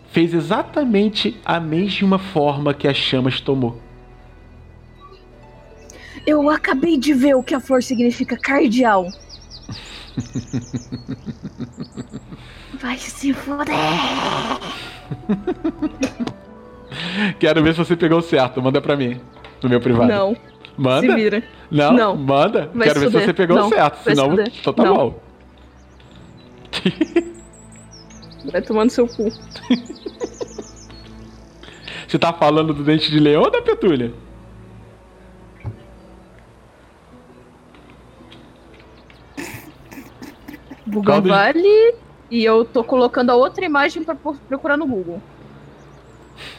fez 0.09 0.33
exatamente 0.33 1.39
a 1.45 1.59
mesma 1.59 2.17
forma 2.17 2.73
que 2.73 2.87
as 2.87 2.97
chamas 2.97 3.39
tomou. 3.39 3.79
Eu 6.25 6.49
acabei 6.49 6.97
de 6.97 7.13
ver 7.13 7.35
o 7.35 7.43
que 7.43 7.53
a 7.53 7.59
flor 7.59 7.83
significa 7.83 8.35
cardial. 8.35 9.05
Vai 12.81 12.97
se 12.97 13.33
foder. 13.33 13.75
Quero 17.39 17.63
ver 17.63 17.73
se 17.73 17.79
você 17.79 17.95
pegou 17.95 18.21
certo. 18.21 18.61
Manda 18.61 18.81
pra 18.81 18.95
mim. 18.95 19.19
No 19.61 19.69
meu 19.69 19.79
privado. 19.79 20.07
Não, 20.09 20.33
se 20.35 20.41
Manda? 20.77 21.15
vira. 21.15 21.43
Não? 21.69 21.93
Não. 21.93 22.15
Manda. 22.17 22.69
Vai 22.73 22.87
Quero 22.87 22.99
se 22.99 23.07
ver 23.07 23.19
se 23.19 23.25
você 23.25 23.33
pegou 23.33 23.57
Não. 23.57 23.69
certo. 23.69 24.03
Vai 24.03 24.15
se 24.15 24.21
Senão, 24.21 24.29
fuder. 24.31 24.51
então 24.59 24.73
tá 24.73 24.83
Não. 24.83 24.95
bom. 24.95 25.19
Vai 28.51 28.61
tomando 28.61 28.89
seu 28.89 29.07
cu. 29.07 29.29
Você 32.07 32.19
tá 32.19 32.33
falando 32.33 32.73
do 32.73 32.83
dente 32.83 33.09
de 33.09 33.19
leão 33.19 33.43
ou 33.43 33.51
da 33.51 33.61
petulha? 33.61 34.11
Bugan 40.85 41.21
Vale. 41.21 41.95
E 42.31 42.43
eu 42.43 42.63
tô 42.65 42.83
colocando 42.83 43.29
a 43.29 43.35
outra 43.35 43.63
imagem 43.65 44.03
pra 44.03 44.15
pro- 44.15 44.33
procurar 44.47 44.77
no 44.77 44.87
Google. 44.87 45.21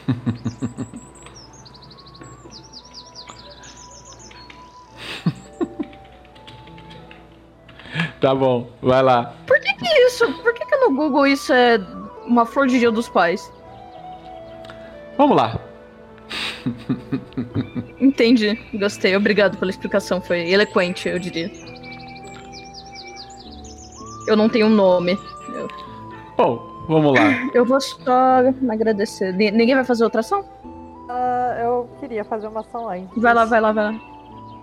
Tá 8.19 8.33
bom, 8.33 8.69
vai 8.81 9.01
lá. 9.03 9.33
Por 9.45 9.59
que, 9.59 9.73
que 9.75 9.87
isso? 10.07 10.31
Por 10.41 10.53
que, 10.53 10.65
que 10.65 10.75
no 10.77 10.95
Google 10.95 11.27
isso 11.27 11.53
é 11.53 11.77
uma 12.25 12.45
flor 12.45 12.67
de 12.67 12.79
dia 12.79 12.91
dos 12.91 13.09
pais? 13.09 13.51
Vamos 15.17 15.35
lá. 15.37 15.59
Entendi, 17.99 18.57
gostei. 18.73 19.15
Obrigado 19.15 19.57
pela 19.57 19.69
explicação, 19.69 20.21
foi 20.21 20.49
eloquente, 20.51 21.07
eu 21.09 21.19
diria. 21.19 21.51
Eu 24.27 24.35
não 24.35 24.47
tenho 24.49 24.67
um 24.67 24.69
nome. 24.69 25.17
Bom, 26.37 26.85
vamos 26.87 27.13
lá. 27.13 27.23
Eu 27.53 27.65
vou 27.65 27.79
só 27.81 28.39
agradecer. 28.69 29.33
Ni- 29.33 29.51
Ninguém 29.51 29.75
vai 29.75 29.83
fazer 29.83 30.03
outra 30.03 30.21
ação? 30.21 30.43
Ah, 31.09 31.57
eu 31.61 31.89
queria 31.99 32.23
fazer 32.23 32.47
uma 32.47 32.61
ação 32.61 32.89
antes. 32.89 33.21
Vai 33.21 33.33
lá, 33.33 33.45
vai 33.45 33.59
lá, 33.61 33.71
vai 33.71 33.91
lá. 33.91 33.99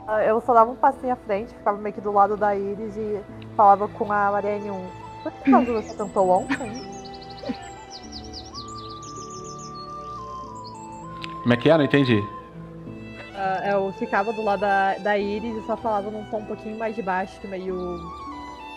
Ah, 0.08 0.24
eu 0.24 0.40
só 0.40 0.54
dava 0.54 0.70
um 0.70 0.74
passinho 0.76 1.12
à 1.12 1.16
frente, 1.16 1.54
ficava 1.54 1.76
meio 1.78 1.94
que 1.94 2.00
do 2.00 2.10
lado 2.10 2.36
da 2.36 2.56
Iris 2.56 2.96
e 2.96 3.20
falava 3.56 3.86
com 3.86 4.04
a 4.10 4.30
Mariane 4.32 4.70
1. 4.70 4.80
Por 5.22 5.32
que 5.32 5.50
causa 5.50 5.72
você 5.72 5.94
cantou 5.94 6.28
ontem? 6.30 6.82
Como 11.42 11.52
é 11.52 11.56
que 11.56 11.70
é? 11.70 11.76
Não 11.76 11.84
entendi. 11.84 12.22
Ah, 13.34 13.68
eu 13.70 13.92
ficava 13.98 14.32
do 14.32 14.42
lado 14.42 14.60
da, 14.60 14.94
da 14.98 15.18
Iris 15.18 15.56
e 15.62 15.66
só 15.66 15.76
falava 15.76 16.10
num 16.10 16.24
tom 16.30 16.38
um 16.38 16.44
pouquinho 16.46 16.78
mais 16.78 16.94
de 16.96 17.02
baixo, 17.02 17.38
que 17.40 17.46
meio. 17.46 17.98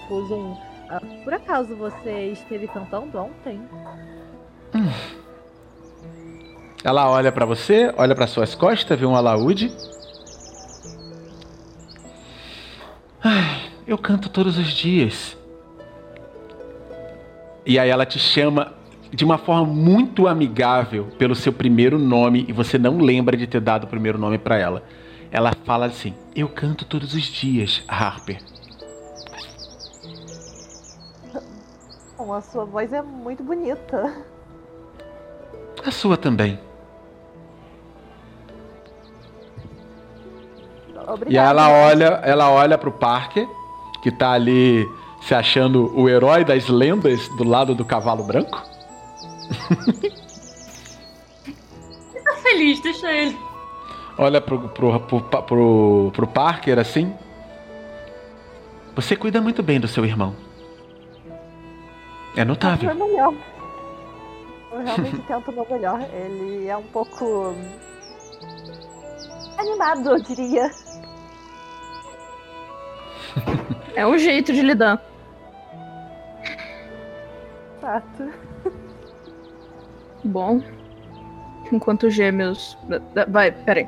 Pus 0.08 0.30
um. 0.32 0.56
Ah, 0.90 1.02
por 1.24 1.34
acaso 1.34 1.76
você 1.76 2.32
esteve 2.32 2.68
cantando 2.68 3.18
ontem? 3.18 3.62
Ela 6.84 7.10
olha 7.10 7.32
pra 7.32 7.46
você, 7.46 7.94
olha 7.98 8.14
pra 8.14 8.28
suas 8.28 8.54
costas, 8.56 9.00
vê 9.00 9.06
um 9.06 9.16
alaúde. 9.16 9.72
Ai, 13.24 13.72
eu 13.88 13.98
canto 13.98 14.28
todos 14.28 14.58
os 14.58 14.68
dias. 14.68 15.38
E 17.66 17.80
aí 17.80 17.90
ela 17.90 18.06
te 18.06 18.20
chama 18.20 18.74
de 19.14 19.24
uma 19.24 19.38
forma 19.38 19.66
muito 19.66 20.28
amigável 20.28 21.06
pelo 21.18 21.36
seu 21.36 21.54
primeiro 21.54 21.98
nome 21.98 22.46
e 22.50 22.52
você 22.52 22.78
não 22.78 22.98
lembra 22.98 23.38
de 23.38 23.48
ter 23.48 23.62
dado 23.62 23.86
o 23.86 23.88
primeiro 23.88 24.18
nome 24.18 24.38
pra 24.38 24.58
ela. 24.58 24.84
Ela 25.32 25.54
fala 25.64 25.86
assim: 25.86 26.14
"Eu 26.36 26.50
canto 26.50 26.84
todos 26.84 27.14
os 27.14 27.24
dias, 27.24 27.82
Harper". 27.88 28.40
A 32.32 32.42
sua 32.42 32.66
voz 32.66 32.94
é 32.94 33.02
muito 33.02 33.44
bonita. 33.44 34.16
A 35.86 35.92
sua 35.92 36.16
também. 36.16 36.60
Obrigada. 41.08 41.30
E 41.30 41.38
ela 41.38 41.70
olha, 41.70 42.06
ela 42.24 42.50
olha 42.50 42.78
pro 42.78 42.92
Parker, 42.92 43.48
que 44.02 44.12
tá 44.12 44.32
ali 44.32 44.88
se 45.22 45.36
achando 45.36 45.92
o 46.00 46.08
herói 46.08 46.44
das 46.44 46.68
lendas 46.68 47.28
do 47.38 47.44
lado 47.44 47.76
do 47.76 47.84
cavalo 47.84 48.24
branco. 48.24 48.64
Tá 52.24 52.36
feliz, 52.42 52.82
deixa 52.82 53.12
ele. 53.12 53.38
Olha 54.18 54.40
pro, 54.40 54.70
pro, 54.70 55.00
pro, 55.00 55.22
pro, 55.22 56.12
pro 56.14 56.28
Parker 56.28 56.80
assim. 56.80 57.14
Você 58.96 59.16
cuida 59.16 59.42
muito 59.42 59.64
bem 59.64 59.80
do 59.80 59.88
seu 59.88 60.06
irmão. 60.06 60.36
É 62.36 62.44
notável. 62.44 62.90
Foi 62.96 63.08
melhor. 63.08 63.34
Eu 64.72 64.80
realmente 64.80 65.22
tento 65.28 65.52
o 65.52 65.54
meu 65.54 65.68
melhor. 65.70 66.02
Ele 66.14 66.68
é 66.68 66.78
um 66.78 66.84
pouco. 66.84 67.56
animado, 69.58 70.12
eu 70.12 70.22
diria. 70.22 70.72
É 73.96 74.08
um 74.08 74.18
jeito 74.18 74.52
de 74.52 74.64
lidar. 74.64 75.00
Exato. 77.78 78.32
Bom. 80.24 80.62
Enquanto 81.72 82.10
gêmeos. 82.10 82.76
Vai, 83.28 83.52
peraí. 83.52 83.88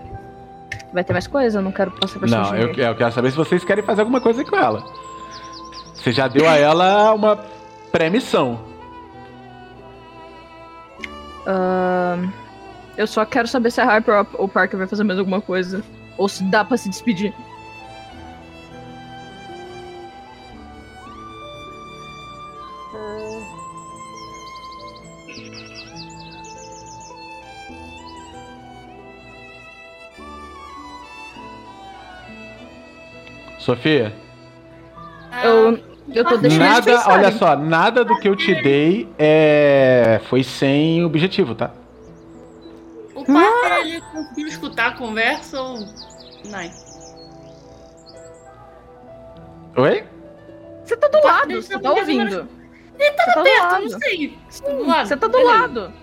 Vai 0.93 1.03
ter 1.03 1.13
mais 1.13 1.25
coisa? 1.25 1.57
Eu 1.57 1.63
não 1.63 1.71
quero 1.71 1.89
passar 1.91 2.19
por 2.19 2.29
Não, 2.29 2.55
eu, 2.55 2.71
eu 2.71 2.95
quero 2.95 3.11
saber 3.11 3.31
se 3.31 3.37
vocês 3.37 3.63
querem 3.63 3.83
fazer 3.83 4.01
alguma 4.01 4.21
coisa 4.21 4.45
com 4.45 4.55
ela. 4.55 4.85
Você 5.95 6.11
já 6.11 6.27
deu 6.27 6.47
a 6.47 6.55
ela 6.55 7.11
uma 7.13 7.35
pré-missão. 7.95 8.59
Ahn, 11.47 12.29
eu 12.97 13.07
só 13.07 13.23
quero 13.23 13.47
saber 13.47 13.71
se 13.71 13.79
a 13.79 13.85
Harper 13.85 14.27
ou 14.33 14.45
o 14.45 14.49
Parker 14.49 14.77
vai 14.77 14.85
fazer 14.85 15.05
mais 15.05 15.17
alguma 15.17 15.39
coisa. 15.39 15.81
Ou 16.17 16.27
se 16.27 16.43
dá 16.43 16.65
pra 16.65 16.75
se 16.75 16.89
despedir. 16.89 17.33
Ah, 22.93 23.39
Sofia, 33.57 34.13
Eu, 35.43 35.94
eu 36.13 36.23
tô 36.23 36.37
deixando 36.37 36.59
nada, 36.59 37.03
olha 37.07 37.31
só, 37.31 37.55
nada 37.55 38.05
do 38.05 38.19
que 38.19 38.27
eu 38.27 38.35
te 38.35 38.53
dei 38.61 39.09
é 39.17 40.21
foi 40.25 40.43
sem 40.43 41.03
objetivo, 41.03 41.55
tá? 41.55 41.71
O 43.15 43.25
Parker, 43.25 43.77
ele 43.81 44.01
conseguiu 44.01 44.47
escutar 44.47 44.87
a 44.87 44.91
conversa 44.91 45.61
ou. 45.61 45.79
Não. 45.79 46.71
Oi? 49.77 50.03
Você 50.83 50.95
tá 50.95 51.07
do 51.07 51.25
lado, 51.25 51.61
você 51.61 51.73
tá 51.73 51.79
tá 51.79 51.91
ouvindo. 51.91 52.47
Ele 52.99 53.11
tava 53.11 53.31
Você 53.31 53.33
tá 53.33 53.39
do 53.39 53.43
perto, 53.43 53.81
não 53.81 53.99
sei. 53.99 54.39
Lado, 54.85 55.07
Você 55.07 55.17
tá 55.17 55.27
do 55.27 55.37
beleza. 55.37 55.51
lado. 55.51 55.93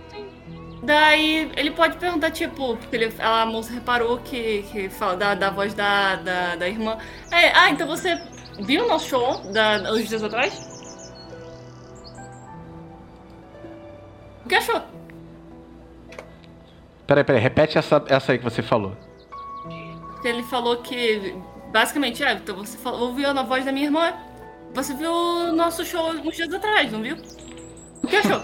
Daí 0.83 1.53
ele 1.57 1.71
pode 1.71 1.97
perguntar, 1.97 2.33
tipo, 2.33 2.77
porque 2.77 2.97
ele, 2.97 3.15
a 3.21 3.47
moça 3.47 3.73
reparou 3.73 4.19
que, 4.19 4.65
que 4.73 4.89
fala 4.89 5.17
da, 5.17 5.35
da 5.37 5.51
voz 5.51 5.75
da, 5.75 6.17
da, 6.17 6.57
da 6.57 6.69
irmã. 6.69 6.99
É, 7.31 7.57
ah, 7.57 7.71
então 7.71 7.87
você 7.87 8.21
viu 8.61 8.85
o 8.85 8.89
nosso 8.89 9.09
show 9.09 9.39
da, 9.53 9.93
uns 9.93 10.09
dias 10.09 10.23
atrás? 10.23 10.73
O 14.45 14.49
que 14.49 14.55
achou? 14.55 14.83
Peraí, 17.07 17.25
peraí, 17.25 17.41
repete 17.41 17.79
essa, 17.79 18.03
essa 18.09 18.33
aí 18.33 18.39
que 18.39 18.45
você 18.45 18.63
falou. 18.63 18.97
Ele 20.25 20.43
falou 20.45 20.77
que, 20.79 21.35
basicamente, 21.71 22.23
é, 22.23 22.33
então 22.33 22.57
você 22.57 22.79
falou, 22.79 23.09
ouviu 23.09 23.29
a 23.29 23.43
voz 23.43 23.65
da 23.65 23.73
minha 23.73 23.87
irmã. 23.87 24.15
Você 24.75 24.95
viu 24.95 25.11
o 25.11 25.53
nosso 25.53 25.85
show 25.85 26.11
uns 26.11 26.37
dias 26.37 26.53
atrás, 26.53 26.91
não 26.91 27.03
viu? 27.03 27.17
O 28.03 28.07
que 28.07 28.17
achou? 28.17 28.41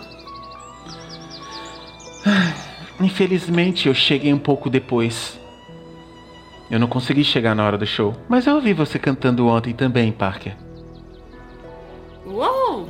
Infelizmente, 3.01 3.89
eu 3.89 3.95
cheguei 3.95 4.33
um 4.33 4.39
pouco 4.39 4.69
depois. 4.69 5.39
Eu 6.71 6.79
não 6.79 6.87
consegui 6.87 7.25
chegar 7.25 7.55
na 7.55 7.65
hora 7.65 7.79
do 7.79 7.87
show. 7.87 8.15
Mas 8.29 8.47
eu 8.47 8.55
ouvi 8.55 8.75
você 8.75 8.99
cantando 8.99 9.47
ontem 9.47 9.73
também, 9.73 10.13
Parker. 10.13 10.55
Uou! 12.27 12.87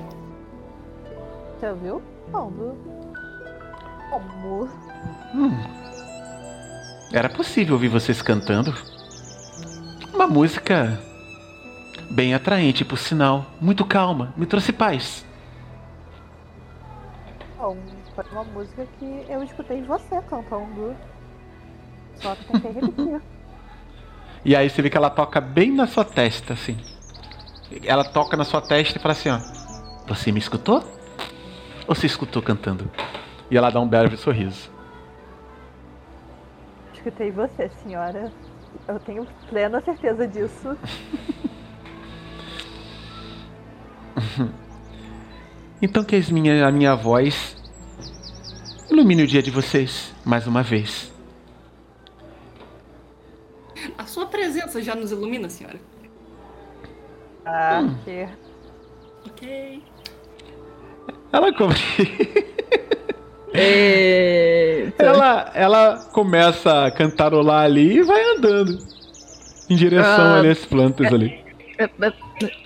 Você 1.59 1.69
ouviu? 1.69 2.03
Como? 2.33 2.77
Como? 4.11 4.69
Era 7.13 7.29
possível 7.29 7.75
ouvir 7.75 7.89
vocês 7.89 8.21
cantando. 8.21 8.75
Uma 10.13 10.27
música 10.27 11.01
bem 12.11 12.35
atraente, 12.35 12.85
por 12.85 12.99
sinal. 12.99 13.47
Muito 13.61 13.85
calma. 13.85 14.35
Me 14.37 14.45
trouxe 14.45 14.73
paz. 14.73 15.25
Bom, 17.57 17.77
foi 18.15 18.25
uma 18.33 18.45
música 18.45 18.87
que 18.99 19.25
eu 19.29 19.43
escutei 19.45 19.83
você 19.83 20.21
cantando. 20.23 20.97
Só 22.17 22.35
que 22.35 22.45
tentei 22.45 22.73
repetir. 22.73 23.23
E 24.45 24.55
aí 24.55 24.69
você 24.69 24.83
vê 24.83 24.91
que 24.91 24.97
ela 24.97 25.11
toca 25.11 25.41
bem 25.41 25.73
na 25.73 25.87
sua 25.87 26.05
testa, 26.05 26.55
assim. 26.55 26.77
Ela 27.85 28.05
toca 28.05 28.37
na 28.37 28.45
sua 28.45 28.61
testa 28.61 28.99
e 28.99 29.01
fala 29.01 29.13
assim, 29.13 29.31
ó. 29.31 29.39
Você 30.07 30.33
me 30.33 30.39
escutou? 30.39 30.83
Ou 31.87 31.95
você 31.95 32.07
escutou 32.07 32.43
cantando? 32.43 32.91
E 33.51 33.57
ela 33.57 33.71
dá 33.71 33.81
um 33.81 33.89
belo 33.89 34.15
sorriso. 34.17 34.71
Escutei 36.95 37.31
você, 37.31 37.71
senhora. 37.83 38.33
Eu 38.87 38.99
tenho 39.01 39.27
plena 39.49 39.81
certeza 39.83 40.27
disso. 40.27 40.77
Então 45.81 46.03
que 46.03 46.17
as 46.17 46.29
minha, 46.29 46.67
a 46.67 46.73
minha 46.73 46.97
voz 46.97 47.57
ilumine 48.91 49.23
o 49.23 49.27
dia 49.29 49.41
de 49.41 49.51
vocês 49.51 50.13
mais 50.25 50.45
uma 50.45 50.61
vez. 50.61 51.13
A 53.97 54.05
sua 54.05 54.27
presença 54.27 54.83
já 54.83 54.95
nos 54.95 55.13
ilumina, 55.13 55.49
senhora. 55.49 55.79
Ah, 57.45 57.83
que. 58.05 58.29
Ok. 59.27 59.83
Ela 61.33 61.53
come... 61.53 61.75
Ela, 64.99 65.51
ela 65.55 65.97
começa 66.13 66.87
a 66.87 66.91
cantarolar 66.91 67.65
ali 67.65 67.99
e 67.99 68.03
vai 68.03 68.23
andando 68.37 68.79
em 69.71 69.77
direção 69.77 70.25
Ah. 70.25 70.39
ali 70.39 70.49
às 70.51 70.65
plantas 70.65 71.13
ali. 71.13 71.45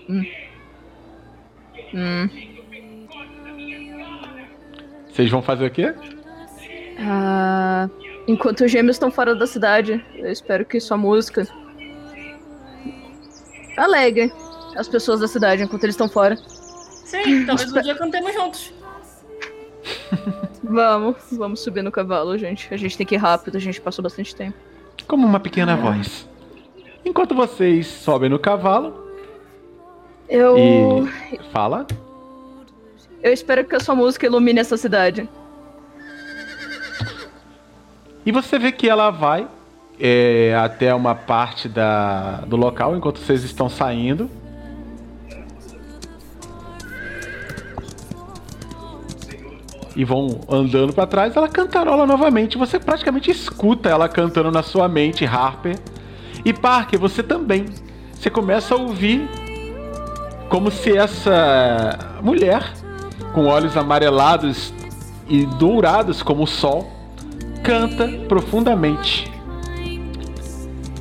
Hum. 0.08 0.24
Hum. 1.94 2.28
Vocês 5.08 5.30
vão 5.30 5.42
fazer 5.42 5.66
o 5.66 5.70
quê? 5.70 5.94
Ah, 6.98 7.88
enquanto 8.26 8.64
os 8.64 8.70
gêmeos 8.70 8.96
estão 8.96 9.10
fora 9.10 9.34
da 9.34 9.46
cidade, 9.46 10.04
eu 10.14 10.30
espero 10.30 10.64
que 10.64 10.80
sua 10.80 10.96
música 10.96 11.46
alegre 13.76 14.32
as 14.76 14.88
pessoas 14.88 15.20
da 15.20 15.28
cidade 15.28 15.62
enquanto 15.62 15.84
eles 15.84 15.94
estão 15.94 16.08
fora. 16.08 16.36
Sim, 16.36 17.44
talvez 17.44 17.72
um 17.72 17.80
dia 17.82 17.94
cantemos 17.94 18.32
juntos. 18.32 18.72
Vamos, 20.62 21.16
vamos 21.32 21.60
subir 21.60 21.82
no 21.82 21.90
cavalo, 21.90 22.38
gente. 22.38 22.72
A 22.72 22.76
gente 22.76 22.96
tem 22.96 23.04
que 23.04 23.16
ir 23.16 23.18
rápido, 23.18 23.56
a 23.56 23.60
gente 23.60 23.80
passou 23.80 24.02
bastante 24.02 24.34
tempo. 24.34 24.56
Como 25.08 25.26
uma 25.26 25.40
pequena 25.40 25.76
voz. 25.76 26.26
Enquanto 27.04 27.34
vocês 27.34 27.86
sobem 27.86 28.30
no 28.30 28.38
cavalo 28.38 29.08
Eu. 30.28 31.06
e 31.32 31.38
fala, 31.52 31.84
Eu 33.22 33.32
espero 33.32 33.64
que 33.64 33.74
a 33.74 33.80
sua 33.80 33.94
música 33.94 34.24
ilumine 34.24 34.60
essa 34.60 34.76
cidade. 34.76 35.28
E 38.24 38.30
você 38.30 38.58
vê 38.58 38.70
que 38.70 38.88
ela 38.88 39.10
vai 39.10 39.48
é, 39.98 40.54
até 40.62 40.94
uma 40.94 41.14
parte 41.14 41.68
da, 41.68 42.42
do 42.46 42.56
local 42.56 42.96
enquanto 42.96 43.18
vocês 43.18 43.42
estão 43.42 43.68
saindo. 43.68 44.30
E 49.94 50.04
vão 50.04 50.40
andando 50.48 50.92
para 50.92 51.06
trás, 51.06 51.36
ela 51.36 51.48
cantarola 51.48 52.06
novamente. 52.06 52.56
Você 52.56 52.78
praticamente 52.78 53.30
escuta 53.30 53.90
ela 53.90 54.08
cantando 54.08 54.50
na 54.50 54.62
sua 54.62 54.88
mente, 54.88 55.26
Harper. 55.26 55.78
E 56.44 56.52
Parker, 56.52 56.98
você 56.98 57.22
também. 57.22 57.66
Você 58.14 58.30
começa 58.30 58.74
a 58.74 58.78
ouvir 58.78 59.28
como 60.48 60.70
se 60.70 60.96
essa 60.96 61.98
mulher, 62.22 62.72
com 63.34 63.46
olhos 63.46 63.76
amarelados 63.76 64.72
e 65.28 65.44
dourados 65.44 66.22
como 66.22 66.44
o 66.44 66.46
sol, 66.46 67.01
canta 67.62 68.08
profundamente. 68.28 69.30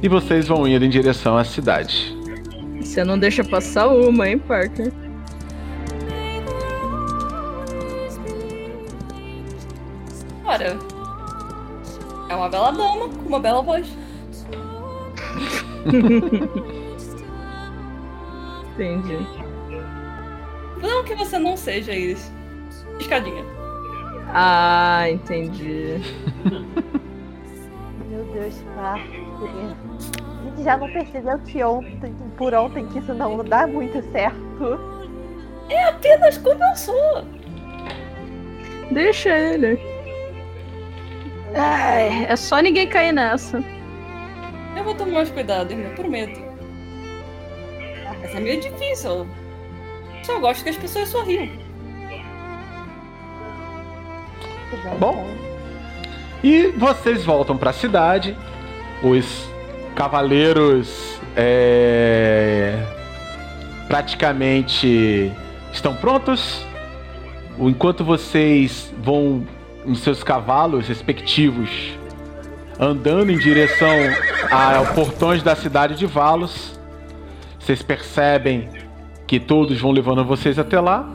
E 0.01 0.07
vocês 0.07 0.47
vão 0.47 0.67
indo 0.67 0.85
em 0.85 0.89
direção 0.89 1.37
à 1.37 1.43
cidade. 1.43 2.15
Você 2.79 3.03
não 3.03 3.19
deixa 3.19 3.43
passar 3.43 3.87
uma, 3.87 4.27
hein, 4.27 4.39
Parker? 4.39 4.91
Ora, 10.43 10.77
é 12.29 12.35
uma 12.35 12.49
bela 12.49 12.71
dama 12.71 13.09
com 13.09 13.27
uma 13.27 13.39
bela 13.39 13.61
voz. 13.61 13.87
Entendi. 18.73 19.17
Não 20.81 21.03
que 21.03 21.15
você 21.15 21.37
não 21.37 21.55
seja 21.55 21.93
isso. 21.93 22.31
Escadinha. 22.99 23.60
Ah, 24.33 25.09
entendi. 25.09 25.99
Meu 28.09 28.23
Deus, 28.33 28.55
Parker. 28.75 29.11
A 30.39 30.43
gente 30.45 30.63
já 30.63 30.77
não 30.77 30.91
percebeu 30.91 31.39
que 31.39 31.63
ontem, 31.63 32.15
por 32.37 32.53
ontem 32.53 32.87
que 32.87 32.99
isso 32.99 33.13
não 33.13 33.43
dá 33.43 33.67
muito 33.67 34.01
certo. 34.11 34.79
É 35.69 35.83
apenas 35.83 36.37
como 36.37 36.63
eu 36.63 36.75
sou. 36.75 37.25
Deixa 38.91 39.29
ele. 39.37 39.79
Ai, 41.55 42.25
é 42.25 42.35
só 42.35 42.59
ninguém 42.59 42.87
cair 42.87 43.11
nessa. 43.11 43.61
Eu 44.75 44.83
vou 44.83 44.95
tomar 44.95 45.11
mais 45.11 45.29
cuidado, 45.29 45.71
irmão, 45.71 45.93
prometo. 45.95 46.41
Mas 48.21 48.33
é 48.33 48.39
meio 48.39 48.61
difícil. 48.61 49.27
Só 50.23 50.39
gosto 50.39 50.63
que 50.63 50.69
as 50.69 50.77
pessoas 50.77 51.09
sorriam. 51.09 51.49
Bom. 54.99 55.27
E 56.43 56.67
vocês 56.77 57.23
voltam 57.23 57.57
para 57.57 57.69
a 57.69 57.73
cidade. 57.73 58.35
Os 59.03 59.49
cavaleiros 59.95 61.19
é, 61.35 62.83
praticamente 63.87 65.31
estão 65.71 65.95
prontos. 65.95 66.65
Enquanto 67.59 68.03
vocês 68.03 68.91
vão 68.97 69.45
nos 69.85 69.99
seus 69.99 70.23
cavalos 70.23 70.87
respectivos, 70.87 71.69
andando 72.79 73.31
em 73.31 73.37
direção 73.37 73.95
aos 74.49 74.89
portões 74.89 75.43
da 75.43 75.55
cidade 75.55 75.95
de 75.95 76.05
Valos, 76.05 76.79
vocês 77.59 77.83
percebem 77.83 78.69
que 79.27 79.39
todos 79.39 79.79
vão 79.79 79.91
levando 79.91 80.25
vocês 80.25 80.57
até 80.57 80.79
lá. 80.79 81.07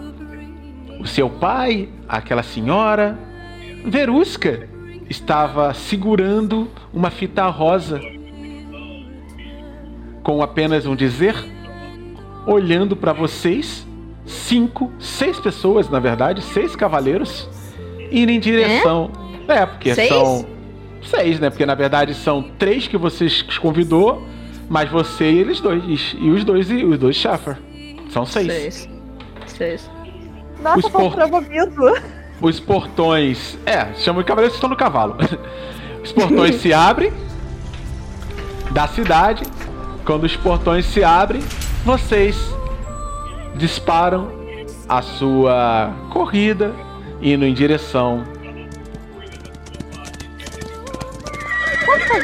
O 1.00 1.06
seu 1.06 1.28
pai, 1.28 1.88
aquela 2.08 2.42
senhora, 2.42 3.18
Verusca 3.86 4.68
estava 5.08 5.72
segurando 5.72 6.68
uma 6.92 7.10
fita 7.10 7.46
rosa 7.46 8.00
com 10.22 10.42
apenas 10.42 10.86
um 10.86 10.96
dizer, 10.96 11.36
olhando 12.46 12.96
para 12.96 13.12
vocês, 13.12 13.86
cinco, 14.24 14.90
seis 14.98 15.38
pessoas, 15.38 15.88
na 15.88 16.00
verdade, 16.00 16.42
seis 16.42 16.74
cavaleiros, 16.74 17.48
indo 18.10 18.32
em 18.32 18.40
direção. 18.40 19.10
É, 19.46 19.58
é 19.58 19.66
porque 19.66 19.94
Seis? 19.94 20.08
são 20.08 20.44
seis, 21.02 21.38
né? 21.38 21.48
Porque 21.48 21.64
na 21.64 21.76
verdade 21.76 22.12
são 22.14 22.42
três 22.58 22.88
que 22.88 22.96
vocês 22.96 23.42
convidou, 23.58 24.26
mas 24.68 24.90
você 24.90 25.30
e 25.30 25.38
eles 25.38 25.60
dois. 25.60 26.16
E 26.18 26.28
os 26.28 26.42
dois 26.42 26.68
e 26.72 26.84
os 26.84 26.98
dois 26.98 27.14
Schaffer. 27.14 27.56
São 28.10 28.26
seis. 28.26 28.48
Seis. 28.52 28.88
Seis. 29.46 29.90
Nossa, 30.60 30.78
Os 30.78 30.88
foi 30.88 31.02
por- 31.04 31.14
promovido. 31.14 31.82
Os 32.40 32.60
portões. 32.60 33.58
É, 33.64 33.94
chamam 33.94 34.22
de 34.22 34.28
cavaleiros 34.28 34.52
que 34.52 34.58
estão 34.58 34.70
no 34.70 34.76
cavalo. 34.76 35.16
Os 36.02 36.12
portões 36.12 36.56
se 36.56 36.72
abrem 36.72 37.12
da 38.70 38.86
cidade. 38.86 39.42
Quando 40.04 40.22
os 40.22 40.36
portões 40.36 40.86
se 40.86 41.02
abrem, 41.02 41.42
vocês 41.84 42.36
disparam 43.56 44.30
a 44.88 45.02
sua 45.02 45.92
corrida 46.12 46.72
indo 47.20 47.44
em 47.44 47.52
direção 47.52 48.22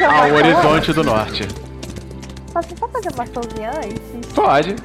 ao 0.09 0.33
horizonte 0.33 0.93
do 0.93 1.03
norte. 1.03 1.49
Posso 2.53 2.77
só 2.77 2.89
fazer 2.89 3.09
uma 3.15 3.25
açãozinha 3.25 3.71
antes? 3.71 4.33
Pode. 4.33 4.77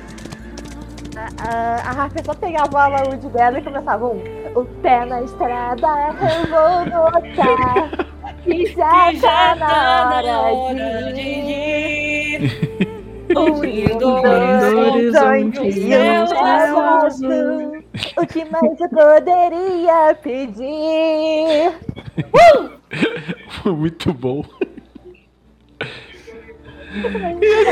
A, 1.38 1.90
a 1.90 2.04
Harper 2.04 2.26
só 2.26 2.34
pegava 2.34 2.74
o 2.74 2.78
alaúde 2.78 3.28
dela 3.30 3.60
e 3.60 3.62
começava 3.62 4.06
um. 4.06 4.37
O 4.58 4.66
pé 4.82 5.06
na 5.06 5.22
estrada, 5.22 5.88
eu 6.22 6.48
vou 6.50 7.12
voltar. 7.12 8.08
E 8.48 8.66
já 8.68 9.12
E 9.12 9.20
tá 9.20 9.56
na 9.56 10.52
hora 10.54 11.12
de 11.14 11.20
ir. 11.22 12.42
ir. 12.42 12.88
O 13.36 13.62
lindo 13.64 14.08
horizonte 14.08 15.94
aguardo. 15.94 16.34
aguardo. 16.40 17.84
O 18.16 18.26
que 18.26 18.46
mais 18.46 18.80
eu 18.80 18.90
poderia 18.90 20.16
pedir? 20.24 21.74
Foi 23.62 23.72
muito 23.74 24.14
bom. 24.14 24.44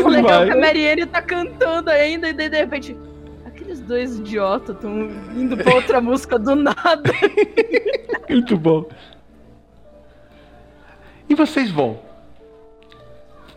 O 0.04 0.08
legal 0.10 0.44
é 0.44 0.46
que 0.46 0.52
a 0.52 0.56
Vai. 0.56 0.62
Mariane 0.62 1.06
tá 1.06 1.22
cantando 1.22 1.90
ainda 1.90 2.28
e 2.30 2.34
daí 2.34 2.50
de 2.50 2.58
repente. 2.58 2.98
Dois 3.88 4.18
idiotas 4.18 4.76
estão 4.76 5.10
indo 5.36 5.56
pra 5.58 5.76
outra 5.76 6.02
música 6.02 6.40
do 6.40 6.56
nada. 6.56 7.14
Muito 8.28 8.58
bom. 8.58 8.86
E 11.30 11.36
vocês 11.36 11.70
vão 11.70 12.00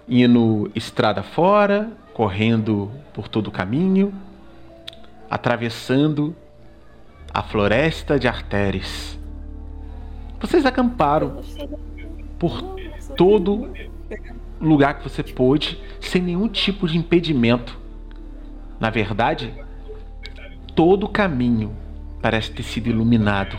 indo 0.08 0.70
estrada 0.74 1.22
fora, 1.22 1.90
correndo 2.12 2.90
por 3.12 3.28
todo 3.28 3.48
o 3.48 3.50
caminho, 3.50 4.12
atravessando 5.30 6.34
a 7.32 7.42
floresta 7.42 8.18
de 8.18 8.26
Artéres. 8.26 9.18
Vocês 10.40 10.64
acamparam 10.64 11.42
por 12.38 12.62
todo 13.16 13.70
lugar 14.60 14.98
que 14.98 15.08
você 15.08 15.22
pôde, 15.22 15.80
sem 16.00 16.22
nenhum 16.22 16.48
tipo 16.48 16.88
de 16.88 16.96
impedimento. 16.96 17.78
Na 18.80 18.90
verdade, 18.90 19.54
todo 20.78 21.06
o 21.06 21.08
caminho 21.08 21.72
parece 22.22 22.52
ter 22.52 22.62
sido 22.62 22.88
iluminado. 22.88 23.58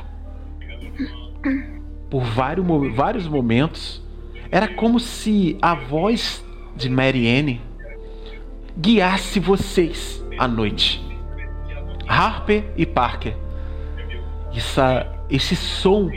Por 2.10 2.24
vários, 2.24 2.66
mo- 2.66 2.94
vários 2.94 3.28
momentos, 3.28 4.02
era 4.50 4.70
como 4.70 5.02
se 5.02 5.58
a 5.62 5.76
voz 5.76 6.42
de 6.78 6.90
Marianne 6.90 7.60
guiasse 8.78 9.38
vocês 9.38 10.24
à 10.38 10.48
noite. 10.48 11.06
Harper 12.08 12.72
e 12.78 12.86
Parker. 12.86 13.36
Essa, 14.56 15.06
esse 15.30 15.58
som 15.58 16.10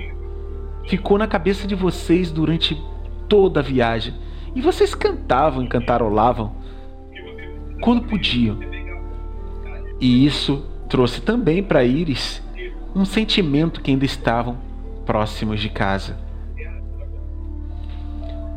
ficou 0.86 1.18
na 1.18 1.26
cabeça 1.26 1.66
de 1.66 1.74
vocês 1.74 2.30
durante 2.30 2.80
toda 3.28 3.59
a 3.59 3.62
viagem. 3.62 4.14
E 4.55 4.61
vocês 4.61 4.94
cantavam 4.94 5.64
e 5.64 5.68
cantarolavam 5.68 6.55
quando 7.80 8.07
podiam. 8.07 8.61
E 10.00 10.24
isso 10.24 10.70
trouxe 10.93 11.22
também 11.22 11.62
para 11.62 11.82
Iris 11.82 12.43
um 12.95 13.07
sentimento 13.07 13.80
que 13.80 13.90
ainda 13.90 14.05
estavam 14.05 14.59
próximos 15.07 15.59
de 15.59 15.70
casa. 15.70 16.18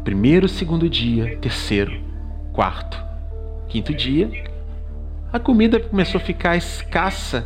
Primeiro, 0.04 0.50
segundo 0.50 0.90
dia, 0.90 1.38
terceiro, 1.38 1.98
quarto, 2.52 3.02
quinto 3.70 3.94
dia, 3.94 4.30
a 5.32 5.40
comida 5.40 5.80
começou 5.80 6.20
a 6.20 6.24
ficar 6.24 6.58
escassa. 6.58 7.46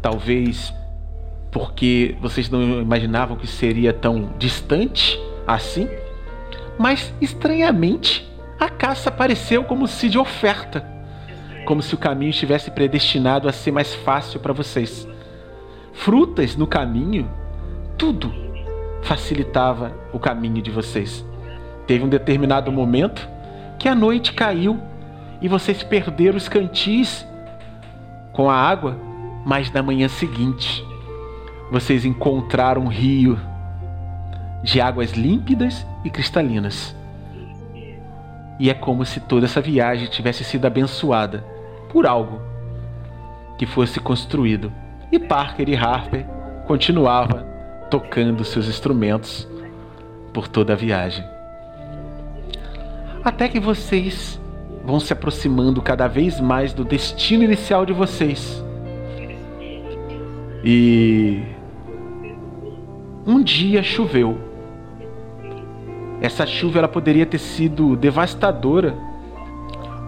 Talvez 0.00 0.72
porque 1.52 2.16
vocês 2.18 2.48
não 2.48 2.80
imaginavam 2.80 3.36
que 3.36 3.46
seria 3.46 3.92
tão 3.92 4.32
distante 4.38 5.20
assim. 5.46 5.86
Mas 6.78 7.12
estranhamente, 7.20 8.26
a 8.58 8.70
caça 8.70 9.10
apareceu 9.10 9.64
como 9.64 9.86
se 9.86 10.08
de 10.08 10.18
oferta, 10.18 10.95
como 11.66 11.82
se 11.82 11.94
o 11.94 11.98
caminho 11.98 12.30
estivesse 12.30 12.70
predestinado 12.70 13.48
a 13.48 13.52
ser 13.52 13.72
mais 13.72 13.94
fácil 13.94 14.40
para 14.40 14.52
vocês. 14.52 15.06
Frutas 15.92 16.56
no 16.56 16.66
caminho, 16.66 17.28
tudo, 17.98 18.32
facilitava 19.02 19.92
o 20.12 20.18
caminho 20.18 20.62
de 20.62 20.70
vocês. 20.70 21.26
Teve 21.86 22.04
um 22.04 22.08
determinado 22.08 22.70
momento 22.70 23.28
que 23.78 23.88
a 23.88 23.94
noite 23.94 24.32
caiu 24.32 24.80
e 25.42 25.48
vocês 25.48 25.82
perderam 25.82 26.36
os 26.36 26.48
cantis 26.48 27.26
com 28.32 28.48
a 28.48 28.54
água, 28.54 28.96
mas 29.44 29.70
na 29.72 29.82
manhã 29.82 30.08
seguinte 30.08 30.84
vocês 31.70 32.04
encontraram 32.04 32.82
um 32.82 32.88
rio 32.88 33.38
de 34.62 34.80
águas 34.80 35.12
límpidas 35.12 35.84
e 36.04 36.10
cristalinas. 36.10 36.94
E 38.58 38.70
é 38.70 38.74
como 38.74 39.04
se 39.04 39.18
toda 39.20 39.46
essa 39.46 39.60
viagem 39.60 40.08
tivesse 40.08 40.44
sido 40.44 40.64
abençoada 40.64 41.55
por 41.96 42.06
algo 42.06 42.42
que 43.56 43.64
fosse 43.64 43.98
construído. 43.98 44.70
E 45.10 45.18
Parker 45.18 45.66
e 45.66 45.74
Harper 45.74 46.26
continuava 46.66 47.42
tocando 47.90 48.44
seus 48.44 48.68
instrumentos 48.68 49.48
por 50.30 50.46
toda 50.46 50.74
a 50.74 50.76
viagem. 50.76 51.24
Até 53.24 53.48
que 53.48 53.58
vocês 53.58 54.38
vão 54.84 55.00
se 55.00 55.10
aproximando 55.10 55.80
cada 55.80 56.06
vez 56.06 56.38
mais 56.38 56.74
do 56.74 56.84
destino 56.84 57.44
inicial 57.44 57.86
de 57.86 57.94
vocês. 57.94 58.62
E 60.62 61.44
um 63.26 63.42
dia 63.42 63.82
choveu. 63.82 64.36
Essa 66.20 66.44
chuva 66.44 66.80
ela 66.80 66.88
poderia 66.88 67.24
ter 67.24 67.38
sido 67.38 67.96
devastadora, 67.96 68.94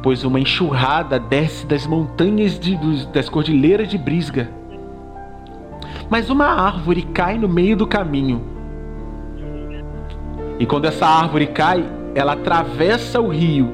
pois 0.09 0.25
uma 0.25 0.41
enxurrada 0.41 1.19
desce 1.19 1.67
das 1.67 1.87
montanhas 1.87 2.59
de, 2.59 2.79
das 3.13 3.29
cordilheiras 3.29 3.89
de 3.89 3.99
Brisga. 3.99 4.49
Mas 6.09 6.31
uma 6.31 6.47
árvore 6.47 7.03
cai 7.03 7.37
no 7.37 7.47
meio 7.47 7.77
do 7.77 7.87
caminho. 7.87 8.41
E 10.59 10.65
quando 10.65 10.87
essa 10.87 11.07
árvore 11.07 11.49
cai, 11.49 11.85
ela 12.15 12.33
atravessa 12.33 13.21
o 13.21 13.29
rio. 13.29 13.71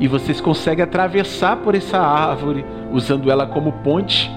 E 0.00 0.08
vocês 0.08 0.40
conseguem 0.40 0.82
atravessar 0.82 1.58
por 1.58 1.76
essa 1.76 2.00
árvore 2.00 2.66
usando 2.90 3.30
ela 3.30 3.46
como 3.46 3.70
ponte 3.84 4.28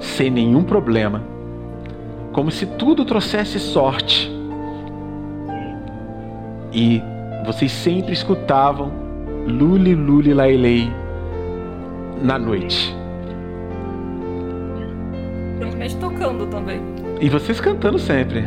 sem 0.00 0.30
nenhum 0.30 0.64
problema. 0.64 1.22
Como 2.32 2.50
se 2.50 2.66
tudo 2.66 3.04
trouxesse 3.04 3.60
sorte. 3.60 4.28
E 6.72 7.00
vocês 7.44 7.70
sempre 7.70 8.14
escutavam 8.14 9.05
Luli 9.46 9.94
Luli 9.94 10.34
Lailei 10.34 10.90
na 12.22 12.38
noite. 12.38 12.94
Provavelmente 15.58 15.96
tocando 15.96 16.46
também. 16.46 16.80
E 17.20 17.28
vocês 17.28 17.60
cantando 17.60 17.98
sempre. 17.98 18.44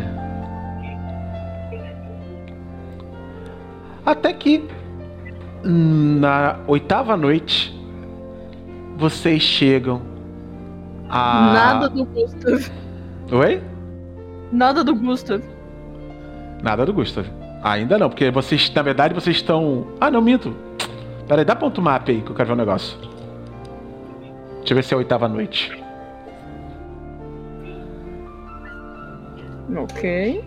Até 4.05 4.33
que 4.33 4.67
na 5.63 6.57
oitava 6.67 7.15
noite 7.15 7.77
vocês 8.97 9.41
chegam 9.41 10.01
a. 11.09 11.53
Nada 11.53 11.89
do 11.89 12.05
Gustav. 12.05 12.71
Oi? 13.31 13.61
Nada 14.51 14.83
do 14.83 14.95
Gustav. 14.95 15.41
Nada 16.61 16.85
do 16.85 16.93
Gustav. 16.93 17.25
Ainda 17.63 17.97
não, 17.97 18.09
porque 18.09 18.31
vocês, 18.31 18.71
na 18.73 18.81
verdade, 18.81 19.13
vocês 19.13 19.35
estão. 19.35 19.87
Ah, 19.99 20.09
não, 20.09 20.21
minto. 20.21 20.55
Peraí, 21.29 21.45
dá 21.45 21.55
ponto 21.55 21.79
map 21.79 22.09
aí 22.09 22.21
que 22.23 22.31
eu 22.31 22.35
quero 22.35 22.47
ver 22.47 22.53
um 22.53 22.57
negócio. 22.57 22.97
Deixa 24.57 24.73
eu 24.73 24.75
ver 24.75 24.83
se 24.83 24.93
é 24.93 24.95
a 24.95 24.97
oitava 24.97 25.27
noite. 25.27 25.71
Ok. 29.77 30.43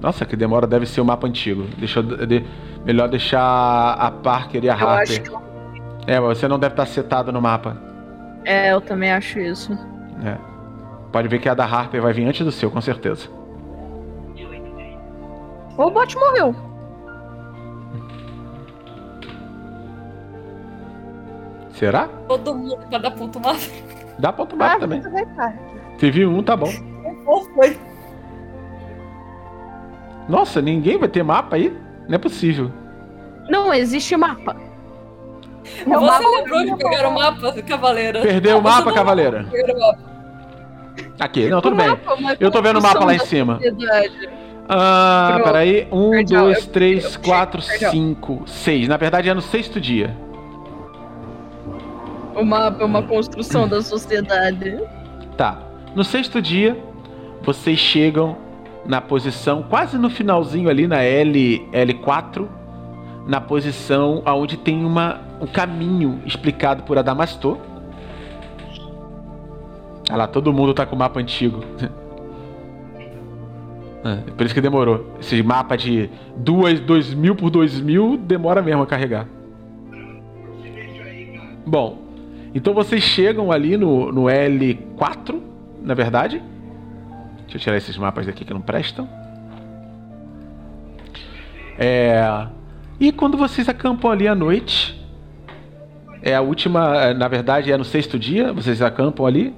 Nossa, 0.00 0.24
que 0.24 0.34
demora 0.34 0.66
deve 0.66 0.86
ser 0.86 1.00
o 1.00 1.04
mapa 1.04 1.26
antigo. 1.26 1.64
Deixa 1.76 2.00
eu, 2.00 2.26
de- 2.26 2.44
melhor 2.84 3.08
deixar 3.08 3.92
a 3.94 4.10
Parker 4.10 4.64
e 4.64 4.70
a 4.70 4.74
Eu 4.74 4.78
Harper. 4.88 5.02
acho 5.02 5.22
que. 5.22 5.30
É, 6.06 6.18
mas 6.18 6.38
você 6.38 6.48
não 6.48 6.58
deve 6.58 6.72
estar 6.72 6.86
setado 6.86 7.30
no 7.32 7.40
mapa. 7.40 7.76
É, 8.44 8.72
eu 8.72 8.80
também 8.80 9.12
acho 9.12 9.38
isso. 9.38 9.72
É. 10.24 10.36
Pode 11.12 11.28
ver 11.28 11.38
que 11.40 11.48
a 11.48 11.54
da 11.54 11.64
Harper 11.64 12.00
vai 12.02 12.12
vir 12.12 12.26
antes 12.26 12.44
do 12.44 12.52
seu, 12.52 12.70
com 12.70 12.80
certeza. 12.80 13.28
O 15.76 15.90
bot 15.90 16.14
morreu. 16.16 16.54
Será? 21.72 22.08
Todo 22.28 22.54
mundo 22.54 22.76
pra 22.88 22.98
dar 22.98 23.10
ponto 23.12 23.40
mapa. 23.40 23.58
Dá 24.18 24.32
ponto 24.32 24.56
mapa 24.56 24.76
Ah, 24.76 24.80
também. 24.80 25.00
vai 25.00 25.22
estar. 25.22 25.54
Teve 25.98 26.26
um, 26.26 26.42
tá 26.42 26.56
bom. 26.56 26.68
Foi? 27.54 27.78
Nossa, 30.28 30.60
ninguém 30.60 30.98
vai 30.98 31.08
ter 31.08 31.22
mapa 31.22 31.56
aí? 31.56 31.76
Não 32.10 32.16
é 32.16 32.18
possível. 32.18 32.70
Não 33.48 33.72
existe 33.72 34.16
mapa. 34.16 34.56
Meu 35.86 36.00
Você 36.00 36.06
mapa 36.06 36.28
lembrou 36.28 36.64
de 36.64 36.76
pegar 36.76 37.08
o 37.08 37.14
mapa, 37.14 37.52
Cavaleira? 37.62 38.20
Perdeu 38.20 38.58
o 38.58 38.62
mapa, 38.62 38.92
Cavaleira. 38.92 39.44
pegar 39.48 39.74
o 39.76 39.78
mapa. 39.80 39.98
Aqui, 41.20 41.48
não, 41.48 41.60
tudo 41.60 41.74
O 41.74 41.76
bem. 41.76 41.96
Eu 42.40 42.50
tô 42.50 42.60
vendo 42.60 42.80
o 42.80 42.82
mapa 42.82 43.04
lá 43.04 43.14
em 43.14 43.18
cima. 43.20 43.60
Ah, 44.68 45.40
peraí. 45.44 45.86
Um, 45.92 46.10
Perdão, 46.10 46.42
dois, 46.44 46.64
eu- 46.64 46.72
três, 46.72 47.14
eu- 47.14 47.20
quatro, 47.20 47.62
perdão. 47.62 47.90
cinco, 47.92 48.42
seis. 48.46 48.88
Na 48.88 48.96
verdade 48.96 49.28
é 49.28 49.34
no 49.34 49.40
sexto 49.40 49.80
dia. 49.80 50.16
O 52.34 52.44
mapa 52.44 52.82
é 52.82 52.84
uma 52.84 53.02
construção 53.04 53.68
da 53.68 53.82
sociedade. 53.82 54.80
Tá. 55.36 55.58
No 55.94 56.02
sexto 56.04 56.42
dia, 56.42 56.76
vocês 57.42 57.78
chegam 57.78 58.36
na 58.84 59.00
posição 59.00 59.62
quase 59.62 59.98
no 59.98 60.10
finalzinho 60.10 60.68
ali 60.68 60.86
na 60.86 61.02
L 61.02 61.68
L4, 61.72 62.46
na 63.26 63.40
posição 63.40 64.22
aonde 64.24 64.56
tem 64.56 64.84
uma 64.84 65.20
um 65.40 65.46
caminho 65.46 66.20
explicado 66.26 66.82
por 66.82 66.98
Adamastor. 66.98 67.56
Olha 70.08 70.16
lá, 70.16 70.26
todo 70.26 70.52
mundo 70.52 70.74
tá 70.74 70.84
com 70.84 70.96
o 70.96 70.98
mapa 70.98 71.20
antigo. 71.20 71.60
É, 74.02 74.30
por 74.30 74.46
isso 74.46 74.54
que 74.54 74.62
demorou. 74.62 75.14
Esse 75.20 75.42
mapa 75.42 75.76
de 75.76 76.08
2 76.38 76.80
2000 76.80 77.36
por 77.36 77.50
2000 77.50 78.16
demora 78.16 78.62
mesmo 78.62 78.82
a 78.82 78.86
carregar. 78.86 79.26
Bom, 81.66 81.98
então 82.54 82.72
vocês 82.72 83.02
chegam 83.02 83.52
ali 83.52 83.76
no, 83.76 84.10
no 84.10 84.22
L4, 84.22 85.38
na 85.82 85.92
verdade. 85.92 86.42
Deixa 87.50 87.56
eu 87.56 87.60
tirar 87.62 87.76
esses 87.78 87.96
mapas 87.96 88.26
daqui 88.26 88.44
que 88.44 88.54
não 88.54 88.60
prestam. 88.60 89.08
É, 91.76 92.46
e 93.00 93.10
quando 93.10 93.36
vocês 93.36 93.68
acampam 93.68 94.08
ali 94.08 94.28
à 94.28 94.36
noite, 94.36 95.04
é 96.22 96.32
a 96.32 96.40
última, 96.40 96.96
é, 96.96 97.12
na 97.12 97.26
verdade 97.26 97.72
é 97.72 97.76
no 97.76 97.84
sexto 97.84 98.20
dia, 98.20 98.52
vocês 98.52 98.80
acampam 98.80 99.26
ali. 99.26 99.52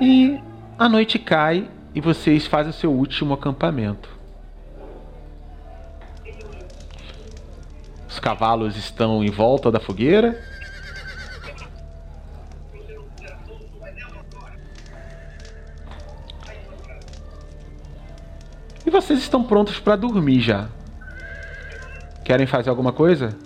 E 0.00 0.40
a 0.78 0.88
noite 0.88 1.18
cai 1.18 1.68
e 1.94 2.00
vocês 2.00 2.46
fazem 2.46 2.70
o 2.70 2.74
seu 2.74 2.90
último 2.90 3.34
acampamento. 3.34 4.08
Os 8.08 8.18
cavalos 8.18 8.74
estão 8.78 9.22
em 9.22 9.30
volta 9.30 9.70
da 9.70 9.78
fogueira. 9.78 10.42
E 18.86 18.90
vocês 18.90 19.18
estão 19.18 19.42
prontos 19.42 19.80
para 19.80 19.96
dormir 19.96 20.40
já. 20.40 20.68
Querem 22.24 22.46
fazer 22.46 22.70
alguma 22.70 22.92
coisa? 22.92 23.36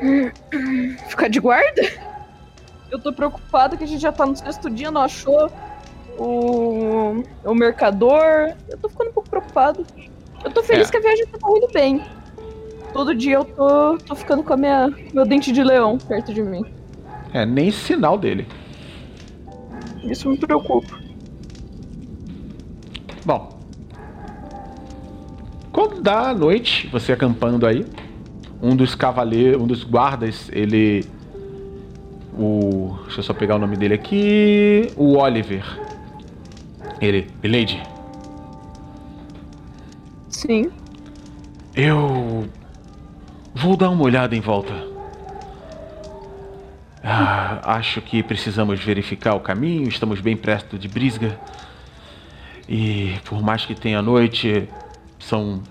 Ficar 1.08 1.28
de 1.28 1.40
guarda? 1.40 1.82
Eu 2.90 2.98
tô 2.98 3.12
preocupado 3.12 3.76
que 3.76 3.84
a 3.84 3.86
gente 3.86 4.00
já 4.00 4.12
tá 4.12 4.26
no 4.26 4.36
sexto 4.36 4.68
dia, 4.70 4.90
não 4.90 5.00
achou 5.02 5.50
o, 6.18 7.22
o 7.44 7.54
mercador. 7.54 8.54
Eu 8.68 8.78
tô 8.78 8.88
ficando 8.88 9.10
um 9.10 9.12
pouco 9.12 9.28
preocupado. 9.28 9.86
Eu 10.44 10.50
tô 10.50 10.62
feliz 10.62 10.88
É. 10.88 10.90
que 10.90 10.96
a 10.98 11.00
viagem 11.00 11.26
tá 11.26 11.38
indo 11.48 11.68
bem. 11.72 12.02
Todo 12.92 13.14
dia 13.14 13.36
eu 13.36 13.44
tô, 13.44 13.98
tô 13.98 14.14
ficando 14.14 14.42
com 14.42 14.52
a 14.52 14.56
minha, 14.56 14.88
meu 15.12 15.24
dente 15.26 15.50
de 15.50 15.64
leão 15.64 15.98
perto 15.98 16.32
de 16.32 16.42
mim. 16.42 16.64
É, 17.32 17.44
nem 17.44 17.70
sinal 17.70 18.16
dele. 18.16 18.46
Isso 20.04 20.28
me 20.28 20.36
preocupa. 20.38 21.02
Bom. 23.24 23.58
Quando 25.72 26.00
dá 26.00 26.30
a 26.30 26.34
noite, 26.34 26.86
você 26.88 27.12
acampando 27.12 27.66
aí, 27.66 27.84
um 28.62 28.76
dos 28.76 28.94
cavaleiros, 28.94 29.60
um 29.60 29.66
dos 29.66 29.82
guardas, 29.82 30.48
ele. 30.52 31.04
O. 32.38 32.96
Deixa 33.04 33.20
eu 33.20 33.24
só 33.24 33.34
pegar 33.34 33.56
o 33.56 33.58
nome 33.58 33.76
dele 33.76 33.94
aqui. 33.94 34.92
O 34.96 35.16
Oliver. 35.16 35.64
Ele, 37.00 37.26
Lady, 37.42 37.82
Sim. 40.28 40.70
eu 41.74 42.48
vou 43.54 43.76
dar 43.76 43.90
uma 43.90 44.04
olhada 44.04 44.34
em 44.34 44.40
volta. 44.40 44.72
Ah, 47.02 47.60
acho 47.76 48.00
que 48.00 48.22
precisamos 48.22 48.82
verificar 48.82 49.34
o 49.34 49.40
caminho, 49.40 49.88
estamos 49.88 50.20
bem 50.20 50.36
perto 50.36 50.78
de 50.78 50.88
Brisga. 50.88 51.38
E 52.68 53.18
por 53.24 53.42
mais 53.42 53.66
que 53.66 53.74
tenha 53.74 54.00
noite, 54.00 54.68
são 55.18 55.62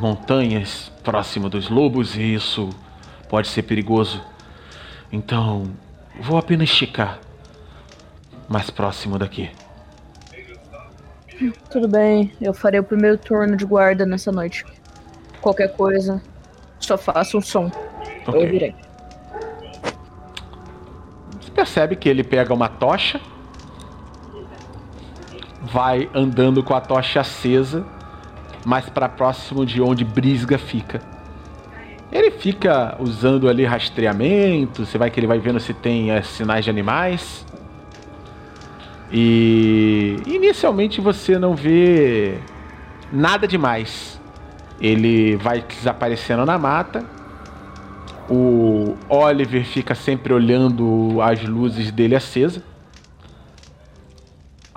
montanhas 0.00 0.90
próximo 1.02 1.48
dos 1.48 1.68
lobos 1.68 2.16
e 2.16 2.34
isso 2.34 2.70
pode 3.28 3.48
ser 3.48 3.62
perigoso. 3.62 4.22
Então, 5.12 5.64
vou 6.20 6.38
apenas 6.38 6.68
esticar 6.70 7.18
mais 8.48 8.70
próximo 8.70 9.18
daqui. 9.18 9.50
Tudo 11.70 11.88
bem, 11.88 12.32
eu 12.40 12.52
farei 12.52 12.78
o 12.78 12.84
primeiro 12.84 13.16
turno 13.16 13.56
de 13.56 13.64
guarda 13.64 14.04
nessa 14.04 14.30
noite. 14.30 14.64
Qualquer 15.40 15.74
coisa, 15.74 16.22
só 16.78 16.98
faça 16.98 17.36
um 17.36 17.40
som. 17.40 17.70
Eu 18.26 18.34
Ok. 18.34 18.46
virei. 18.46 18.74
Você 21.40 21.50
percebe 21.50 21.96
que 21.96 22.08
ele 22.08 22.22
pega 22.22 22.52
uma 22.52 22.68
tocha, 22.68 23.20
vai 25.62 26.08
andando 26.14 26.62
com 26.62 26.74
a 26.74 26.80
tocha 26.80 27.20
acesa, 27.20 27.84
mais 28.64 28.88
para 28.88 29.08
próximo 29.08 29.64
de 29.64 29.80
onde 29.80 30.04
Brisga 30.04 30.58
fica. 30.58 31.00
Ele 32.12 32.30
fica 32.30 32.96
usando 32.98 33.48
ali 33.48 33.64
rastreamento, 33.64 34.84
você 34.84 34.98
vai 34.98 35.10
que 35.10 35.20
ele 35.20 35.26
vai 35.26 35.38
vendo 35.38 35.60
se 35.60 35.72
tem 35.72 36.10
eh, 36.10 36.22
sinais 36.22 36.64
de 36.64 36.70
animais. 36.70 37.46
E 39.12 40.16
inicialmente 40.26 41.00
você 41.00 41.38
não 41.38 41.54
vê 41.54 42.38
nada 43.12 43.46
demais. 43.46 44.20
Ele 44.80 45.36
vai 45.36 45.62
desaparecendo 45.62 46.44
na 46.44 46.58
mata. 46.58 47.04
O 48.28 48.96
Oliver 49.08 49.64
fica 49.64 49.94
sempre 49.94 50.32
olhando 50.32 51.20
as 51.20 51.42
luzes 51.44 51.90
dele 51.92 52.16
acesa. 52.16 52.62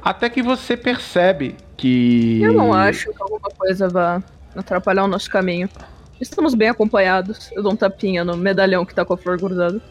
Até 0.03 0.29
que 0.29 0.41
você 0.41 0.75
percebe 0.75 1.55
que. 1.77 2.41
Eu 2.41 2.53
não 2.53 2.73
acho 2.73 3.11
que 3.13 3.21
alguma 3.21 3.49
coisa 3.57 3.87
vá 3.87 4.21
atrapalhar 4.55 5.03
o 5.05 5.07
nosso 5.07 5.29
caminho. 5.29 5.69
Estamos 6.19 6.53
bem 6.53 6.69
acompanhados. 6.69 7.49
Eu 7.53 7.63
dou 7.63 7.71
um 7.73 7.75
tapinha 7.75 8.23
no 8.23 8.35
medalhão 8.37 8.85
que 8.85 8.93
tá 8.93 9.03
com 9.05 9.13
a 9.13 9.17
flor 9.17 9.37
grudada. 9.37 9.81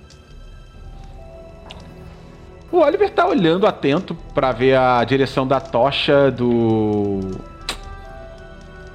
O 2.70 2.78
Oliver 2.78 3.10
tá 3.10 3.26
olhando 3.26 3.66
atento 3.66 4.14
pra 4.34 4.50
ver 4.52 4.76
a 4.76 5.02
direção 5.04 5.46
da 5.46 5.60
tocha 5.60 6.30
do. 6.30 7.20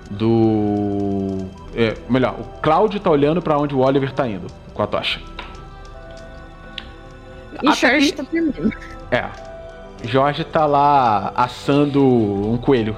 Do. 0.10 1.46
É, 1.76 1.96
melhor, 2.10 2.40
o 2.40 2.44
Cláudio 2.62 3.00
tá 3.00 3.10
olhando 3.10 3.42
pra 3.42 3.58
onde 3.58 3.76
o 3.76 3.80
Oliver 3.80 4.12
tá 4.12 4.28
indo 4.28 4.48
com 4.74 4.82
a 4.82 4.88
tocha. 4.88 5.20
E 7.62 7.68
Até 7.68 7.76
Charge 7.76 8.12
que- 8.12 8.18
tá 8.18 8.24
dormindo. 8.24 8.74
É. 9.12 9.26
Jorge 10.04 10.44
tá 10.44 10.66
lá 10.66 11.32
assando 11.36 12.04
um 12.06 12.58
coelho. 12.58 12.96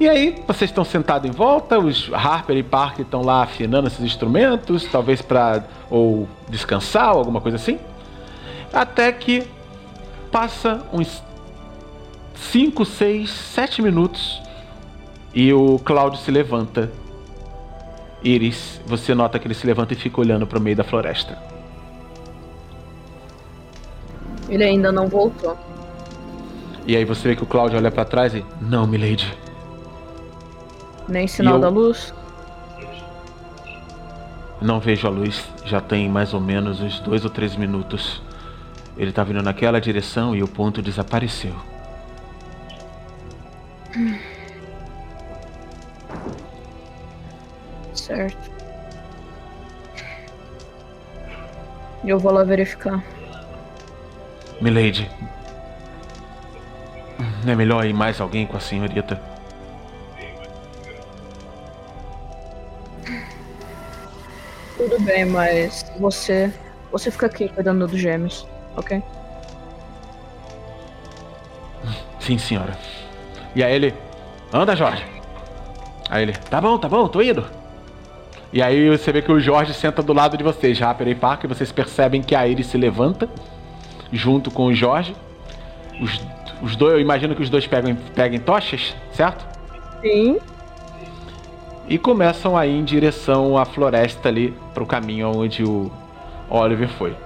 E 0.00 0.08
aí, 0.08 0.42
vocês 0.48 0.70
estão 0.70 0.84
sentados 0.84 1.28
em 1.28 1.32
volta, 1.32 1.78
os 1.78 2.10
Harper 2.12 2.56
e 2.56 2.62
Parker 2.62 3.04
estão 3.04 3.22
lá 3.22 3.44
afinando 3.44 3.86
esses 3.86 4.00
instrumentos, 4.00 4.84
talvez 4.90 5.22
pra 5.22 5.62
ou 5.88 6.28
descansar 6.48 7.12
ou 7.12 7.18
alguma 7.18 7.40
coisa 7.40 7.56
assim. 7.56 7.78
Até 8.72 9.12
que 9.12 9.46
passa 10.32 10.82
uns 10.92 11.22
5, 12.34 12.84
6, 12.84 13.30
7 13.30 13.80
minutos 13.80 14.42
e 15.32 15.52
o 15.52 15.78
Cláudio 15.78 16.18
se 16.18 16.30
levanta. 16.30 16.90
Iris, 18.24 18.80
você 18.86 19.14
nota 19.14 19.38
que 19.38 19.46
ele 19.46 19.54
se 19.54 19.66
levanta 19.66 19.92
e 19.92 19.96
fica 19.96 20.20
olhando 20.20 20.46
pro 20.46 20.60
meio 20.60 20.74
da 20.74 20.84
floresta. 20.84 21.38
Ele 24.52 24.64
ainda 24.64 24.92
não 24.92 25.08
voltou. 25.08 25.56
E 26.86 26.94
aí 26.94 27.06
você 27.06 27.28
vê 27.28 27.34
que 27.36 27.42
o 27.42 27.46
Cláudio 27.46 27.78
olha 27.78 27.90
pra 27.90 28.04
trás 28.04 28.34
e. 28.34 28.44
Não, 28.60 28.86
Milady. 28.86 29.32
Nem 31.08 31.26
sinal 31.26 31.54
eu- 31.54 31.60
da 31.60 31.70
luz. 31.70 32.12
Não 34.60 34.78
vejo 34.78 35.06
a 35.06 35.10
luz. 35.10 35.42
Já 35.64 35.80
tem 35.80 36.06
mais 36.06 36.34
ou 36.34 36.40
menos 36.40 36.80
uns 36.82 37.00
dois 37.00 37.24
ou 37.24 37.30
três 37.30 37.56
minutos. 37.56 38.20
Ele 38.94 39.10
tá 39.10 39.24
vindo 39.24 39.42
naquela 39.42 39.80
direção 39.80 40.36
e 40.36 40.42
o 40.42 40.48
ponto 40.48 40.82
desapareceu. 40.82 41.54
Certo. 47.94 48.50
Eu 52.04 52.18
vou 52.18 52.32
lá 52.32 52.42
verificar. 52.42 53.02
Milady. 54.62 55.10
É 57.44 57.54
melhor 57.56 57.84
ir 57.84 57.92
mais 57.92 58.20
alguém 58.20 58.46
com 58.46 58.56
a 58.56 58.60
senhorita? 58.60 59.20
Tudo 64.76 65.00
bem, 65.00 65.24
mas 65.24 65.84
você. 65.98 66.52
Você 66.92 67.10
fica 67.10 67.26
aqui 67.26 67.48
cuidando 67.48 67.88
dos 67.88 67.98
gêmeos, 67.98 68.46
ok? 68.76 69.02
Sim, 72.20 72.38
senhora. 72.38 72.78
E 73.56 73.64
aí 73.64 73.74
ele. 73.74 73.94
Anda, 74.52 74.76
Jorge. 74.76 75.04
Aí 76.08 76.22
ele. 76.22 76.34
Tá 76.34 76.60
bom, 76.60 76.78
tá 76.78 76.88
bom, 76.88 77.08
tô 77.08 77.20
indo. 77.20 77.44
E 78.52 78.62
aí 78.62 78.88
você 78.96 79.10
vê 79.10 79.22
que 79.22 79.32
o 79.32 79.40
Jorge 79.40 79.74
senta 79.74 80.02
do 80.02 80.12
lado 80.12 80.36
de 80.36 80.44
vocês, 80.44 80.78
Rapper 80.78 81.08
e 81.08 81.14
Parker. 81.16 81.48
Vocês 81.48 81.72
percebem 81.72 82.22
que 82.22 82.36
a 82.36 82.46
Iris 82.46 82.68
se 82.68 82.78
levanta 82.78 83.28
junto 84.12 84.50
com 84.50 84.66
o 84.66 84.74
Jorge. 84.74 85.16
Os, 86.00 86.20
os 86.62 86.76
dois, 86.76 86.94
eu 86.94 87.00
imagino 87.00 87.34
que 87.34 87.42
os 87.42 87.50
dois 87.50 87.66
pegam, 87.66 87.96
peguem 88.14 88.38
tochas, 88.38 88.94
certo? 89.12 89.46
Sim. 90.00 90.38
E 91.88 91.98
começam 91.98 92.56
a 92.56 92.66
ir 92.66 92.78
em 92.78 92.84
direção 92.84 93.56
à 93.58 93.64
floresta 93.64 94.28
ali, 94.28 94.54
pro 94.72 94.86
caminho 94.86 95.28
onde 95.36 95.64
o 95.64 95.90
Oliver 96.48 96.88
foi. 96.88 97.16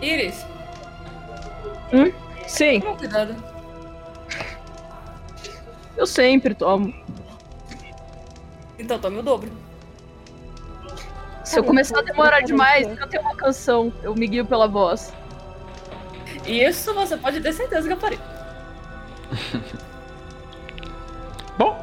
Iris, 0.00 0.44
Sim, 2.46 2.80
toma 2.80 2.96
cuidado. 2.96 3.36
eu 5.96 6.06
sempre 6.06 6.54
tomo. 6.54 6.92
Então 8.78 8.98
tome 8.98 9.18
o 9.18 9.22
dobro. 9.22 9.50
Se 11.44 11.58
eu 11.58 11.64
começar 11.64 11.98
a 11.98 12.02
demorar 12.02 12.40
demais, 12.40 12.86
eu 12.98 13.06
tenho 13.06 13.22
uma 13.22 13.34
canção. 13.36 13.92
Eu 14.02 14.14
me 14.14 14.26
guio 14.26 14.44
pela 14.44 14.66
voz. 14.66 15.12
E 16.46 16.62
isso 16.64 16.92
você 16.94 17.16
pode 17.16 17.40
ter 17.40 17.52
certeza 17.52 17.86
que 17.86 17.92
eu 17.94 17.98
farei. 17.98 18.18
Bom. 21.58 21.76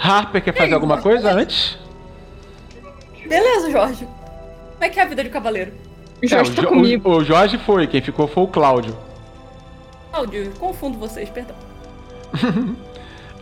Harper 0.00 0.42
quer 0.42 0.54
fazer 0.54 0.74
alguma 0.74 1.00
coisa 1.00 1.32
antes? 1.32 1.78
Beleza, 3.28 3.70
Jorge. 3.70 4.04
Como 4.72 4.84
é 4.84 4.88
que 4.88 5.00
é 5.00 5.02
a 5.02 5.06
vida 5.06 5.24
de 5.24 5.30
cavaleiro? 5.30 5.72
O 6.22 6.26
Jorge 6.28 6.52
É, 6.52 6.54
tá 6.54 6.62
Jo- 6.62 6.68
comigo. 6.68 7.08
o, 7.10 7.16
o 7.16 7.24
Jorge 7.24 7.58
foi, 7.58 7.86
quem 7.86 8.00
ficou 8.00 8.26
foi 8.28 8.44
o 8.44 8.48
Cláudio. 8.48 8.96
Cláudio, 10.10 10.50
confundo 10.58 10.98
vocês, 10.98 11.28
perdão. 11.30 11.56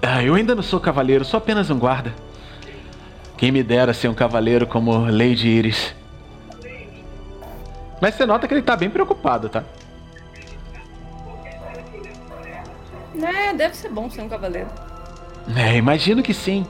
Ah, 0.07 0.23
eu 0.23 0.35
ainda 0.35 0.55
não 0.55 0.63
sou 0.63 0.79
cavaleiro, 0.79 1.25
sou 1.25 1.39
apenas 1.39 1.71
um 1.71 1.79
guarda. 1.79 2.13
Quem 3.39 3.51
me 3.51 3.63
dera 3.63 3.95
ser 3.95 4.09
um 4.09 4.15
cavaleiro 4.15 4.67
como 4.67 4.93
Lady 5.11 5.49
Iris. 5.49 5.95
Mas 8.01 8.15
você 8.15 8.27
nota 8.27 8.47
que 8.47 8.55
ele 8.55 8.63
tá 8.63 8.77
bem 8.77 8.91
preocupado, 8.91 9.49
tá? 9.49 9.63
É, 13.23 13.53
deve 13.55 13.77
ser 13.77 13.89
bom 13.91 14.11
ser 14.11 14.23
um 14.23 14.29
cavaleiro. 14.29 14.69
É, 15.57 15.77
imagino 15.77 16.23
que 16.23 16.35
sim. 16.35 16.67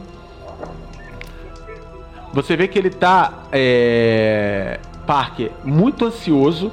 Você 2.33 2.57
vê 2.57 2.67
que 2.69 2.79
ele 2.79 2.91
tá, 2.91 3.45
é... 3.53 4.79
Parker, 5.07 5.53
muito 5.65 6.05
ansioso. 6.05 6.73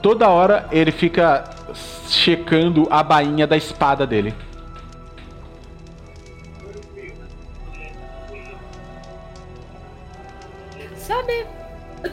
Toda 0.00 0.28
hora 0.28 0.66
ele 0.72 0.90
fica 0.90 1.44
checando 2.08 2.88
a 2.90 3.02
bainha 3.02 3.46
da 3.46 3.56
espada 3.56 4.06
dele. 4.06 4.34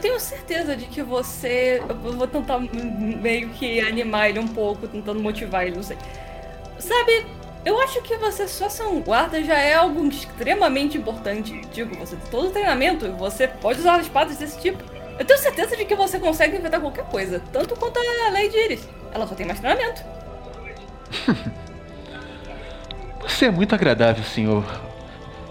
Tenho 0.00 0.18
certeza 0.18 0.76
de 0.76 0.86
que 0.86 1.02
você. 1.02 1.82
Eu 1.88 2.12
vou 2.12 2.26
tentar 2.26 2.58
meio 2.58 3.50
que 3.50 3.80
animar 3.80 4.30
ele 4.30 4.38
um 4.38 4.48
pouco, 4.48 4.88
tentando 4.88 5.20
motivar 5.20 5.66
ele, 5.66 5.76
não 5.76 5.82
sei. 5.82 5.96
Sabe, 6.78 7.26
eu 7.64 7.78
acho 7.80 8.00
que 8.02 8.16
você 8.16 8.48
só 8.48 8.68
ser 8.68 8.84
um 8.84 9.00
guarda 9.00 9.42
já 9.42 9.58
é 9.58 9.74
algo 9.74 10.06
extremamente 10.08 10.96
importante. 10.96 11.60
Digo, 11.72 11.94
você 11.96 12.16
tem 12.16 12.30
todo 12.30 12.48
o 12.48 12.50
treinamento, 12.50 13.12
você 13.12 13.46
pode 13.46 13.80
usar 13.80 14.00
espadas 14.00 14.36
desse 14.36 14.58
tipo. 14.60 14.82
Eu 15.18 15.24
tenho 15.26 15.38
certeza 15.38 15.76
de 15.76 15.84
que 15.84 15.94
você 15.94 16.18
consegue 16.18 16.56
inventar 16.56 16.80
qualquer 16.80 17.04
coisa, 17.04 17.42
tanto 17.52 17.76
quanto 17.76 17.98
a 17.98 18.30
Lady 18.30 18.56
Iris. 18.56 18.88
Ela 19.12 19.26
só 19.26 19.34
tem 19.34 19.46
mais 19.46 19.60
treinamento. 19.60 20.02
Você 23.20 23.46
é 23.46 23.50
muito 23.50 23.74
agradável, 23.74 24.24
senhor 24.24 24.64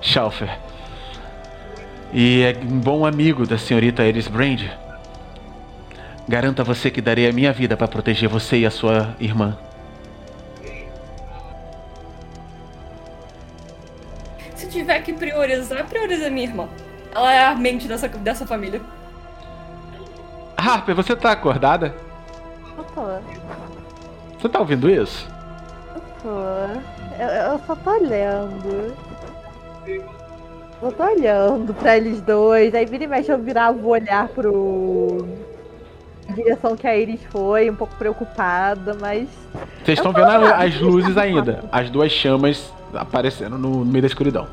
Schaufer. 0.02 0.58
E 2.12 2.42
é 2.42 2.58
um 2.64 2.80
bom 2.80 3.06
amigo 3.06 3.46
da 3.46 3.58
senhorita 3.58 4.04
Iris 4.04 4.28
Brand. 4.28 4.64
Garanto 6.28 6.62
a 6.62 6.64
você 6.64 6.90
que 6.90 7.02
darei 7.02 7.30
a 7.30 7.34
minha 7.34 7.54
vida 7.54 7.78
para 7.78 7.88
proteger 7.88 8.28
você 8.28 8.58
e 8.58 8.66
a 8.66 8.72
sua 8.72 9.16
irmã. 9.20 9.58
Se 14.56 14.68
tiver 14.68 15.00
que 15.02 15.14
priorizar, 15.14 15.86
prioriza 15.88 16.30
minha 16.30 16.48
irmã. 16.48 16.68
Ela 17.14 17.34
é 17.34 17.46
a 17.46 17.56
mente 17.56 17.88
dessa, 17.88 18.08
dessa 18.08 18.46
família. 18.46 18.82
Harper, 20.58 20.96
você 20.96 21.16
tá 21.16 21.32
acordada? 21.32 21.96
Eu 22.78 22.84
tô. 22.84 23.02
Você 24.40 24.50
tá 24.50 24.60
ouvindo 24.60 24.90
isso? 24.90 25.28
Eu 25.96 26.02
tô. 26.22 27.22
Eu, 27.22 27.28
eu 27.28 27.62
só 27.66 27.76
tô 27.76 27.92
olhando. 27.92 28.96
Eu 30.82 30.92
tô 30.92 31.04
olhando 31.04 31.74
pra 31.74 31.98
eles 31.98 32.22
dois. 32.22 32.74
Aí 32.74 32.86
vira 32.86 33.04
e 33.04 33.08
mexe 33.08 33.32
eu 33.32 33.38
virava 33.38 33.78
o 33.78 33.88
olhar 33.88 34.28
pro. 34.30 35.28
direção 36.34 36.76
que 36.78 36.88
a 36.88 36.96
Iris 36.96 37.22
foi, 37.32 37.70
um 37.70 37.76
pouco 37.76 37.96
preocupada, 37.96 38.96
mas. 39.00 39.28
Vocês 39.84 39.98
estão 39.98 40.14
vendo 40.14 40.28
a- 40.30 40.64
as 40.64 40.80
luzes 40.80 41.18
ainda. 41.18 41.64
As 41.72 41.90
duas 41.90 42.12
chamas 42.12 42.72
aparecendo 42.94 43.58
no, 43.58 43.70
no 43.84 43.86
meio 43.86 44.02
da 44.04 44.08
escuridão. 44.08 44.48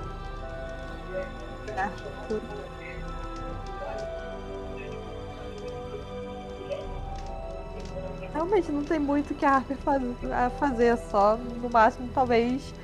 Realmente 8.32 8.70
não 8.70 8.82
tem 8.84 8.98
muito 8.98 9.34
que 9.34 9.44
a 9.44 9.56
Harper 9.56 9.76
faz, 9.78 10.02
a 10.30 10.50
fazer, 10.50 10.96
só 11.10 11.38
no 11.62 11.70
máximo 11.70 12.08
talvez. 12.14 12.74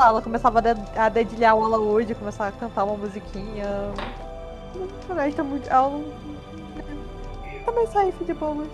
Lá, 0.00 0.08
Ela 0.08 0.22
começava 0.22 0.58
a, 0.58 0.62
de- 0.62 0.98
a 0.98 1.08
dedilhar 1.08 1.54
o 1.54 1.60
hoje, 1.92 2.14
começar 2.14 2.48
a 2.48 2.52
cantar 2.52 2.84
uma 2.84 2.96
musiquinha. 2.96 3.66
Não 5.08 5.16
resta 5.16 5.44
muito. 5.44 5.68
Ela 5.68 5.90
não. 5.90 6.04
Também 7.64 7.86
safe 7.88 8.24
de 8.24 8.32
boas. 8.34 8.68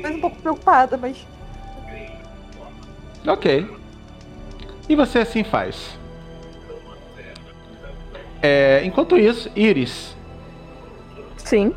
Mas 0.00 0.14
um 0.14 0.20
pouco 0.20 0.36
preocupada, 0.36 0.96
mas. 0.96 1.26
Ok. 3.26 3.76
E 4.88 4.94
você 4.94 5.18
assim 5.18 5.42
faz. 5.42 5.98
É, 8.40 8.82
enquanto 8.84 9.18
isso, 9.18 9.50
Iris, 9.56 10.14
Sim. 11.36 11.74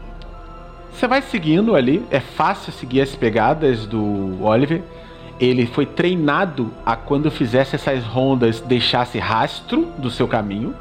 você 0.94 1.08
vai 1.08 1.22
seguindo 1.24 1.76
ali. 1.76 2.06
É 2.12 2.20
fácil 2.20 2.72
seguir 2.72 3.02
as 3.02 3.16
pegadas 3.16 3.88
do 3.88 4.44
Oliver. 4.44 4.84
Ele 5.42 5.66
foi 5.66 5.88
treinado 5.88 6.72
a 6.86 6.96
quando 6.96 7.32
fizesse 7.32 7.76
essas 7.76 8.06
rondas 8.06 8.62
deixasse 8.62 9.18
rastro 9.18 9.88
do 9.98 10.12
seu 10.12 10.28
caminho. 10.28 10.76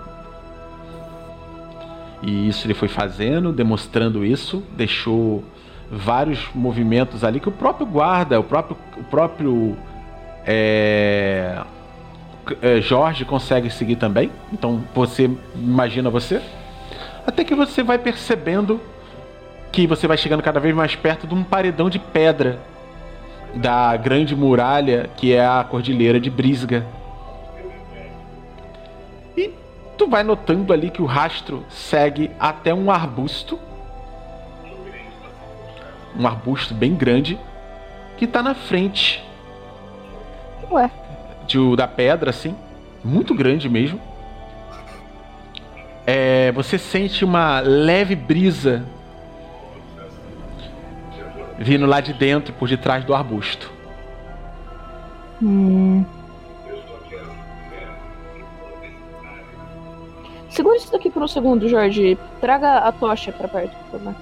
E 2.22 2.46
isso 2.46 2.66
ele 2.66 2.74
foi 2.74 2.88
fazendo, 2.88 3.52
demonstrando 3.52 4.22
isso, 4.22 4.62
deixou 4.76 5.42
vários 5.90 6.46
movimentos 6.54 7.24
ali 7.24 7.40
que 7.40 7.48
o 7.48 7.52
próprio 7.52 7.86
guarda, 7.86 8.38
o 8.38 8.44
próprio, 8.44 8.76
o 8.98 9.04
próprio 9.04 9.76
é, 10.46 11.62
é, 12.60 12.80
Jorge 12.82 13.24
consegue 13.24 13.70
seguir 13.70 13.96
também. 13.96 14.30
Então 14.52 14.84
você 14.94 15.30
imagina 15.54 16.10
você, 16.10 16.42
até 17.26 17.44
que 17.44 17.54
você 17.54 17.82
vai 17.82 17.98
percebendo 17.98 18.78
que 19.72 19.86
você 19.86 20.06
vai 20.06 20.18
chegando 20.18 20.42
cada 20.42 20.60
vez 20.60 20.74
mais 20.74 20.94
perto 20.94 21.26
de 21.26 21.34
um 21.34 21.42
paredão 21.42 21.88
de 21.88 21.98
pedra 21.98 22.58
da 23.54 23.96
grande 23.96 24.34
muralha 24.34 25.10
que 25.16 25.32
é 25.32 25.44
a 25.44 25.64
Cordilheira 25.64 26.20
de 26.20 26.30
Brisga. 26.30 26.86
E 29.36 29.52
tu 29.96 30.08
vai 30.08 30.22
notando 30.22 30.72
ali 30.72 30.90
que 30.90 31.02
o 31.02 31.06
rastro 31.06 31.64
segue 31.68 32.30
até 32.38 32.72
um 32.72 32.90
arbusto. 32.90 33.58
Um 36.18 36.26
arbusto 36.26 36.74
bem 36.74 36.94
grande 36.94 37.38
que 38.16 38.26
tá 38.26 38.42
na 38.42 38.54
frente 38.54 39.24
Ué. 40.70 40.90
de, 41.46 41.76
da 41.76 41.88
pedra, 41.88 42.30
assim, 42.30 42.54
muito 43.02 43.34
grande 43.34 43.68
mesmo. 43.68 44.00
É, 46.06 46.50
você 46.52 46.76
sente 46.76 47.24
uma 47.24 47.60
leve 47.60 48.14
brisa 48.14 48.84
vindo 51.60 51.86
lá 51.86 52.00
de 52.00 52.12
dentro, 52.14 52.52
por 52.54 52.68
detrás 52.68 53.04
do 53.04 53.14
arbusto. 53.14 53.70
Hum. 55.42 56.04
Segura 60.48 60.76
isso 60.76 60.90
daqui 60.90 61.10
por 61.10 61.22
um 61.22 61.28
segundo, 61.28 61.68
Jorge. 61.68 62.18
Traga 62.40 62.78
a 62.78 62.90
tocha 62.92 63.30
pra 63.30 63.46
perto, 63.46 63.76
por 63.90 64.00
favor. 64.00 64.14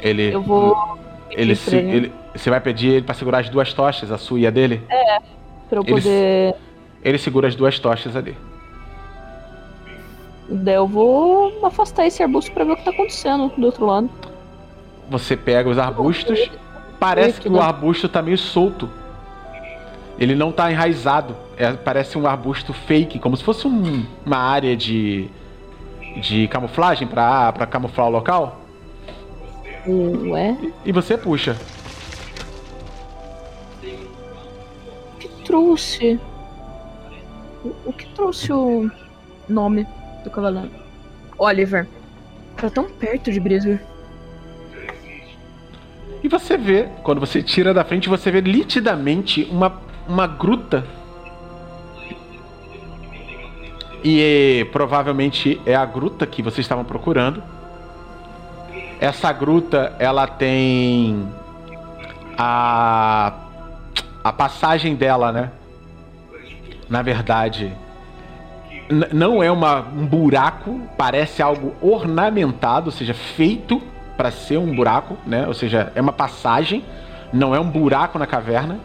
Ele, 0.00 0.32
Eu 0.32 0.42
vou. 0.42 0.98
ele, 1.30 1.54
pedir 1.54 1.56
se, 1.56 1.76
ele, 1.76 1.96
ele, 1.96 2.12
você 2.34 2.48
vai 2.50 2.60
pedir 2.60 2.88
ele 2.92 3.02
para 3.04 3.14
segurar 3.14 3.38
as 3.38 3.48
duas 3.48 3.72
tochas, 3.72 4.12
a 4.12 4.18
sua 4.18 4.38
e 4.40 4.46
a 4.46 4.50
dele? 4.50 4.82
pra 5.68 5.78
eu 5.78 5.82
ele- 5.82 5.92
poder. 5.92 6.54
Ele 7.02 7.18
segura 7.18 7.48
as 7.48 7.54
duas 7.54 7.78
tochas 7.78 8.14
ali. 8.16 8.36
Daí 10.48 10.74
eu 10.74 10.86
vou 10.86 11.64
afastar 11.66 12.06
esse 12.06 12.22
arbusto 12.22 12.52
pra 12.52 12.64
ver 12.64 12.72
o 12.72 12.76
que 12.76 12.84
tá 12.84 12.90
acontecendo 12.90 13.48
do 13.56 13.66
outro 13.66 13.84
lado. 13.84 14.08
Você 15.08 15.36
pega 15.36 15.68
os 15.68 15.78
arbustos, 15.78 16.50
parece 16.98 17.40
que 17.40 17.48
o 17.48 17.60
arbusto 17.60 18.08
tá 18.08 18.20
meio 18.22 18.38
solto. 18.38 18.88
Ele 20.18 20.34
não 20.34 20.50
tá 20.50 20.70
enraizado. 20.70 21.36
É, 21.56 21.72
parece 21.72 22.18
um 22.18 22.26
arbusto 22.26 22.72
fake, 22.72 23.18
como 23.18 23.36
se 23.36 23.44
fosse 23.44 23.66
um- 23.66 24.04
uma 24.24 24.38
área 24.38 24.76
de 24.76 25.28
de 26.20 26.48
camuflagem 26.48 27.06
pra 27.06 27.52
para 27.52 27.66
camuflar 27.66 28.06
o 28.06 28.10
local. 28.10 28.60
Ué? 29.86 30.56
E 30.84 30.90
você 30.92 31.16
puxa. 31.18 31.54
O 35.14 35.18
que 35.18 35.28
trouxe? 35.44 36.18
O- 37.64 37.74
O 37.86 37.92
que 37.92 38.06
trouxe 38.14 38.52
o 38.52 38.90
nome 39.48 39.86
do 40.24 40.30
cavaleiro? 40.30 40.70
Oliver. 41.38 41.86
Tá 42.56 42.70
tão 42.70 42.84
perto 42.84 43.30
de 43.30 43.38
Brisbane. 43.38 43.78
E 46.26 46.28
você 46.28 46.56
vê, 46.56 46.88
quando 47.04 47.20
você 47.20 47.40
tira 47.40 47.72
da 47.72 47.84
frente, 47.84 48.08
você 48.08 48.32
vê 48.32 48.42
nitidamente 48.42 49.46
uma, 49.48 49.80
uma 50.08 50.26
gruta. 50.26 50.84
E 54.02 54.20
é, 54.20 54.64
provavelmente 54.64 55.60
é 55.64 55.76
a 55.76 55.84
gruta 55.84 56.26
que 56.26 56.42
vocês 56.42 56.64
estavam 56.64 56.84
procurando. 56.84 57.40
Essa 58.98 59.32
gruta, 59.32 59.94
ela 60.00 60.26
tem 60.26 61.28
a 62.36 63.32
a 64.24 64.32
passagem 64.32 64.96
dela, 64.96 65.30
né? 65.30 65.52
Na 66.88 67.02
verdade, 67.02 67.72
não 69.12 69.40
é 69.44 69.52
uma, 69.52 69.78
um 69.78 70.04
buraco, 70.04 70.80
parece 70.98 71.40
algo 71.40 71.76
ornamentado, 71.80 72.86
ou 72.86 72.92
seja, 72.92 73.14
feito 73.14 73.80
para 74.16 74.30
ser 74.30 74.56
um 74.58 74.74
buraco, 74.74 75.16
né? 75.26 75.46
Ou 75.46 75.54
seja, 75.54 75.92
é 75.94 76.00
uma 76.00 76.12
passagem, 76.12 76.84
não 77.32 77.54
é 77.54 77.60
um 77.60 77.68
buraco 77.68 78.18
na 78.18 78.26
caverna. 78.26 78.78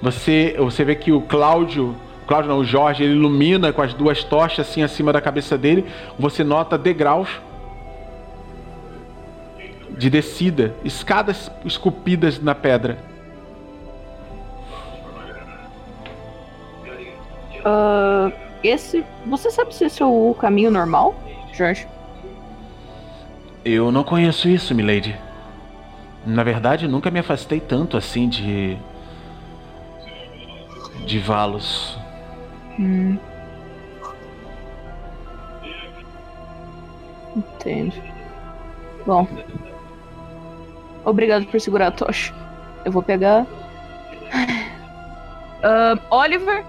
Você, 0.00 0.56
você 0.58 0.84
vê 0.84 0.94
que 0.94 1.12
o 1.12 1.20
Cláudio, 1.20 1.94
Cláudio 2.26 2.50
não, 2.50 2.58
o 2.58 2.64
Jorge, 2.64 3.04
ele 3.04 3.12
ilumina 3.12 3.72
com 3.72 3.82
as 3.82 3.92
duas 3.92 4.24
tochas 4.24 4.66
assim 4.66 4.82
acima 4.82 5.12
da 5.12 5.20
cabeça 5.20 5.58
dele. 5.58 5.84
Você 6.18 6.42
nota 6.42 6.78
degraus 6.78 7.28
de 9.90 10.08
descida, 10.08 10.74
escadas 10.82 11.50
esculpidas 11.64 12.40
na 12.40 12.54
pedra. 12.54 12.96
Ah, 17.64 18.32
esse. 18.62 19.04
Você 19.26 19.50
sabe 19.50 19.74
se 19.74 19.84
esse 19.84 20.02
é 20.02 20.06
o 20.06 20.34
caminho 20.38 20.70
normal, 20.70 21.14
Jorge? 21.52 21.86
Eu 23.64 23.92
não 23.92 24.02
conheço 24.02 24.48
isso, 24.48 24.74
milady. 24.74 25.18
Na 26.26 26.42
verdade, 26.42 26.86
nunca 26.88 27.10
me 27.10 27.18
afastei 27.18 27.60
tanto 27.60 27.96
assim 27.96 28.28
de. 28.28 28.76
de 31.06 31.18
Valos. 31.18 31.98
Hum. 32.78 33.18
Entendo. 37.36 37.94
Bom. 39.06 39.26
Obrigado 41.04 41.46
por 41.46 41.60
segurar 41.60 41.88
a 41.88 41.92
tocha. 41.92 42.34
Eu 42.84 42.92
vou 42.92 43.02
pegar. 43.02 43.46
Ah, 45.62 45.98
Oliver, 46.08 46.64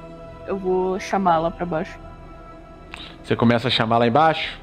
eu 0.46 0.58
vou 0.58 1.00
chamar 1.00 1.38
lá 1.38 1.50
pra 1.50 1.66
baixo. 1.66 1.98
Você 3.24 3.38
começa 3.38 3.70
a 3.70 3.72
chamar 3.72 4.00
lá 4.00 4.06
embaixo. 4.06 4.60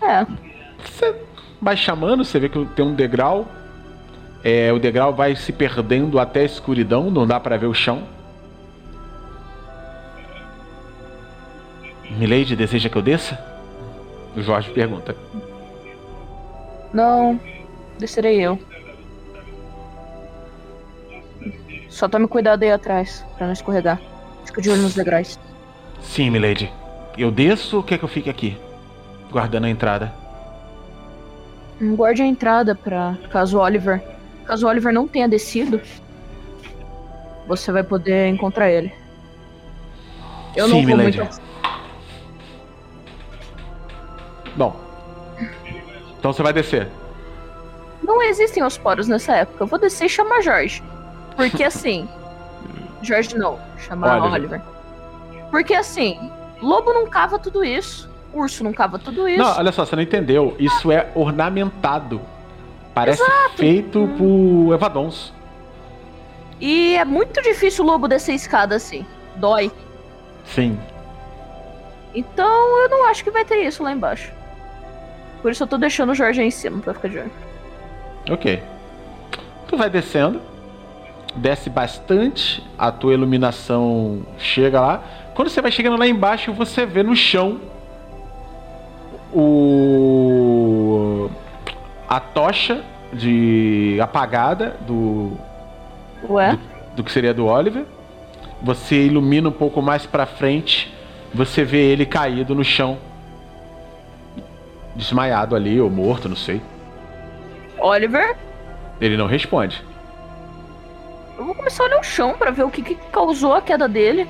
É, 0.00 0.24
Você 0.78 1.12
vai 1.62 1.76
chamando, 1.76 2.24
você 2.24 2.40
vê 2.40 2.48
que 2.48 2.66
tem 2.66 2.84
um 2.84 2.94
degrau. 2.94 3.46
É, 4.42 4.72
o 4.72 4.80
degrau 4.80 5.14
vai 5.14 5.36
se 5.36 5.52
perdendo 5.52 6.18
até 6.18 6.40
a 6.40 6.44
escuridão, 6.44 7.08
não 7.08 7.24
dá 7.24 7.38
para 7.38 7.56
ver 7.56 7.66
o 7.66 7.74
chão. 7.74 8.02
Milady 12.10 12.56
deseja 12.56 12.88
que 12.88 12.96
eu 12.96 13.02
desça? 13.02 13.38
O 14.36 14.42
Jorge 14.42 14.70
pergunta. 14.70 15.14
Não, 16.92 17.40
descerei 17.98 18.40
eu. 18.40 18.58
Só 21.88 22.08
tome 22.08 22.26
cuidado 22.26 22.64
aí 22.64 22.72
atrás, 22.72 23.24
pra 23.36 23.46
não 23.46 23.52
escorregar. 23.52 24.00
Fica 24.44 24.60
de 24.60 24.68
olho 24.68 24.82
nos 24.82 24.94
degraus. 24.94 25.38
Sim, 26.00 26.30
Milady. 26.30 26.70
Eu 27.16 27.30
desço 27.30 27.76
ou 27.76 27.82
quer 27.82 27.98
que 27.98 28.04
eu 28.04 28.08
fique 28.08 28.28
aqui? 28.28 28.56
Guardando 29.30 29.66
a 29.66 29.70
entrada. 29.70 30.21
Hum, 31.82 31.96
Guarde 31.96 32.22
a 32.22 32.26
entrada 32.26 32.76
pra 32.76 33.18
caso 33.30 33.58
o 33.58 33.60
Oliver. 33.60 34.00
Caso 34.46 34.68
Oliver 34.68 34.92
não 34.92 35.08
tenha 35.08 35.28
descido, 35.28 35.80
você 37.46 37.72
vai 37.72 37.82
poder 37.82 38.28
encontrar 38.28 38.70
ele. 38.70 38.92
Eu 40.54 40.68
Sim, 40.68 40.86
não 40.86 40.86
vou 40.86 40.96
muito. 40.96 41.40
Bom. 44.56 44.76
Então 46.18 46.32
você 46.32 46.42
vai 46.42 46.52
descer. 46.52 46.88
Não 48.02 48.22
existem 48.22 48.62
os 48.62 48.78
poros 48.78 49.08
nessa 49.08 49.34
época. 49.36 49.64
Eu 49.64 49.66
vou 49.66 49.78
descer 49.78 50.06
e 50.06 50.08
chamar 50.08 50.40
Jorge. 50.42 50.82
Porque 51.34 51.64
assim. 51.64 52.08
Jorge 53.02 53.36
não, 53.36 53.58
chamar 53.78 54.22
Oliver. 54.22 54.60
Oliver. 54.60 54.62
Porque 55.50 55.74
assim, 55.74 56.30
lobo 56.60 56.92
não 56.92 57.06
cava 57.06 57.38
tudo 57.38 57.64
isso. 57.64 58.11
Urso 58.32 58.64
não 58.64 58.72
cava 58.72 58.98
tudo 58.98 59.28
isso. 59.28 59.42
Não, 59.42 59.58
olha 59.58 59.72
só, 59.72 59.84
você 59.84 59.94
não 59.94 60.02
entendeu. 60.02 60.56
Isso 60.58 60.90
é 60.90 61.10
ornamentado. 61.14 62.20
Parece 62.94 63.22
feito 63.56 64.08
por 64.18 64.74
Evadons. 64.74 65.32
E 66.60 66.94
é 66.94 67.04
muito 67.04 67.42
difícil 67.42 67.84
o 67.84 67.86
lobo 67.86 68.06
descer 68.06 68.34
escada 68.34 68.76
assim. 68.76 69.04
Dói. 69.36 69.70
Sim. 70.44 70.78
Então 72.14 72.78
eu 72.82 72.88
não 72.88 73.08
acho 73.08 73.24
que 73.24 73.30
vai 73.30 73.44
ter 73.44 73.66
isso 73.66 73.82
lá 73.82 73.92
embaixo. 73.92 74.32
Por 75.40 75.50
isso 75.50 75.62
eu 75.62 75.66
tô 75.66 75.76
deixando 75.76 76.10
o 76.10 76.14
Jorge 76.14 76.40
aí 76.40 76.46
em 76.46 76.50
cima 76.50 76.80
pra 76.80 76.94
ficar 76.94 77.08
de 77.08 77.18
olho. 77.18 77.32
Ok. 78.30 78.62
Tu 79.66 79.76
vai 79.76 79.90
descendo. 79.90 80.40
Desce 81.34 81.70
bastante. 81.70 82.62
A 82.78 82.92
tua 82.92 83.14
iluminação 83.14 84.22
chega 84.38 84.80
lá. 84.80 85.02
Quando 85.34 85.48
você 85.48 85.62
vai 85.62 85.72
chegando 85.72 85.98
lá 85.98 86.06
embaixo, 86.06 86.52
você 86.52 86.84
vê 86.84 87.02
no 87.02 87.16
chão 87.16 87.60
o 89.32 91.30
a 92.08 92.20
tocha 92.20 92.84
de 93.12 93.98
apagada 94.00 94.76
do 94.80 95.32
Ué? 96.28 96.58
do 96.94 97.02
que 97.02 97.10
seria 97.10 97.32
do 97.32 97.46
Oliver. 97.46 97.84
Você 98.62 99.06
ilumina 99.06 99.48
um 99.48 99.52
pouco 99.52 99.82
mais 99.82 100.06
pra 100.06 100.24
frente, 100.26 100.92
você 101.34 101.64
vê 101.64 101.78
ele 101.78 102.06
caído 102.06 102.54
no 102.54 102.64
chão. 102.64 102.98
Desmaiado 104.94 105.56
ali 105.56 105.80
ou 105.80 105.90
morto, 105.90 106.28
não 106.28 106.36
sei. 106.36 106.60
Oliver? 107.78 108.36
Ele 109.00 109.16
não 109.16 109.26
responde. 109.26 109.82
Eu 111.36 111.46
vou 111.46 111.54
começar 111.54 111.82
a 111.82 111.86
olhar 111.86 112.00
o 112.00 112.04
chão 112.04 112.34
pra 112.34 112.50
ver 112.50 112.62
o 112.62 112.70
que, 112.70 112.82
que 112.82 112.94
causou 113.10 113.54
a 113.54 113.62
queda 113.62 113.88
dele. 113.88 114.28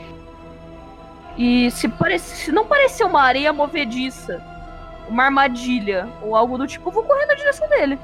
E 1.36 1.70
se, 1.72 1.88
parece, 1.88 2.36
se 2.36 2.52
não 2.52 2.64
parecer 2.64 3.04
uma 3.04 3.22
areia 3.22 3.52
movediça, 3.52 4.42
uma 5.12 5.24
armadilha 5.24 6.08
ou 6.22 6.34
algo 6.34 6.56
do 6.56 6.66
tipo, 6.66 6.88
eu 6.88 6.92
vou 6.92 7.02
correr 7.04 7.26
na 7.26 7.34
direção 7.34 7.68
dele. 7.68 7.98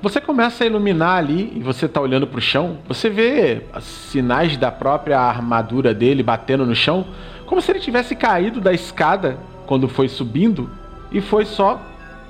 Você 0.00 0.20
começa 0.20 0.64
a 0.64 0.66
iluminar 0.66 1.18
ali 1.18 1.52
e 1.54 1.60
você 1.60 1.86
tá 1.86 2.00
olhando 2.00 2.26
pro 2.26 2.40
chão, 2.40 2.78
você 2.88 3.08
vê 3.08 3.62
sinais 3.80 4.56
da 4.56 4.72
própria 4.72 5.20
armadura 5.20 5.94
dele 5.94 6.24
batendo 6.24 6.66
no 6.66 6.74
chão, 6.74 7.06
como 7.46 7.60
se 7.60 7.70
ele 7.70 7.78
tivesse 7.78 8.16
caído 8.16 8.60
da 8.60 8.72
escada 8.72 9.38
quando 9.66 9.88
foi 9.88 10.08
subindo 10.08 10.68
e 11.12 11.20
foi 11.20 11.44
só 11.44 11.80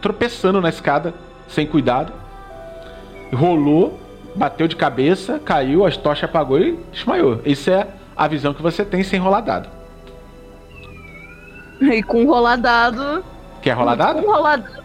tropeçando 0.02 0.60
na 0.60 0.68
escada 0.68 1.14
sem 1.48 1.66
cuidado. 1.66 2.12
Rolou, 3.32 3.98
bateu 4.34 4.68
de 4.68 4.76
cabeça, 4.76 5.38
caiu, 5.38 5.86
as 5.86 5.96
tochas 5.96 6.24
apagou 6.24 6.58
e 6.60 6.78
desmaiou. 6.92 7.40
Isso 7.46 7.70
é 7.70 7.86
a 8.14 8.28
visão 8.28 8.52
que 8.52 8.60
você 8.60 8.84
tem 8.84 9.02
sem 9.02 9.18
rolar 9.18 9.40
dado. 9.40 9.81
E 11.90 12.02
com 12.02 12.24
roladado. 12.26 13.24
Quer 13.60 13.72
rolar 13.72 13.94
dado? 13.96 14.22
Com 14.22 14.30
roladado. 14.32 14.82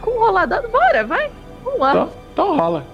Com 0.00 0.10
roladado, 0.18 0.68
bora, 0.68 1.04
vai. 1.04 1.30
Vamos 1.62 1.80
lá. 1.80 1.90
Então, 1.92 2.10
então 2.32 2.56
rola. 2.56 2.84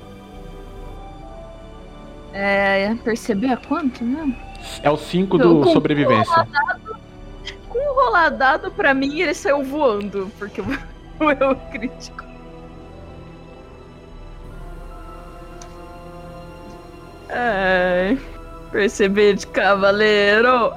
É. 2.32 2.95
Perceber 3.05 3.53
a 3.53 3.57
quanto 3.57 4.05
mesmo? 4.05 4.36
É 4.82 4.91
o 4.91 4.97
5 4.97 5.36
Então, 5.36 5.55
do 5.61 5.64
com- 5.64 5.72
sobrevivência. 5.72 6.47
Com 7.68 7.78
o 7.78 7.95
roladado, 8.05 8.70
pra 8.72 8.93
mim, 8.95 9.20
ele 9.20 9.34
saiu 9.34 9.62
voando, 9.62 10.30
porque 10.38 10.61
o 10.61 10.66
meu 10.66 11.57
crítico. 11.72 12.24
Ai, 17.28 18.18
perceber 18.70 19.34
de 19.34 19.47
cavaleiro. 19.47 20.72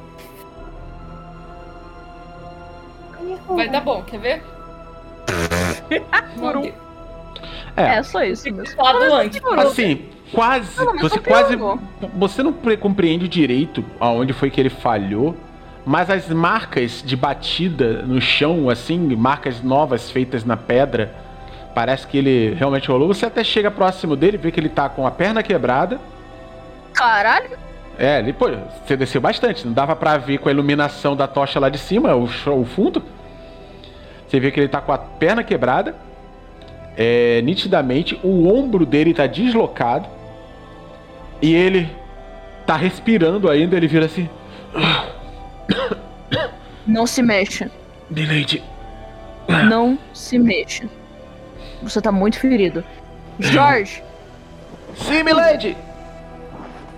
Vai 3.50 3.70
dar 3.70 3.82
bom, 3.82 4.02
quer 4.04 4.20
ver? 4.20 4.44
Por 6.40 6.58
um- 6.58 6.72
É, 7.76 7.96
É, 7.98 8.04
só 8.04 8.24
isso 8.24 8.44
mesmo. 8.52 8.76
Assim, 9.62 10.06
quase. 10.32 10.78
Não, 10.78 10.98
você 10.98 11.16
não 11.16 11.24
quase. 11.24 11.58
Você 12.16 12.44
não 12.44 12.54
pre- 12.54 12.78
compreende 12.78 13.28
direito 13.28 13.84
aonde 14.00 14.34
foi 14.34 14.50
que 14.50 14.60
ele 14.62 14.70
falhou. 14.70 15.36
Mas 15.86 16.10
as 16.10 16.30
marcas 16.30 17.02
de 17.06 17.16
batida 17.16 18.04
no 18.04 18.22
chão, 18.22 18.70
assim, 18.70 18.98
marcas 19.16 19.62
novas 19.62 20.10
feitas 20.10 20.46
na 20.46 20.56
pedra, 20.56 21.14
parece 21.76 22.08
que 22.08 22.18
ele 22.18 22.54
realmente 22.54 22.88
rolou. 22.90 23.08
Você 23.10 23.26
até 23.26 23.44
chega 23.44 23.70
próximo 23.70 24.16
dele, 24.16 24.38
vê 24.38 24.50
que 24.50 24.60
ele 24.60 24.70
tá 24.70 24.88
com 24.88 25.06
a 25.06 25.12
perna 25.12 25.44
quebrada. 25.44 26.00
Caralho, 26.94 27.58
É, 28.00 28.20
ele, 28.20 28.32
pô, 28.34 28.50
você 28.86 28.96
desceu 28.96 29.20
bastante, 29.20 29.66
não 29.66 29.74
dava 29.74 29.96
pra 29.96 30.18
ver 30.18 30.38
com 30.38 30.48
a 30.48 30.52
iluminação 30.52 31.16
da 31.16 31.28
tocha 31.28 31.60
lá 31.60 31.68
de 31.70 31.78
cima, 31.78 32.16
o, 32.16 32.24
o 32.24 32.66
fundo. 32.66 33.04
Você 34.34 34.40
vê 34.40 34.50
que 34.50 34.60
ele 34.60 34.68
tá 34.68 34.82
com 34.82 34.92
a 34.92 34.98
perna 34.98 35.44
quebrada. 35.44 35.96
É, 36.98 37.40
nitidamente, 37.44 38.20
o 38.24 38.52
ombro 38.52 38.84
dele 38.84 39.14
tá 39.14 39.28
deslocado. 39.28 40.08
E 41.40 41.54
ele 41.54 41.88
tá 42.66 42.76
respirando 42.76 43.48
ainda, 43.48 43.78
ele 43.78 43.88
vira 43.88 44.08
assim. 44.08 44.28
não 46.88 47.06
se 47.06 47.22
mexa. 47.22 47.70
Milady, 48.10 48.64
Não 49.70 50.00
se 50.16 50.40
mexa. 50.40 50.90
Você 51.84 52.02
tá 52.02 52.12
muito 52.12 52.40
ferido. 52.40 52.84
Jorge, 53.38 54.04
Sim, 54.96 55.22
Milady! 55.22 55.78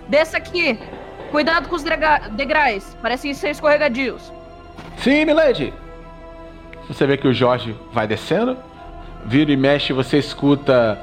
desça 0.07 0.37
aqui. 0.37 0.79
Cuidado 1.31 1.67
com 1.67 1.75
os 1.75 1.83
degraus. 1.83 2.95
Parecem 3.01 3.33
ser 3.33 3.49
escorregadios. 3.49 4.31
Sim, 4.97 5.25
Milady! 5.25 5.73
Você 6.87 7.05
vê 7.05 7.17
que 7.17 7.27
o 7.27 7.33
Jorge 7.33 7.75
vai 7.91 8.07
descendo, 8.07 8.57
vira 9.25 9.51
e 9.51 9.57
mexe, 9.57 9.91
você 9.91 10.17
escuta 10.17 10.99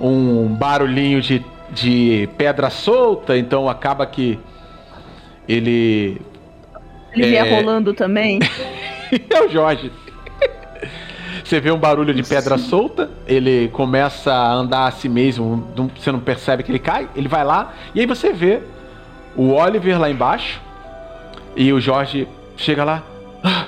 um 0.00 0.46
barulhinho 0.48 1.20
de, 1.20 1.44
de 1.70 2.28
pedra 2.36 2.70
solta, 2.70 3.36
então 3.36 3.68
acaba 3.68 4.06
que 4.06 4.38
ele. 5.48 6.20
Ele 7.12 7.24
É. 7.24 7.28
vier 7.28 7.50
rolando 7.50 7.92
também. 7.94 8.38
é 9.30 9.42
o 9.42 9.48
Jorge. 9.48 9.90
Você 11.44 11.60
vê 11.60 11.70
um 11.70 11.78
barulho 11.78 12.12
de 12.12 12.24
pedra 12.24 12.58
solta, 12.58 13.08
ele 13.24 13.68
começa 13.68 14.32
a 14.32 14.52
andar 14.52 14.86
a 14.88 14.90
si 14.90 15.08
mesmo, 15.08 15.64
você 15.96 16.10
não 16.10 16.18
percebe 16.18 16.64
que 16.64 16.72
ele 16.72 16.80
cai, 16.80 17.08
ele 17.14 17.28
vai 17.28 17.44
lá, 17.44 17.72
e 17.94 18.00
aí 18.00 18.06
você 18.06 18.32
vê 18.32 18.62
o 19.36 19.52
Oliver 19.52 20.00
lá 20.00 20.10
embaixo, 20.10 20.60
e 21.54 21.72
o 21.72 21.80
Jorge 21.80 22.26
chega 22.56 22.82
lá. 22.82 23.00
Ah, 23.44 23.66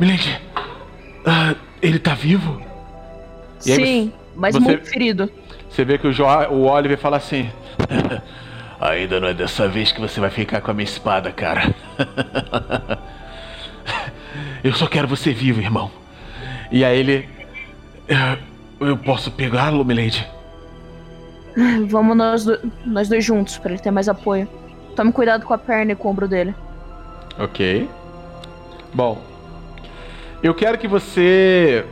Milady, 0.00 0.40
ah, 1.26 1.54
ele 1.82 1.98
tá 1.98 2.14
vivo? 2.14 2.60
E 3.66 3.72
aí 3.72 3.84
Sim, 3.84 4.12
mas 4.34 4.54
você- 4.54 4.60
muito 4.60 4.86
ferido. 4.90 5.30
Você 5.68 5.84
vê 5.84 5.98
que 5.98 6.06
o, 6.08 6.12
jo 6.12 6.24
o 6.24 6.66
Oliver 6.66 6.98
fala 6.98 7.18
assim: 7.18 7.48
Ainda 8.80 9.20
não 9.20 9.28
é 9.28 9.34
dessa 9.34 9.68
vez 9.68 9.92
que 9.92 10.00
você 10.00 10.18
vai 10.20 10.30
ficar 10.30 10.60
com 10.62 10.70
a 10.70 10.74
minha 10.74 10.84
espada, 10.84 11.30
cara. 11.30 11.74
Eu 14.64 14.72
só 14.74 14.86
quero 14.86 15.06
você 15.08 15.32
vivo, 15.32 15.60
irmão. 15.60 15.90
E 16.70 16.84
aí 16.84 16.98
ele. 16.98 17.28
"Eh, 18.08 18.38
Eu 18.80 18.96
posso 18.96 19.30
pegá-lo, 19.30 19.84
Milady? 19.84 20.26
Vamos 21.88 22.16
nós, 22.16 22.44
do- 22.46 22.58
nós 22.86 23.08
dois 23.10 23.22
juntos, 23.24 23.58
pra 23.58 23.72
ele 23.72 23.80
ter 23.82 23.90
mais 23.90 24.08
apoio. 24.08 24.48
Tome 24.96 25.12
cuidado 25.12 25.44
com 25.44 25.52
a 25.52 25.58
perna 25.58 25.92
e 25.92 25.94
com 25.96 26.08
o 26.08 26.10
ombro 26.10 26.26
dele. 26.26 26.54
Ok. 27.38 27.86
Bom. 28.94 29.20
Eu 30.42 30.54
quero 30.54 30.78
que 30.78 30.88
você 30.88 31.84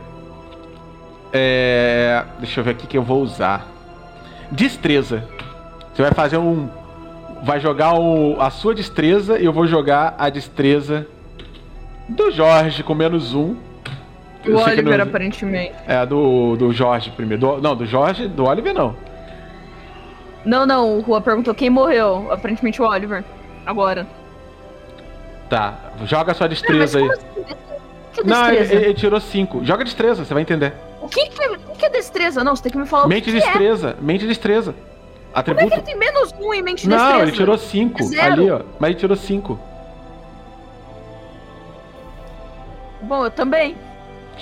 É, 1.31 2.23
deixa 2.39 2.59
eu 2.59 2.63
ver 2.63 2.71
aqui 2.71 2.87
que 2.87 2.97
eu 2.97 3.03
vou 3.03 3.21
usar. 3.21 3.67
Destreza. 4.51 5.23
Você 5.93 6.01
vai 6.01 6.11
fazer 6.11 6.37
um. 6.37 6.67
Vai 7.43 7.59
jogar 7.59 7.93
o, 7.93 8.41
a 8.41 8.49
sua 8.49 8.73
destreza 8.73 9.39
e 9.39 9.45
eu 9.45 9.53
vou 9.53 9.67
jogar 9.67 10.15
a 10.17 10.29
destreza 10.29 11.07
do 12.07 12.31
Jorge 12.31 12.83
com 12.83 12.95
menos 12.95 13.33
um. 13.33 13.55
O 14.45 14.55
Oliver, 14.55 14.97
não... 14.97 15.05
aparentemente. 15.05 15.75
É, 15.87 16.05
do, 16.05 16.55
do 16.55 16.73
Jorge 16.73 17.11
primeiro. 17.11 17.39
Do, 17.41 17.61
não, 17.61 17.75
do 17.75 17.85
Jorge, 17.85 18.27
do 18.27 18.45
Oliver 18.45 18.73
não. 18.73 18.95
Não, 20.43 20.65
não, 20.65 20.97
o 20.97 21.01
Rua 21.01 21.21
perguntou 21.21 21.53
quem 21.53 21.69
morreu. 21.69 22.31
Aparentemente 22.31 22.81
o 22.81 22.85
Oliver. 22.85 23.23
Agora. 23.65 24.07
Tá, 25.49 25.75
joga 26.05 26.31
a 26.31 26.35
sua 26.35 26.47
destreza 26.47 26.99
não, 26.99 27.05
aí. 27.05 27.11
Assim? 27.11 27.68
Que 28.21 28.27
não, 28.27 28.49
ele, 28.49 28.73
ele, 28.73 28.93
tirou 28.93 29.19
5. 29.19 29.65
Joga 29.65 29.83
destreza, 29.83 30.25
você 30.25 30.33
vai 30.33 30.43
entender. 30.43 30.73
O 31.01 31.07
que, 31.07 31.27
que, 31.29 31.43
é, 31.43 31.51
o 31.51 31.75
que 31.75 31.85
é 31.85 31.89
destreza? 31.89 32.43
Não, 32.43 32.55
você 32.55 32.63
tem 32.63 32.71
que 32.71 32.77
me 32.77 32.85
falar 32.85 33.07
mente 33.07 33.29
o 33.29 33.33
que, 33.33 33.39
que 33.39 33.45
destreza, 33.45 33.95
é. 33.97 34.03
mente 34.03 34.27
destreza. 34.27 34.75
Atributo... 35.33 35.69
Como 35.69 35.79
é 35.79 35.83
que 35.83 35.91
ele 35.91 35.99
tem 35.99 36.13
menos 36.13 36.33
1 36.33 36.47
um 36.47 36.53
em 36.53 36.61
mente 36.61 36.87
não, 36.87 36.97
destreza? 36.97 37.17
Não, 37.17 37.23
ele 37.23 37.31
tirou 37.31 37.57
5 37.57 38.03
ali, 38.21 38.51
ó. 38.51 38.61
Mas 38.79 38.89
ele 38.89 38.99
tirou 38.99 39.17
5. 39.17 39.59
Bom, 43.01 43.25
eu 43.25 43.31
também. 43.31 43.75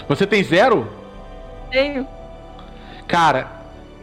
Você 0.07 0.25
tem 0.25 0.43
zero? 0.43 0.87
Tenho. 1.71 2.07
Cara, 3.07 3.47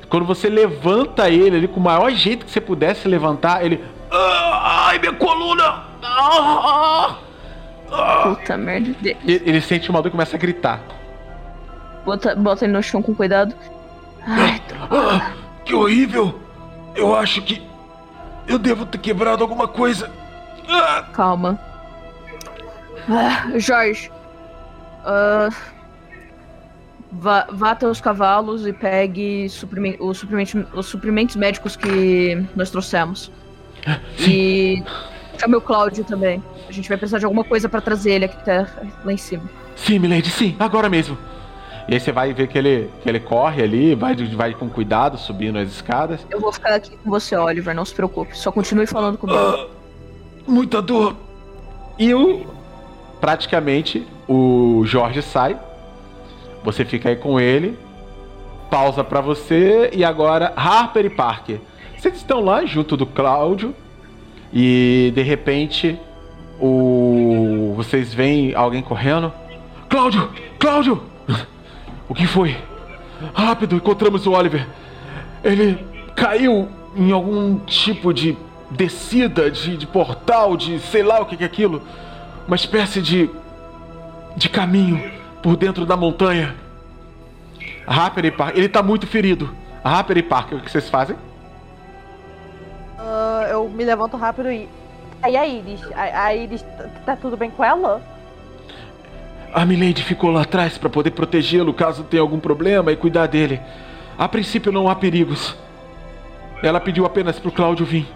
quando 0.08 0.24
você 0.24 0.48
levanta 0.48 1.28
ele 1.28 1.56
ali 1.56 1.68
com 1.68 1.80
o 1.80 1.82
maior 1.82 2.10
jeito 2.12 2.46
que 2.46 2.50
você 2.50 2.60
pudesse 2.60 3.08
levantar, 3.08 3.64
ele. 3.64 3.84
Ah, 4.10 4.86
ai, 4.88 4.98
minha 4.98 5.12
coluna! 5.12 5.84
Ah, 6.02 6.60
ah, 6.62 7.16
Puta 8.22 8.56
merda. 8.56 8.94
Ele, 9.02 9.18
ele 9.24 9.60
sente 9.60 9.90
uma 9.90 10.02
dor 10.02 10.08
e 10.08 10.12
começa 10.12 10.36
a 10.36 10.38
gritar. 10.38 10.80
Bota, 12.04 12.34
bota 12.34 12.64
ele 12.64 12.72
no 12.72 12.82
chão 12.82 13.02
com 13.02 13.14
cuidado. 13.14 13.54
Ai, 14.26 14.60
ah, 14.90 15.32
que 15.64 15.74
horrível! 15.74 16.40
Eu 16.94 17.14
acho 17.14 17.42
que 17.42 17.62
eu 18.46 18.58
devo 18.58 18.86
ter 18.86 18.98
quebrado 18.98 19.42
alguma 19.42 19.66
coisa. 19.66 20.10
Ah. 20.68 21.04
Calma. 21.12 21.58
Ah, 23.08 23.58
Jorge. 23.58 24.10
Uh, 25.00 25.54
vá, 27.12 27.46
vá 27.50 27.70
até 27.72 27.86
os 27.86 28.00
cavalos 28.00 28.66
e 28.66 28.72
pegue 28.72 29.48
suprime, 29.48 29.96
os, 30.00 30.18
suprimentos, 30.18 30.54
os 30.72 30.86
suprimentos 30.86 31.36
médicos 31.36 31.76
que 31.76 32.42
nós 32.54 32.70
trouxemos. 32.70 33.30
Sim. 34.16 34.30
E 34.30 34.84
chame 35.38 35.56
o 35.56 35.60
Cláudio 35.60 36.04
também. 36.04 36.42
A 36.68 36.72
gente 36.72 36.88
vai 36.88 36.98
precisar 36.98 37.18
de 37.18 37.24
alguma 37.24 37.44
coisa 37.44 37.68
para 37.68 37.80
trazer 37.80 38.12
ele 38.12 38.24
aqui 38.26 38.36
até 38.36 38.66
lá 39.04 39.12
em 39.12 39.16
cima. 39.16 39.42
Sim, 39.76 39.98
Milady, 39.98 40.30
sim, 40.30 40.56
agora 40.58 40.88
mesmo. 40.88 41.16
E 41.86 41.94
aí 41.94 42.00
você 42.00 42.12
vai 42.12 42.32
ver 42.32 42.48
que 42.48 42.56
ele, 42.56 42.90
que 43.02 43.08
ele 43.08 43.20
corre 43.20 43.62
ali, 43.62 43.94
vai, 43.94 44.14
vai 44.14 44.54
com 44.54 44.68
cuidado 44.70 45.18
subindo 45.18 45.58
as 45.58 45.68
escadas. 45.68 46.26
Eu 46.30 46.40
vou 46.40 46.52
ficar 46.52 46.74
aqui 46.74 46.96
com 46.96 47.10
você, 47.10 47.36
Oliver, 47.36 47.74
não 47.74 47.84
se 47.84 47.94
preocupe. 47.94 48.36
Só 48.36 48.50
continue 48.50 48.86
falando 48.86 49.18
comigo. 49.18 49.38
Ah, 49.38 49.66
muita 50.46 50.80
dor. 50.80 51.14
E 51.98 52.14
o. 52.14 52.46
Praticamente, 53.20 54.06
o 54.26 54.82
Jorge 54.86 55.20
sai. 55.20 55.58
Você 56.62 56.84
fica 56.84 57.10
aí 57.10 57.16
com 57.16 57.38
ele. 57.38 57.78
Pausa 58.70 59.04
para 59.04 59.20
você. 59.20 59.90
E 59.92 60.02
agora, 60.04 60.54
Harper 60.56 61.04
e 61.04 61.10
Parker. 61.10 61.60
Vocês 61.98 62.16
estão 62.16 62.40
lá 62.40 62.64
junto 62.64 62.96
do 62.96 63.06
Cláudio. 63.06 63.74
E 64.54 65.10
de 65.12 65.22
repente, 65.22 65.98
o. 66.60 67.74
Vocês 67.76 68.14
veem 68.14 68.54
alguém 68.54 68.80
correndo. 68.80 69.32
Cláudio! 69.88 70.30
Cláudio! 70.60 71.02
O 72.08 72.14
que 72.14 72.26
foi? 72.26 72.56
Rápido, 73.34 73.74
encontramos 73.74 74.26
o 74.26 74.32
Oliver. 74.32 74.66
Ele 75.42 75.84
caiu 76.14 76.68
em 76.94 77.10
algum 77.10 77.58
tipo 77.60 78.14
de 78.14 78.36
descida, 78.70 79.50
de, 79.50 79.76
de 79.76 79.86
portal, 79.86 80.56
de 80.56 80.78
sei 80.78 81.02
lá 81.02 81.20
o 81.20 81.26
que, 81.26 81.42
é 81.42 81.46
aquilo. 81.46 81.82
Uma 82.46 82.54
espécie 82.54 83.02
de. 83.02 83.28
de 84.36 84.48
caminho 84.48 85.02
por 85.42 85.56
dentro 85.56 85.84
da 85.84 85.96
montanha. 85.96 86.54
Rapper 87.88 88.26
e 88.26 88.30
Parker. 88.30 88.56
Ele 88.56 88.68
tá 88.68 88.82
muito 88.82 89.06
ferido. 89.06 89.52
Rapper 89.84 90.18
e 90.18 90.22
Parker, 90.22 90.58
o 90.58 90.60
que 90.60 90.70
vocês 90.70 90.88
fazem? 90.88 91.16
Uh, 93.04 93.44
eu 93.50 93.68
me 93.68 93.84
levanto 93.84 94.16
rápido 94.16 94.50
e. 94.50 94.66
Aí 95.22 95.36
a 95.36 95.46
Iris? 95.46 95.80
A, 95.94 96.24
a 96.24 96.34
Iris, 96.34 96.64
tá 97.04 97.14
tudo 97.16 97.36
bem 97.36 97.50
com 97.50 97.62
ela? 97.62 98.00
A 99.52 99.66
Milady 99.66 100.02
ficou 100.02 100.30
lá 100.30 100.40
atrás 100.42 100.78
para 100.78 100.88
poder 100.88 101.10
protegê-lo 101.10 101.74
caso 101.74 102.02
tenha 102.04 102.22
algum 102.22 102.40
problema 102.40 102.90
e 102.90 102.96
cuidar 102.96 103.26
dele. 103.26 103.60
A 104.18 104.26
princípio 104.26 104.72
não 104.72 104.88
há 104.88 104.94
perigos. 104.94 105.54
Ela 106.62 106.80
pediu 106.80 107.04
apenas 107.04 107.38
pro 107.38 107.52
Cláudio 107.52 107.84
vir. 107.84 108.08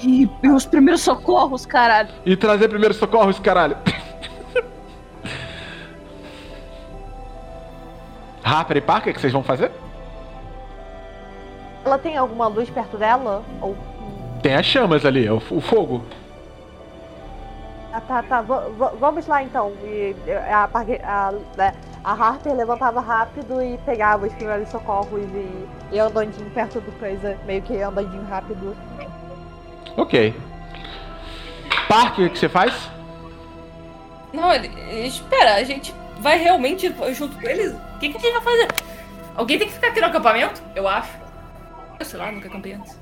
E 0.00 0.30
os 0.44 0.64
primeiros 0.66 1.00
socorros, 1.02 1.66
caralho. 1.66 2.10
E 2.24 2.36
trazer 2.36 2.68
primeiros 2.68 2.96
socorros, 2.96 3.40
caralho. 3.40 3.76
Harper 8.44 8.76
e 8.76 8.80
Parker, 8.80 9.10
o 9.10 9.14
que 9.14 9.20
vocês 9.20 9.32
vão 9.32 9.42
fazer? 9.42 9.72
Ela 11.86 11.98
tem 11.98 12.16
alguma 12.16 12.48
luz 12.48 12.68
perto 12.68 12.98
dela? 12.98 13.44
Ou... 13.62 13.76
Tem 14.42 14.56
as 14.56 14.66
chamas 14.66 15.06
ali, 15.06 15.30
o, 15.30 15.36
o 15.36 15.60
fogo. 15.60 16.04
Ah, 17.92 18.00
tá, 18.00 18.22
tá. 18.24 18.42
V 18.42 18.54
vamos 18.98 19.28
lá 19.28 19.44
então. 19.44 19.72
E 19.84 20.16
a, 20.50 20.64
a, 20.64 21.32
né, 21.56 21.74
a, 22.02 22.12
Harper 22.12 22.54
levantava 22.54 23.00
rápido 23.00 23.62
e 23.62 23.78
pegava 23.86 24.26
os 24.26 24.32
primeiros 24.34 24.68
socorros 24.68 25.22
e, 25.22 25.94
e 25.94 25.98
andandinho 26.00 26.50
perto 26.50 26.80
do 26.80 26.90
coisa, 26.98 27.38
meio 27.46 27.62
que 27.62 27.80
andandinho 27.80 28.26
rápido. 28.26 28.76
Ok. 29.96 30.34
Parker, 31.88 32.26
o 32.26 32.30
que 32.30 32.38
você 32.38 32.48
faz? 32.48 32.90
Não, 34.32 34.52
ele. 34.52 34.68
Espera, 35.06 35.54
a 35.54 35.62
gente 35.62 35.94
vai 36.18 36.36
realmente 36.36 36.92
junto 37.14 37.36
com 37.40 37.48
eles? 37.48 37.72
O 37.72 37.98
que, 38.00 38.08
que 38.08 38.16
a 38.16 38.20
gente 38.20 38.32
vai 38.32 38.42
fazer? 38.42 38.68
Alguém 39.36 39.56
tem 39.56 39.68
que 39.68 39.74
ficar 39.74 39.88
aqui 39.88 40.00
no 40.00 40.08
acampamento? 40.08 40.60
Eu 40.74 40.88
acho. 40.88 41.25
Eu 41.98 42.04
sei 42.04 42.18
lá, 42.18 42.30
nunca 42.30 42.48
acampei 42.48 42.74
antes. 42.74 42.98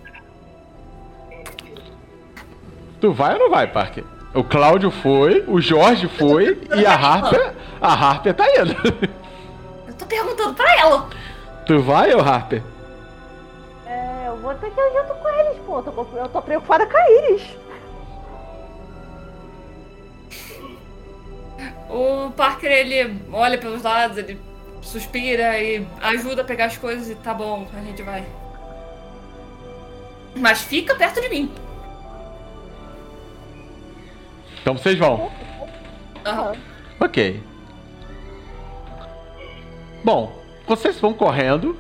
Tu 3.00 3.12
vai 3.12 3.34
ou 3.34 3.40
não 3.40 3.50
vai, 3.50 3.66
Parker? 3.66 4.04
O 4.32 4.42
Cláudio 4.42 4.90
foi, 4.90 5.44
o 5.46 5.60
Jorge 5.60 6.08
foi 6.08 6.60
e 6.74 6.86
a 6.86 6.94
Harper. 6.94 7.54
A 7.80 7.92
Harper 7.92 8.34
tá 8.34 8.44
indo. 8.60 8.74
Eu 9.86 9.94
tô 9.94 10.06
perguntando 10.06 10.54
pra 10.54 10.80
ela. 10.80 11.08
Tu 11.66 11.80
vai, 11.80 12.14
ô 12.14 12.20
Harper? 12.20 12.62
É, 13.86 14.24
eu 14.26 14.36
vou 14.38 14.54
ter 14.54 14.70
que 14.70 14.80
ir 14.80 14.92
junto 14.92 15.14
com 15.20 15.28
eles, 15.28 15.58
pô. 15.64 15.78
Eu 15.78 15.82
tô, 15.82 16.16
eu 16.16 16.28
tô 16.28 16.42
preocupada 16.42 16.86
com 16.86 16.96
a 16.96 17.10
Iris. 17.10 17.56
O 21.88 22.30
Parker, 22.32 22.72
ele 22.72 23.20
olha 23.32 23.56
pelos 23.56 23.82
lados, 23.82 24.18
ele 24.18 24.40
suspira 24.82 25.58
e 25.60 25.86
ajuda 26.02 26.42
a 26.42 26.44
pegar 26.44 26.66
as 26.66 26.76
coisas 26.76 27.08
e 27.08 27.14
tá 27.14 27.32
bom, 27.32 27.68
a 27.72 27.80
gente 27.82 28.02
vai. 28.02 28.24
Mas 30.36 30.62
fica 30.62 30.94
perto 30.94 31.20
de 31.20 31.28
mim. 31.28 31.50
Então 34.60 34.76
vocês 34.76 34.98
vão. 34.98 35.30
Uhum. 36.26 36.52
Ok. 37.00 37.42
Bom, 40.02 40.32
vocês 40.66 40.98
vão 41.00 41.12
correndo 41.12 41.76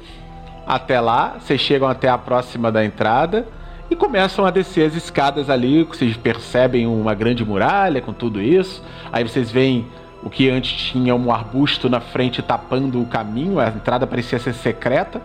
até 0.66 1.00
lá, 1.00 1.36
vocês 1.38 1.60
chegam 1.60 1.88
até 1.88 2.08
a 2.08 2.16
próxima 2.16 2.70
da 2.70 2.84
entrada 2.84 3.46
e 3.90 3.96
começam 3.96 4.46
a 4.46 4.50
descer 4.50 4.86
as 4.86 4.94
escadas 4.94 5.50
ali. 5.50 5.84
Vocês 5.84 6.16
percebem 6.16 6.86
uma 6.86 7.14
grande 7.14 7.44
muralha 7.44 8.00
com 8.00 8.12
tudo 8.12 8.40
isso. 8.40 8.82
Aí 9.12 9.22
vocês 9.22 9.50
veem 9.50 9.86
o 10.22 10.30
que 10.30 10.48
antes 10.48 10.72
tinha 10.72 11.14
um 11.14 11.30
arbusto 11.30 11.88
na 11.88 12.00
frente 12.00 12.40
tapando 12.42 13.00
o 13.00 13.06
caminho, 13.06 13.60
a 13.60 13.68
entrada 13.68 14.06
parecia 14.06 14.38
ser 14.38 14.54
secreta. 14.54 15.20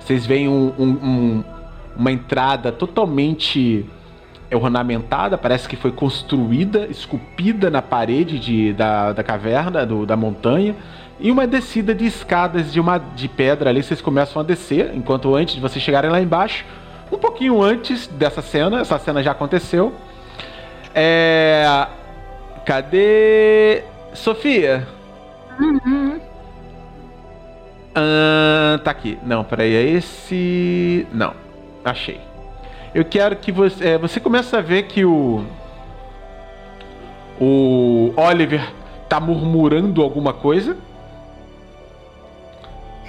Vocês 0.00 0.26
veem 0.26 0.48
um, 0.48 0.74
um, 0.76 0.88
um, 0.88 1.44
uma 1.96 2.10
entrada 2.10 2.72
totalmente 2.72 3.86
é 4.50 4.56
ornamentada, 4.56 5.38
parece 5.38 5.68
que 5.68 5.76
foi 5.76 5.92
construída, 5.92 6.86
esculpida 6.90 7.70
na 7.70 7.80
parede 7.80 8.38
de, 8.38 8.72
da, 8.72 9.12
da 9.12 9.22
caverna, 9.22 9.86
do, 9.86 10.04
da 10.04 10.16
montanha, 10.16 10.74
e 11.20 11.30
uma 11.30 11.46
descida 11.46 11.94
de 11.94 12.04
escadas 12.06 12.72
de 12.72 12.80
uma 12.80 12.98
de 12.98 13.28
pedra 13.28 13.70
ali, 13.70 13.82
vocês 13.82 14.00
começam 14.00 14.40
a 14.40 14.44
descer, 14.44 14.90
enquanto 14.94 15.34
antes 15.36 15.54
de 15.54 15.60
vocês 15.60 15.84
chegarem 15.84 16.10
lá 16.10 16.20
embaixo, 16.20 16.64
um 17.12 17.18
pouquinho 17.18 17.62
antes 17.62 18.08
dessa 18.08 18.42
cena, 18.42 18.80
essa 18.80 18.98
cena 18.98 19.22
já 19.22 19.32
aconteceu. 19.32 19.92
É. 20.94 21.86
Cadê. 22.64 23.82
Sofia? 24.14 24.86
Uhum. 25.58 26.20
Ah, 27.94 28.80
tá 28.82 28.90
aqui. 28.90 29.18
Não, 29.24 29.44
peraí, 29.44 29.74
é 29.74 29.82
esse. 29.82 31.06
Não, 31.12 31.34
achei 31.84 32.20
eu 32.94 33.04
quero 33.04 33.36
que 33.36 33.52
você, 33.52 33.90
é, 33.90 33.98
você 33.98 34.18
comece 34.18 34.56
a 34.56 34.60
ver 34.60 34.84
que 34.84 35.04
o 35.04 35.44
o 37.40 38.12
Oliver 38.16 38.70
tá 39.08 39.18
murmurando 39.18 40.02
alguma 40.02 40.32
coisa. 40.32 40.76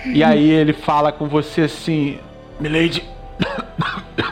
E 0.05 0.23
aí 0.23 0.49
ele 0.49 0.73
fala 0.73 1.11
com 1.11 1.27
você 1.27 1.61
assim: 1.61 2.19
Milady. 2.59 3.03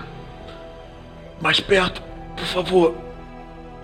Mais 1.41 1.59
perto, 1.59 2.01
por 2.35 2.45
favor. 2.45 2.95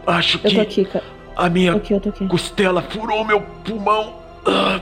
Acho 0.06 0.38
Eu 0.38 0.42
tô 0.42 0.50
que 0.50 0.60
aqui, 0.60 0.86
cara. 0.86 1.06
a 1.36 1.50
minha 1.50 1.72
Tô 1.72 1.78
aqui, 1.78 1.94
eu 1.94 2.00
tô 2.00 2.10
aqui. 2.10 2.28
costela 2.28 2.82
furou 2.82 3.26
meu 3.26 3.42
pulmão. 3.42 4.18
Ah. 4.46 4.80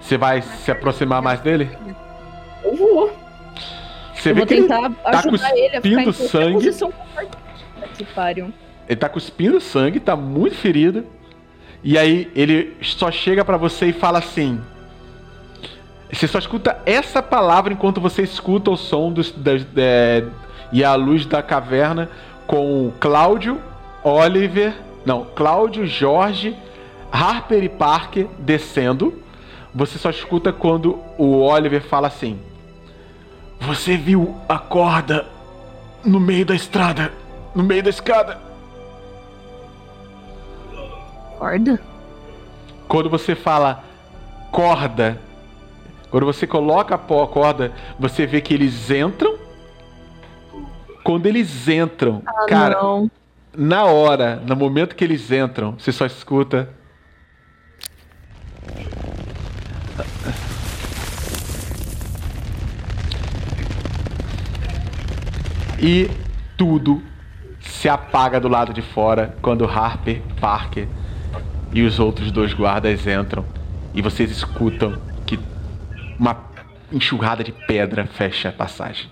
Você 0.00 0.18
vai 0.18 0.42
se 0.42 0.70
aproximar 0.70 1.22
mais 1.22 1.40
dele? 1.40 1.70
Vou. 2.76 3.12
Você 4.14 4.30
eu 4.30 4.34
vê 4.34 4.40
vou 4.40 4.46
que 4.46 4.54
ele, 4.54 4.62
tentar 4.62 4.90
tá 4.90 5.22
cuspindo 5.22 6.12
sangue. 6.12 6.70
Que 7.96 8.04
pariu. 8.04 8.52
ele 8.88 8.96
tá 8.96 9.08
cuspindo 9.08 9.60
sangue, 9.60 10.00
tá 10.00 10.16
muito 10.16 10.56
ferido. 10.56 11.04
E 11.84 11.96
aí 11.98 12.30
ele 12.34 12.76
só 12.82 13.10
chega 13.10 13.44
pra 13.44 13.56
você 13.56 13.86
e 13.86 13.92
fala 13.92 14.18
assim: 14.18 14.60
Você 16.12 16.26
só 16.26 16.38
escuta 16.38 16.78
essa 16.86 17.22
palavra 17.22 17.72
enquanto 17.72 18.00
você 18.00 18.22
escuta 18.22 18.70
o 18.70 18.76
som 18.76 19.12
dos, 19.12 19.30
das- 19.32 19.66
é, 19.76 20.24
e 20.72 20.82
a 20.82 20.94
luz 20.94 21.26
da 21.26 21.42
caverna 21.42 22.08
com 22.46 22.92
Cláudio, 22.98 23.60
Oliver, 24.02 24.72
não, 25.04 25.24
Cláudio, 25.34 25.86
Jorge, 25.86 26.56
Harper 27.12 27.62
e 27.62 27.68
Parker 27.68 28.26
descendo. 28.38 29.22
Você 29.74 29.98
só 29.98 30.08
escuta 30.10 30.52
quando 30.52 30.98
o 31.18 31.38
Oliver 31.40 31.82
fala 31.82 32.06
assim: 32.08 32.38
Você 33.60 33.96
viu 33.96 34.36
a 34.48 34.58
corda 34.58 35.26
no 36.04 36.20
meio 36.20 36.46
da 36.46 36.54
estrada, 36.54 37.12
no 37.54 37.62
meio 37.62 37.82
da 37.82 37.90
escada? 37.90 38.38
Corda? 41.38 41.80
Quando 42.88 43.10
você 43.10 43.34
fala 43.34 43.82
corda, 44.52 45.20
quando 46.10 46.24
você 46.26 46.46
coloca 46.46 46.94
a 46.94 46.98
corda, 46.98 47.72
você 47.98 48.26
vê 48.26 48.40
que 48.40 48.54
eles 48.54 48.90
entram. 48.90 49.36
Quando 51.02 51.26
eles 51.26 51.68
entram, 51.68 52.22
cara, 52.48 52.74
Não. 52.82 53.10
na 53.56 53.84
hora, 53.84 54.36
no 54.36 54.56
momento 54.56 54.96
que 54.96 55.04
eles 55.04 55.30
entram, 55.30 55.72
você 55.72 55.92
só 55.92 56.06
escuta. 56.06 56.68
E 65.78 66.10
tudo 66.56 67.02
se 67.60 67.88
apaga 67.88 68.40
do 68.40 68.48
lado 68.48 68.72
de 68.72 68.80
fora 68.80 69.36
quando 69.42 69.64
Harper, 69.64 70.22
Parker 70.40 70.88
e 71.72 71.82
os 71.82 71.98
outros 71.98 72.32
dois 72.32 72.54
guardas 72.54 73.06
entram 73.06 73.44
e 73.92 74.00
vocês 74.00 74.30
escutam 74.30 75.00
que 75.26 75.38
uma 76.18 76.44
enxurrada 76.90 77.44
de 77.44 77.52
pedra 77.52 78.06
fecha 78.06 78.48
a 78.48 78.52
passagem. 78.52 79.10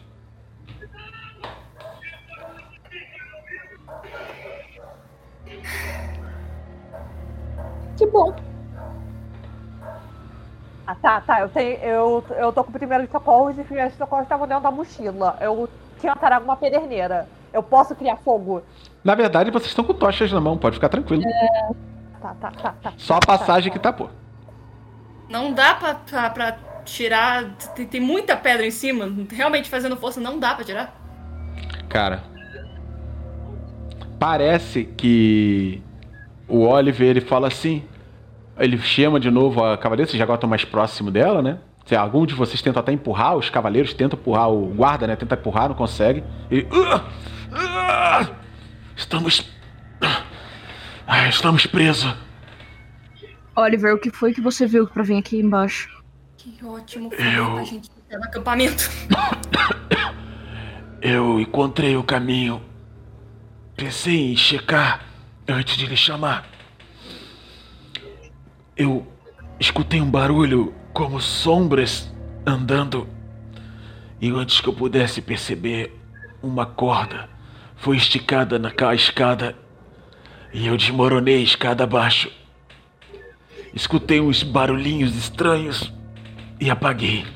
Que 7.97 8.07
bom. 8.07 8.35
Ah, 10.87 10.95
tá, 10.95 11.21
tá. 11.21 11.41
Eu, 11.41 11.49
tenho, 11.49 11.79
eu, 11.79 12.25
eu 12.37 12.53
tô 12.53 12.63
com 12.65 12.73
primeiros 12.73 13.09
socorros 13.11 13.59
e 13.59 13.65
primeiros 13.65 13.95
socorros 13.95 14.25
estavam 14.25 14.47
dentro 14.47 14.63
da 14.63 14.71
mochila. 14.71 15.39
Eu 15.41 15.69
tinha 16.01 16.15
parado 16.17 16.45
uma 16.45 16.57
pederneira. 16.57 17.29
Eu 17.53 17.63
posso 17.63 17.95
criar 17.95 18.17
fogo? 18.17 18.63
Na 19.03 19.15
verdade, 19.15 19.51
vocês 19.51 19.69
estão 19.69 19.85
com 19.85 19.95
tochas 19.95 20.33
na 20.33 20.41
mão, 20.41 20.59
pode 20.59 20.75
ficar 20.75 20.89
tranquilo. 20.89 21.23
Tá, 22.21 22.35
tá, 22.41 22.51
tá, 22.51 22.75
tá. 22.83 22.93
Só 22.97 23.17
a 23.17 23.21
passagem 23.21 23.73
que 23.73 23.79
tapou. 23.79 24.11
Não 25.29 25.53
dá 25.53 25.75
pra, 25.75 25.95
pra, 25.95 26.31
pra 26.31 26.59
tirar. 26.85 27.45
Tem, 27.75 27.87
tem 27.87 28.01
muita 28.01 28.37
pedra 28.37 28.67
em 28.67 28.71
cima. 28.71 29.11
Realmente 29.31 29.69
fazendo 29.69 29.97
força 29.97 30.21
não 30.21 30.39
dá 30.39 30.55
pra 30.55 30.65
tirar. 30.65 30.95
Cara, 31.89 32.25
parece 34.19 34.85
que 34.85 35.83
o 36.49 36.67
Oliver 36.67 37.09
ele 37.09 37.21
fala 37.21 37.49
assim. 37.49 37.85
Ele 38.57 38.79
chama 38.79 39.19
de 39.19 39.31
novo 39.31 39.65
a 39.65 39.77
cavaleira, 39.77 40.09
vocês 40.09 40.23
agora 40.23 40.37
estão 40.37 40.49
mais 40.49 40.65
próximo 40.65 41.11
dela, 41.11 41.43
né? 41.43 41.59
Se 41.85 41.95
algum 41.95 42.25
de 42.25 42.35
vocês 42.35 42.63
tenta 42.63 42.81
até 42.81 42.93
empurrar, 42.93 43.37
os 43.37 43.51
cavaleiros 43.51 43.93
tentam 43.93 44.19
empurrar 44.19 44.51
o 44.51 44.67
guarda, 44.75 45.07
né? 45.07 45.17
Tenta 45.17 45.35
empurrar, 45.35 45.69
não 45.69 45.77
consegue. 45.77 46.25
Ele. 46.51 46.67
"Ah! 46.73 47.05
Ah! 47.53 48.31
Estamos. 48.97 49.47
Ah, 51.07 51.29
estamos 51.29 51.67
presos. 51.67 52.15
Oliver, 53.57 53.95
o 53.95 53.99
que 53.99 54.11
foi 54.11 54.33
que 54.33 54.41
você 54.41 54.67
viu 54.67 54.87
pra 54.87 55.03
vir 55.03 55.19
aqui 55.19 55.39
embaixo? 55.39 56.03
Que 56.39 56.65
ótimo 56.65 57.13
Eu- 57.13 57.55
pra 57.55 57.65
gente 57.65 57.91
no 58.11 58.25
acampamento. 58.25 58.91
Eu 61.03 61.39
encontrei 61.39 61.97
o 61.97 62.03
caminho. 62.03 62.63
Pensei 63.77 64.33
em 64.33 64.37
checar 64.37 65.05
antes 65.47 65.77
de 65.77 65.87
lhe 65.87 65.97
chamar. 65.97 66.47
Eu 68.77 69.07
escutei 69.61 70.01
um 70.01 70.11
barulho 70.11 70.75
como 70.95 71.21
sombras 71.21 72.11
andando. 72.47 73.07
E 74.21 74.31
antes 74.31 74.61
que 74.61 74.69
eu 74.69 74.73
pudesse 74.73 75.21
perceber, 75.21 75.93
uma 76.43 76.65
corda 76.65 77.29
foi 77.77 77.97
esticada 77.97 78.59
na 78.59 78.71
ca- 78.71 78.95
escada. 78.95 79.55
E 80.53 80.67
eu 80.69 80.77
desmoronei 80.77 81.37
a 81.37 81.45
escada 81.45 81.83
abaixo. 81.85 82.31
Escutei 83.75 84.21
uns 84.21 84.43
barulhinhos 84.45 85.17
estranhos 85.17 85.93
e 86.61 86.71
apaguei. 86.71 87.27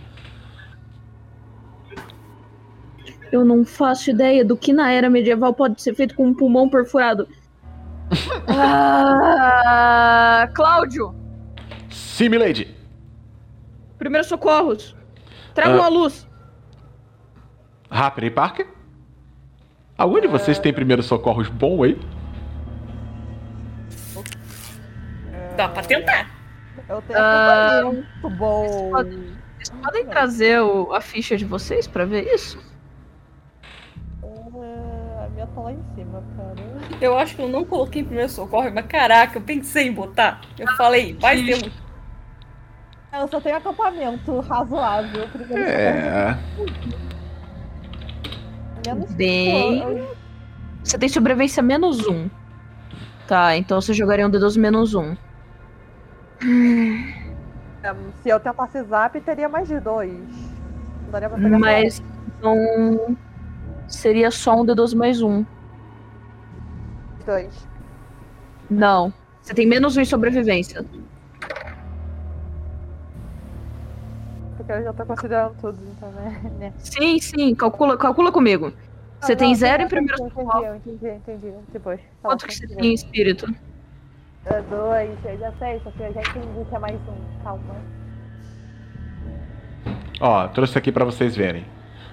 Eu 3.33 3.45
não 3.45 3.65
faço 3.65 4.11
ideia 4.11 4.45
do 4.45 4.57
que 4.57 4.73
na 4.73 4.91
era 4.91 5.11
medieval 5.11 5.53
pode 5.53 5.83
ser 5.83 5.95
feito 5.95 6.15
com 6.15 6.29
um 6.29 6.35
pulmão 6.35 6.69
perfurado. 6.69 7.29
ah, 8.49 10.49
Cláudio, 10.55 11.15
Sim, 11.91 12.31
milady. 12.31 12.75
Primeiros 13.99 14.29
socorros. 14.29 14.95
Tragam 15.55 15.83
Ah. 15.83 15.87
a 15.87 15.89
luz. 15.89 16.27
Rapper 17.91 18.25
e 18.25 18.31
Parker? 18.31 18.67
Algum 19.97 20.21
de 20.21 20.29
vocês 20.29 20.59
tem 20.59 20.73
primeiros 20.73 21.07
socorros 21.07 21.49
bom 21.49 21.83
aí? 21.83 21.99
Dá 25.57 25.69
pra 25.69 25.83
tentar. 25.83 26.31
Eu 26.89 27.03
tenho 27.03 27.19
Ah, 27.19 27.81
muito 27.85 28.31
bom. 28.31 28.91
Vocês 28.93 29.71
podem 29.83 30.07
trazer 30.07 30.61
o- 30.63 30.93
a 30.95 31.01
ficha 31.01 31.37
de 31.37 31.45
vocês 31.45 31.87
pra 31.89 32.05
ver 32.05 32.33
isso? 32.33 32.59
Ah, 34.23 35.25
a 35.25 35.29
minha 35.31 35.47
tá 35.49 35.61
lá 35.61 35.73
em 35.73 35.83
cima, 35.97 36.23
cara. 36.37 36.55
Eu 37.01 37.19
acho 37.19 37.35
que 37.35 37.43
eu 37.43 37.49
não 37.49 37.65
coloquei 37.65 38.05
primeiro 38.05 38.31
socorro, 38.31 38.71
mas 38.73 38.87
caraca, 38.87 39.39
eu 39.39 39.43
pensei 39.43 39.89
em 39.89 39.93
botar. 39.93 40.41
Eu 40.57 40.69
falei, 40.77 41.15
vai 41.21 41.45
ter 41.45 41.57
um. 41.57 41.88
Eu 43.13 43.27
só 43.29 43.41
tenho 43.41 43.57
acampamento 43.57 44.41
razoável. 44.41 45.25
É. 45.57 46.37
Menos 48.87 49.13
Bem. 49.15 49.83
eu- 49.83 50.17
Você 50.85 50.99
tem 50.99 51.09
sobrevivência 51.09 51.63
menos 51.63 52.07
um. 52.07 52.29
Tá, 53.27 53.57
então 53.57 53.81
você 53.81 53.93
jogaria 53.93 54.27
um 54.27 54.31
D12 54.31 54.59
menos 54.59 54.95
um. 54.95 55.15
é, 57.83 57.95
Se 58.23 58.29
eu 58.29 58.41
tentasse 58.41 58.83
zap, 58.85 59.21
teria 59.21 59.49
mais 59.49 59.69
de 59.69 59.81
dois. 59.81 60.13
Não 61.05 61.11
daria 61.11 61.29
pra 61.29 61.39
pegar 61.39 61.59
Mas 61.59 62.03
então 62.39 63.17
seria 63.87 64.31
só 64.31 64.55
um 64.61 64.65
D12 64.65 64.95
mais 64.97 65.21
um. 65.23 65.45
dois. 67.27 67.67
Não. 68.71 69.13
Você 69.43 69.53
tem 69.55 69.67
menos 69.67 69.97
um 69.97 70.01
em 70.01 70.05
sobrevivência. 70.05 70.85
Porque 74.69 74.81
eu 74.81 74.85
já 74.85 74.93
tô 74.93 75.07
considerando 75.07 75.55
tudo, 75.63 75.79
então, 75.97 76.11
né? 76.13 76.41
né. 76.61 76.73
Sim, 76.77 77.19
sim, 77.19 77.55
calcula, 77.55 77.97
calcula 77.97 78.31
comigo. 78.31 78.71
Você 79.19 79.33
Ah, 79.33 79.37
tem 79.37 79.49
não, 79.49 79.55
zero 79.55 79.81
em 79.81 79.85
eu 79.85 79.89
primeiro 79.89 80.15
entendi, 80.23 80.35
socorro. 80.35 80.65
Eu 80.65 80.77
entendi, 80.77 81.07
eu 81.07 81.15
entendi. 81.15 81.53
Depois. 81.73 81.99
Tá 81.99 82.07
Quanto 82.29 82.47
que 82.47 82.55
você 82.55 82.65
entendi. 82.67 82.81
tem 82.83 82.91
em 82.91 82.95
espírito? 82.95 83.47
É, 84.45 84.61
Dois, 84.63 85.19
eu 85.25 85.39
já 85.39 85.53
sei, 85.59 85.81
só 85.83 85.91
que 85.91 86.03
eu 86.03 86.13
já 86.13 86.21
entendi 86.21 86.69
que 86.69 86.75
é 86.75 86.79
mais 86.79 86.97
um. 86.97 87.43
Calma. 87.43 87.63
Ó, 90.21 90.49
trouxe 90.49 90.77
aqui 90.77 90.93
pra 90.93 91.05
vocês 91.07 91.35
verem. 91.35 91.65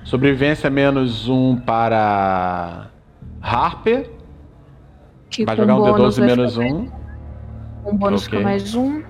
Sobrevivência 0.06 0.70
menos 0.70 1.28
um 1.28 1.58
para 1.58 2.88
Harper. 3.42 4.10
Que 5.30 5.44
Vai 5.44 5.58
com 5.58 5.62
jogar 5.64 5.76
um 5.76 5.80
bônus 5.84 6.16
D12 6.16 6.20
vai 6.20 6.28
menos 6.28 6.58
um. 6.58 6.90
Um 7.86 7.98
bônus 7.98 8.26
Ok. 8.26 8.38
fica 8.40 8.50
mais 8.50 8.74
um. 8.76 9.04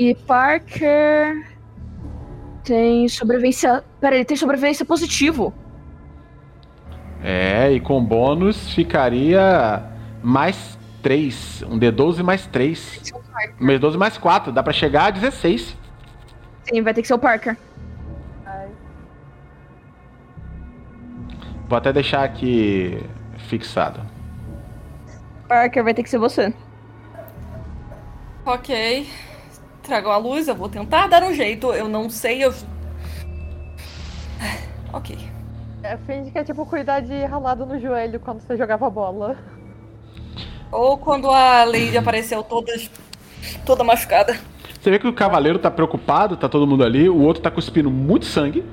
E 0.00 0.14
Parker 0.14 1.46
tem 2.64 3.06
sobrevivência. 3.06 3.84
Pera, 4.00 4.16
ele 4.16 4.24
tem 4.24 4.34
sobrevivência 4.34 4.82
positivo. 4.82 5.52
É, 7.22 7.70
e 7.70 7.80
com 7.80 8.02
bônus 8.02 8.72
ficaria 8.72 9.84
mais 10.22 10.78
3. 11.02 11.64
Um 11.68 11.78
D12 11.78 12.22
mais 12.22 12.46
3. 12.46 13.02
Esse 13.02 13.12
é 13.12 13.16
um 13.18 13.20
Mais 13.62 13.78
12 13.78 13.98
mais 13.98 14.16
4, 14.16 14.50
dá 14.50 14.62
pra 14.62 14.72
chegar 14.72 15.08
a 15.08 15.10
16. 15.10 15.76
Sim, 16.64 16.80
vai 16.80 16.94
ter 16.94 17.02
que 17.02 17.08
ser 17.08 17.12
o 17.12 17.18
Parker. 17.18 17.58
Ai, 18.46 18.70
Vou 21.68 21.76
até 21.76 21.92
deixar 21.92 22.24
aqui 22.24 23.04
fixado. 23.36 24.00
Parker 25.46 25.84
vai 25.84 25.92
ter 25.92 26.02
que 26.02 26.08
ser 26.08 26.16
você. 26.16 26.54
Ok. 28.46 29.06
Trago 29.90 30.08
a 30.08 30.16
luz, 30.18 30.46
eu 30.46 30.54
vou 30.54 30.68
tentar 30.68 31.08
dar 31.08 31.24
um 31.24 31.34
jeito. 31.34 31.72
Eu 31.72 31.88
não 31.88 32.08
sei, 32.08 32.44
eu. 32.44 32.54
Ok. 34.92 35.18
é, 35.82 35.96
finge 36.06 36.30
que 36.30 36.38
é 36.38 36.44
tipo 36.44 36.64
cuidar 36.64 37.00
de 37.00 37.24
ralado 37.24 37.66
no 37.66 37.76
joelho 37.80 38.20
quando 38.20 38.38
você 38.40 38.56
jogava 38.56 38.88
bola. 38.88 39.36
Ou 40.70 40.96
quando 40.96 41.28
a 41.28 41.64
Lady 41.64 41.98
apareceu 41.98 42.40
toda, 42.44 42.72
toda 43.66 43.82
machucada. 43.82 44.38
Você 44.80 44.92
vê 44.92 44.98
que 45.00 45.08
o 45.08 45.12
cavaleiro 45.12 45.58
tá 45.58 45.72
preocupado, 45.72 46.36
tá 46.36 46.48
todo 46.48 46.68
mundo 46.68 46.84
ali, 46.84 47.08
o 47.08 47.20
outro 47.20 47.42
tá 47.42 47.50
cuspindo 47.50 47.90
muito 47.90 48.26
sangue. 48.26 48.64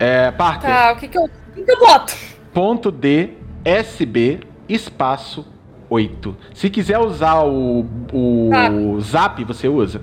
É, 0.00 0.32
Parker, 0.32 0.68
Tá, 0.68 0.92
o 0.92 0.96
que 0.96 1.06
que 1.06 1.16
eu, 1.16 1.24
o 1.26 1.28
que 1.54 1.62
que 1.62 1.70
eu 1.70 1.78
boto? 1.78 2.16
ponto 2.52 2.90
D, 2.90 3.34
SB, 3.64 4.40
espaço 4.68 5.53
8. 5.94 6.36
Se 6.54 6.68
quiser 6.68 6.98
usar 6.98 7.44
o, 7.44 7.86
o 8.12 8.50
Tá. 8.50 8.68
zap, 9.00 9.44
você 9.44 9.68
usa. 9.68 10.00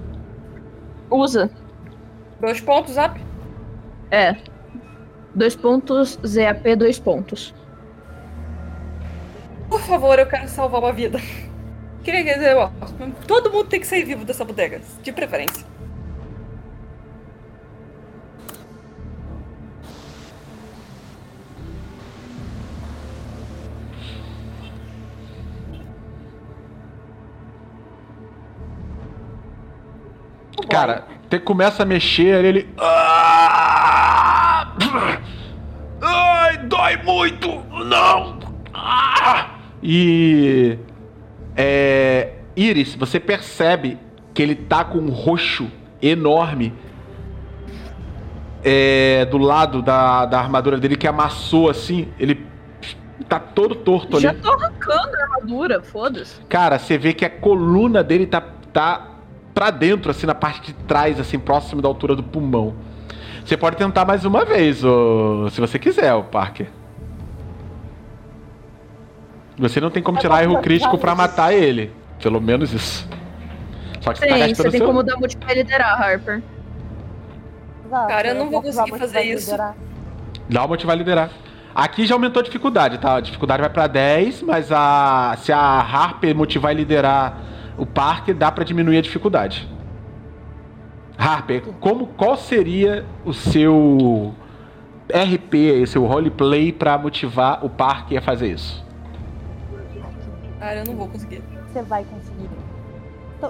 Usa. 1.09 1.51
Dois 2.39 2.61
pontos, 2.61 2.93
zap? 2.93 3.19
É. 4.09 4.35
Dois 5.33 5.55
pontos, 5.55 6.19
ZAP, 6.25 6.75
dois 6.75 6.99
pontos. 6.99 7.53
Por 9.69 9.79
favor, 9.81 10.19
eu 10.19 10.25
quero 10.25 10.47
salvar 10.49 10.81
uma 10.81 10.91
vida. 10.91 11.19
Queria 12.03 12.23
dizer, 12.23 12.57
ó, 12.57 12.69
todo 13.27 13.51
mundo 13.51 13.67
tem 13.67 13.79
que 13.79 13.87
sair 13.87 14.03
vivo 14.03 14.25
dessa 14.25 14.43
bodega, 14.43 14.81
de 15.01 15.11
preferência. 15.11 15.65
Cara, 30.69 31.05
você 31.29 31.39
começa 31.39 31.83
a 31.83 31.85
mexer, 31.85 32.43
ele. 32.43 32.69
Ah! 32.77 34.75
Ai, 36.01 36.57
dói 36.65 36.97
muito! 36.97 37.47
Não! 37.85 38.39
Ah! 38.73 39.55
E. 39.81 40.77
É. 41.55 42.33
Iris, 42.55 42.95
você 42.95 43.19
percebe 43.19 43.97
que 44.33 44.41
ele 44.41 44.55
tá 44.55 44.83
com 44.83 44.97
um 44.99 45.09
roxo 45.09 45.71
enorme 46.01 46.73
é, 48.63 49.25
do 49.25 49.37
lado 49.37 49.81
da, 49.81 50.25
da 50.25 50.39
armadura 50.39 50.77
dele 50.77 50.95
que 50.95 51.07
amassou 51.07 51.69
assim. 51.69 52.09
Ele 52.19 52.45
tá 53.27 53.39
todo 53.39 53.75
torto 53.75 54.17
ali. 54.17 54.23
Já 54.23 54.33
tô 54.33 54.51
arrancando 54.51 55.15
a 55.15 55.23
armadura, 55.23 55.81
foda-se. 55.81 56.41
Cara, 56.49 56.77
você 56.77 56.97
vê 56.97 57.13
que 57.13 57.25
a 57.25 57.29
coluna 57.29 58.03
dele 58.03 58.25
tá, 58.25 58.43
tá 58.73 59.10
pra 59.53 59.69
dentro, 59.69 60.11
assim, 60.11 60.25
na 60.25 60.35
parte 60.35 60.61
de 60.61 60.73
trás, 60.85 61.19
assim, 61.19 61.37
próximo 61.39 61.81
da 61.81 61.87
altura 61.87 62.15
do 62.15 62.23
pulmão. 62.23 62.73
Você 63.45 63.57
pode 63.57 63.75
tentar 63.75 64.05
mais 64.05 64.23
uma 64.23 64.45
vez, 64.45 64.77
se 64.77 65.59
você 65.59 65.79
quiser, 65.79 66.13
o 66.13 66.23
Parker. 66.23 66.67
Você 69.57 69.79
não 69.79 69.89
tem 69.89 70.01
como 70.01 70.17
tirar 70.19 70.43
erro 70.43 70.61
crítico 70.61 70.97
pra 70.97 71.13
matar 71.13 71.53
ele. 71.53 71.91
Pelo 72.21 72.39
menos 72.39 72.73
isso. 72.73 73.07
Só 73.99 74.13
que 74.13 74.19
você 74.19 74.27
tá 74.27 74.37
gastando 74.37 74.55
você 74.55 74.69
tem 74.71 74.79
seu... 74.79 74.87
como 74.87 75.03
dar 75.03 75.17
multiplicar 75.17 75.55
e 75.55 75.59
liderar, 75.59 76.01
Harper. 76.01 76.41
Exato, 77.85 78.07
Cara, 78.07 78.27
eu 78.29 78.35
não 78.35 78.49
vou 78.49 78.61
conseguir 78.61 78.97
fazer 78.97 79.21
isso. 79.21 79.51
liderar. 79.51 79.75
Dá 80.49 80.65
uma 80.65 80.77
vai 80.77 80.95
liderar. 80.95 81.29
Aqui 81.73 82.05
já 82.05 82.15
aumentou 82.15 82.41
a 82.41 82.43
dificuldade, 82.43 82.97
tá? 82.97 83.15
A 83.15 83.21
dificuldade 83.21 83.61
vai 83.61 83.69
pra 83.69 83.87
10, 83.87 84.41
mas 84.41 84.71
a 84.71 85.35
se 85.37 85.51
a 85.51 85.59
Harper 85.59 86.35
motivar 86.35 86.73
e 86.73 86.75
liderar 86.75 87.37
o 87.77 87.85
parque, 87.85 88.33
dá 88.33 88.51
pra 88.51 88.63
diminuir 88.63 88.97
a 88.97 89.01
dificuldade. 89.01 89.67
Harper, 91.17 91.61
como 91.79 92.07
qual 92.07 92.35
seria 92.35 93.05
o 93.23 93.33
seu 93.33 94.33
RP, 95.09 95.85
seu 95.85 96.05
roleplay 96.05 96.71
pra 96.71 96.97
motivar 96.97 97.63
o 97.63 97.69
parque 97.69 98.17
a 98.17 98.21
fazer 98.21 98.53
isso? 98.53 98.83
Cara, 100.59 100.79
eu 100.79 100.85
não 100.85 100.95
vou 100.95 101.07
conseguir. 101.07 101.43
Você 101.67 101.81
vai 101.83 102.03
conseguir. 102.05 102.49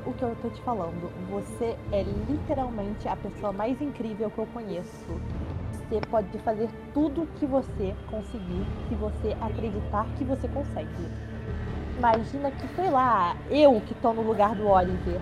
O 0.06 0.14
que 0.14 0.24
eu 0.24 0.36
tô 0.42 0.50
te 0.50 0.62
falando, 0.62 1.12
você 1.30 1.76
é 1.92 2.04
literalmente 2.30 3.08
a 3.08 3.16
pessoa 3.16 3.52
mais 3.52 3.82
incrível 3.82 4.30
que 4.30 4.40
eu 4.40 4.46
conheço. 4.48 5.20
Você 5.74 6.00
pode 6.10 6.38
fazer 6.40 6.70
tudo 6.94 7.28
que 7.38 7.46
você 7.46 7.94
conseguir, 8.10 8.66
se 8.88 8.96
você 8.96 9.36
acreditar 9.42 10.06
que 10.18 10.24
você 10.24 10.48
consegue. 10.48 10.88
Imagina 11.98 12.52
que, 12.52 12.68
sei 12.76 12.90
lá, 12.90 13.36
eu 13.50 13.82
que 13.86 13.94
tô 13.96 14.12
no 14.14 14.22
lugar 14.22 14.56
do 14.56 14.68
Oliver. 14.68 15.20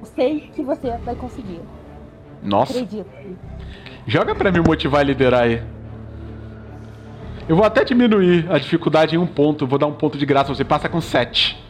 Eu 0.00 0.06
sei 0.06 0.50
que 0.54 0.62
você 0.62 0.96
vai 0.98 1.14
conseguir. 1.14 1.60
Nossa, 2.42 2.72
Acredite. 2.72 3.36
joga 4.06 4.34
pra 4.34 4.50
me 4.52 4.60
motivar 4.60 5.00
a 5.00 5.04
liderar 5.04 5.42
aí. 5.42 5.62
Eu 7.48 7.56
vou 7.56 7.64
até 7.64 7.84
diminuir 7.84 8.46
a 8.50 8.58
dificuldade 8.58 9.14
em 9.14 9.18
um 9.18 9.26
ponto, 9.26 9.66
vou 9.66 9.78
dar 9.78 9.86
um 9.86 9.92
ponto 9.94 10.18
de 10.18 10.26
graça, 10.26 10.54
você 10.54 10.64
passa 10.64 10.88
com 10.88 11.00
7. 11.00 11.62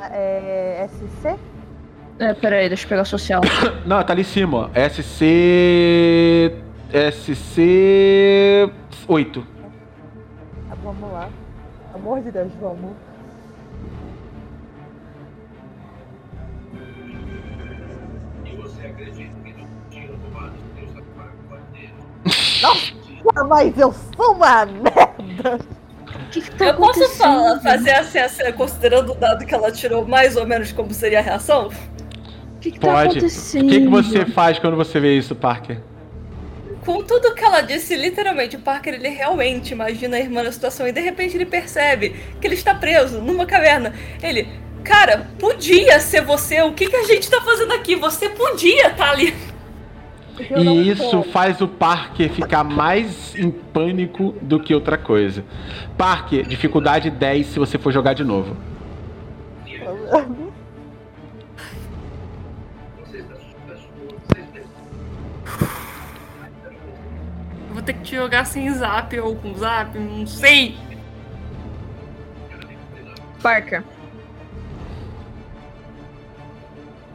É. 0.00 0.88
SC? 0.88 1.36
É, 2.18 2.32
pera 2.34 2.56
aí, 2.56 2.68
deixa 2.68 2.84
eu 2.84 2.88
pegar 2.88 3.02
o 3.02 3.06
social. 3.06 3.40
Não, 3.84 4.02
tá 4.02 4.12
ali 4.12 4.22
em 4.22 4.24
cima, 4.24 4.70
ó. 4.74 4.88
SC. 4.88 6.52
SC. 7.12 8.70
8. 9.08 9.46
Ah, 10.70 10.74
Vamos 10.82 11.12
lá. 11.12 11.28
Pelo 11.96 12.08
amor 12.10 12.22
de 12.22 12.30
Deus, 12.30 12.52
vamos. 12.60 12.94
Nossa, 22.62 23.44
mas 23.48 23.78
eu 23.78 23.92
sou 23.92 24.34
uma 24.34 24.66
merda! 24.66 25.58
O 25.58 26.30
que, 26.30 26.40
que 26.42 26.50
tá 26.56 26.66
eu 26.66 26.74
posso 26.74 27.08
falar, 27.16 27.60
fazer 27.60 27.92
assim, 27.92 28.18
assim, 28.18 28.52
considerando 28.52 29.12
o 29.12 29.14
dado 29.14 29.46
que 29.46 29.54
ela 29.54 29.72
tirou, 29.72 30.06
mais 30.06 30.36
ou 30.36 30.46
menos 30.46 30.72
como 30.72 30.92
seria 30.92 31.20
a 31.20 31.22
reação? 31.22 31.68
O 31.68 32.58
que, 32.60 32.72
que 32.72 32.80
tá 32.80 32.88
Pode. 32.88 33.08
O 33.08 33.10
acontecendo? 33.12 33.68
que, 33.68 33.80
que 33.80 33.88
você 33.88 34.26
faz 34.26 34.58
quando 34.58 34.76
você 34.76 35.00
vê 35.00 35.16
isso, 35.16 35.34
Parker? 35.34 35.80
Com 36.86 37.02
tudo 37.02 37.34
que 37.34 37.44
ela 37.44 37.62
disse, 37.62 37.96
literalmente, 37.96 38.54
o 38.54 38.60
Parker 38.60 38.94
ele 38.94 39.08
realmente 39.08 39.72
imagina 39.72 40.16
a 40.16 40.20
irmã 40.20 40.44
na 40.44 40.52
situação 40.52 40.86
e 40.86 40.92
de 40.92 41.00
repente 41.00 41.36
ele 41.36 41.44
percebe 41.44 42.14
que 42.40 42.46
ele 42.46 42.54
está 42.54 42.76
preso 42.76 43.20
numa 43.20 43.44
caverna. 43.44 43.92
Ele, 44.22 44.48
cara, 44.84 45.28
podia 45.36 45.98
ser 45.98 46.22
você, 46.22 46.62
o 46.62 46.72
que, 46.72 46.88
que 46.88 46.94
a 46.96 47.02
gente 47.02 47.28
tá 47.28 47.40
fazendo 47.40 47.72
aqui? 47.74 47.96
Você 47.96 48.28
podia 48.28 48.86
estar 48.92 49.10
ali. 49.10 49.34
Eu 50.48 50.62
não 50.62 50.80
E 50.80 50.90
isso 50.90 51.10
tô. 51.10 51.24
faz 51.24 51.60
o 51.60 51.66
Parker 51.66 52.30
ficar 52.30 52.62
mais 52.62 53.34
em 53.34 53.50
pânico 53.50 54.36
do 54.40 54.60
que 54.60 54.72
outra 54.72 54.96
coisa. 54.96 55.44
Parker, 55.98 56.46
dificuldade 56.46 57.10
10 57.10 57.46
se 57.48 57.58
você 57.58 57.78
for 57.78 57.90
jogar 57.92 58.12
de 58.14 58.22
novo. 58.22 58.56
ter 67.86 67.94
que 67.94 68.02
te 68.02 68.16
jogar 68.16 68.44
sem 68.44 68.70
zap 68.72 69.18
ou 69.20 69.36
com 69.36 69.54
zap, 69.54 69.96
não 69.98 70.26
sei. 70.26 70.76
Parker. 73.40 73.82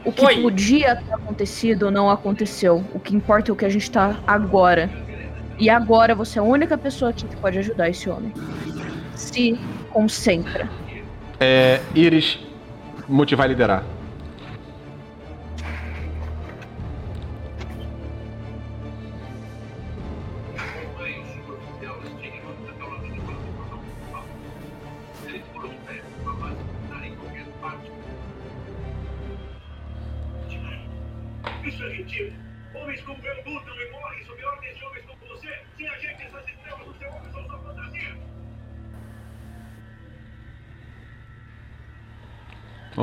O 0.04 0.10
que 0.10 0.24
Oi. 0.24 0.42
podia 0.42 0.96
ter 0.96 1.12
acontecido 1.12 1.90
não 1.90 2.10
aconteceu. 2.10 2.84
O 2.92 2.98
que 2.98 3.14
importa 3.14 3.50
é 3.50 3.52
o 3.52 3.56
que 3.56 3.64
a 3.64 3.68
gente 3.68 3.88
tá 3.88 4.16
agora. 4.26 4.90
E 5.58 5.70
agora 5.70 6.14
você 6.14 6.38
é 6.38 6.42
a 6.42 6.44
única 6.44 6.76
pessoa 6.76 7.10
aqui 7.10 7.26
que 7.26 7.36
pode 7.36 7.58
ajudar 7.58 7.88
esse 7.88 8.08
homem. 8.08 8.32
Se 9.14 9.58
concentra. 9.90 10.68
É, 11.38 11.80
Iris, 11.94 12.40
motivar 13.08 13.46
e 13.46 13.50
liderar. 13.50 13.84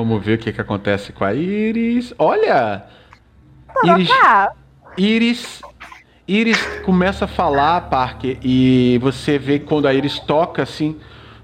Vamos 0.10 0.26
ver 0.26 0.34
o 0.34 0.38
que, 0.40 0.52
que 0.52 0.60
acontece 0.60 1.14
com 1.14 1.24
a 1.24 1.36
Iris. 1.36 2.16
Olha! 2.18 2.84
Iris, 3.86 4.10
Iris, 4.98 5.62
Iris 6.28 6.66
começa 6.84 7.26
a 7.26 7.28
falar, 7.28 7.82
Parker, 7.92 8.40
e 8.42 8.98
você 9.04 9.38
vê 9.38 9.60
quando 9.60 9.88
a 9.88 9.94
Iris 9.94 10.18
toca 10.18 10.64
assim, 10.64 10.96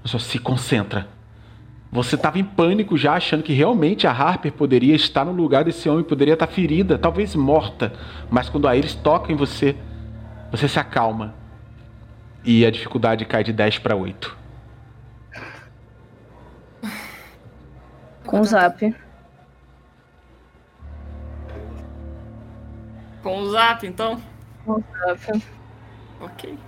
só 0.04 0.18
se 0.18 0.40
concentra. 0.40 1.06
Você 1.92 2.16
tava 2.16 2.40
em 2.40 2.44
pânico 2.44 2.98
já, 2.98 3.14
achando 3.14 3.44
que 3.44 3.52
realmente 3.52 4.04
a 4.04 4.10
Harper 4.10 4.52
poderia 4.52 4.96
estar 4.96 5.24
no 5.24 5.30
lugar 5.30 5.62
desse 5.62 5.88
homem, 5.88 6.02
poderia 6.02 6.34
estar 6.34 6.48
ferida, 6.48 6.98
talvez 6.98 7.36
morta. 7.36 7.92
Mas 8.28 8.48
quando 8.48 8.66
a 8.66 8.76
Iris 8.76 8.96
toca 8.96 9.30
em 9.32 9.36
você, 9.36 9.76
você 10.50 10.66
se 10.66 10.80
acalma. 10.80 11.36
E 12.44 12.66
a 12.66 12.70
dificuldade 12.72 13.24
cai 13.26 13.44
de 13.44 13.52
10 13.52 13.78
para 13.78 13.94
8. 13.94 14.36
Com 18.26 18.40
o 18.40 18.44
zap. 18.44 18.94
Com 23.22 23.38
o 23.38 23.50
zap, 23.50 23.86
então? 23.86 24.20
Com 24.64 24.72
o 24.72 24.84
zap. 24.98 25.42
Ok. 26.20 26.58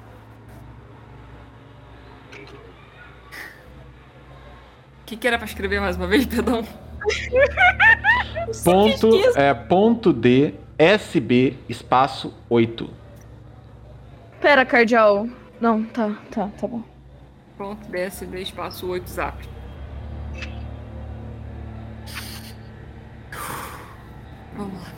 O 5.03 5.05
que, 5.07 5.17
que 5.17 5.27
era 5.27 5.39
pra 5.39 5.47
escrever 5.47 5.81
mais 5.81 5.97
uma 5.97 6.07
vez, 6.07 6.27
perdão? 6.27 6.65
Ponto, 8.65 9.11
é, 9.37 9.55
ponto 9.55 10.13
D, 10.13 10.55
SB, 10.79 11.57
espaço 11.69 12.35
8. 12.49 12.91
Pera, 14.41 14.65
cardeal. 14.65 15.27
Não, 15.61 15.85
tá, 15.85 16.15
tá, 16.31 16.49
tá 16.61 16.67
bom. 16.67 16.83
Ponto 17.57 17.89
BSD 17.89 18.41
espaço 18.41 18.87
8 18.87 19.11
zap. 19.11 19.58
Vamos 24.59 24.83
lá. 24.83 24.93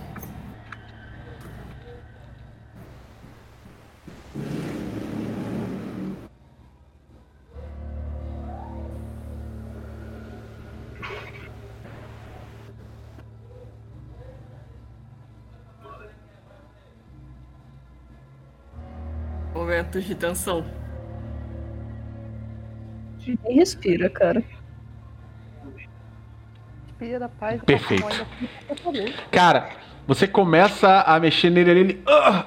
Momentos 19.55 20.05
de 20.05 20.15
tensão. 20.15 20.65
Nem 23.45 23.57
respira, 23.57 24.09
cara. 24.09 24.43
Filha 27.01 27.19
da 27.19 27.29
paz. 27.29 27.61
Perfeito. 27.65 28.05
olha, 28.05 28.27
eu 28.69 28.77
falei. 28.77 29.15
Cara, 29.33 29.71
você 30.07 30.27
começa 30.29 31.01
a 31.01 31.19
mexer 31.19 31.49
nele, 31.51 31.71
ele. 31.71 32.03
"Ah, 32.07 32.45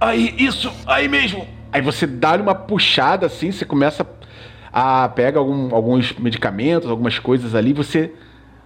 aí, 0.00 0.34
isso, 0.38 0.70
aí 0.86 1.08
mesmo. 1.08 1.48
Aí 1.72 1.80
você 1.80 2.06
dá-lhe 2.06 2.42
uma 2.42 2.54
puxada 2.54 3.24
assim, 3.26 3.50
você 3.50 3.64
começa 3.64 4.06
a 4.72 5.08
pega 5.08 5.38
algum- 5.38 5.74
alguns 5.74 6.12
medicamentos, 6.12 6.88
algumas 6.90 7.18
coisas 7.18 7.54
ali, 7.54 7.72
você 7.72 8.12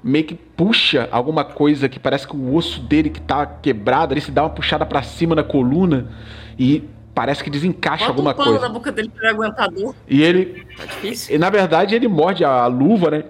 meio 0.02 0.24
que 0.24 0.34
puxa 0.34 1.08
alguma 1.12 1.44
coisa 1.44 1.88
que 1.88 1.98
parece 2.00 2.26
que 2.28 2.36
o 2.36 2.54
osso 2.54 2.80
dele 2.80 3.08
que 3.08 3.20
tá 3.20 3.46
quebrado, 3.46 4.12
ali 4.12 4.20
se 4.20 4.30
dá 4.32 4.42
uma 4.42 4.50
puxada 4.50 4.84
pra 4.84 5.00
cima 5.02 5.34
na 5.34 5.42
coluna 5.44 6.08
e 6.58 6.84
parece 7.14 7.42
que 7.44 7.48
desencaixa 7.48 8.06
Bota 8.06 8.10
alguma 8.10 8.30
um 8.32 8.34
pano 8.34 8.50
coisa. 8.50 8.66
na 8.66 8.72
boca 8.74 8.90
dele 8.92 9.08
pra 9.08 9.28
ele 9.28 9.36
aguentar 9.36 9.66
a 9.66 9.68
dor. 9.68 9.94
E 10.08 10.22
ele 10.22 10.66
Tá 10.76 10.84
difícil. 10.86 11.34
e 11.34 11.38
na 11.38 11.48
verdade 11.48 11.94
ele 11.94 12.08
morde 12.08 12.44
a 12.44 12.66
luva, 12.66 13.10
né? 13.12 13.24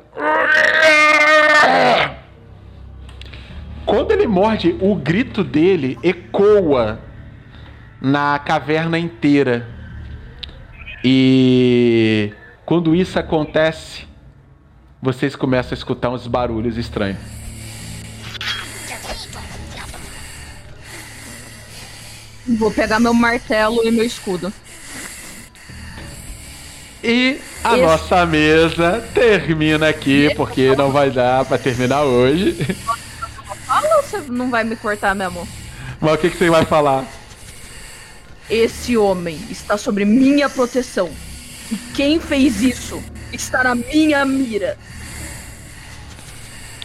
Quando 3.85 4.13
ele 4.13 4.27
morde, 4.27 4.77
o 4.81 4.95
grito 4.95 5.45
dele 5.45 5.99
ecoa 6.03 7.01
na 8.01 8.39
caverna 8.39 8.99
inteira. 8.99 9.69
E 11.05 12.33
quando 12.65 12.95
isso 12.95 13.19
acontece, 13.19 14.07
vocês 15.01 15.37
começam 15.37 15.73
a 15.73 15.75
escutar 15.75 16.11
uns 16.11 16.27
barulhos 16.27 16.79
estranhos. 16.79 17.19
Vou 22.59 22.71
pegar 22.71 23.01
meu 23.01 23.15
martelo 23.15 23.87
e 23.87 23.91
meu 23.91 24.05
escudo. 24.05 24.53
E 27.07 27.39
a 27.63 27.77
nossa 27.77 28.25
mesa 28.25 29.07
termina 29.13 29.91
aqui, 29.91 30.35
porque 30.35 30.75
não 30.75 30.91
vai 30.91 31.11
dar 31.11 31.45
pra 31.45 31.59
terminar 31.59 32.05
hoje. 32.05 32.55
Fala 33.67 33.97
ou 33.97 34.03
você 34.03 34.23
não 34.31 34.51
vai 34.51 34.65
me 34.65 34.75
cortar 34.75 35.15
mesmo? 35.15 35.47
Mas 36.01 36.15
o 36.15 36.17
que, 36.17 36.31
que 36.31 36.39
você 36.39 36.49
vai 36.49 36.65
falar? 36.65 37.05
Esse 38.49 38.97
homem 38.97 39.39
está 39.51 39.77
sobre 39.77 40.07
minha 40.07 40.49
proteção. 40.49 41.11
E 41.71 41.77
quem 41.95 42.19
fez 42.19 42.63
isso 42.63 43.05
está 43.31 43.63
na 43.63 43.75
minha 43.75 44.25
mira. 44.25 44.79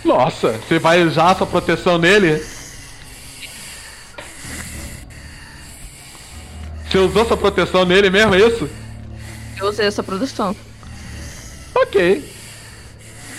Nossa, 0.03 0.51
você 0.51 0.79
vai 0.79 1.01
usar 1.01 1.37
sua 1.37 1.47
proteção 1.47 1.97
nele? 1.97 2.43
Você 6.89 6.97
usou 6.97 7.25
sua 7.25 7.37
proteção 7.37 7.85
nele 7.85 8.09
mesmo, 8.09 8.35
é 8.35 8.39
isso? 8.39 8.69
Eu 9.59 9.67
usei 9.67 9.85
essa 9.85 10.01
proteção. 10.01 10.55
Ok. 11.75 12.23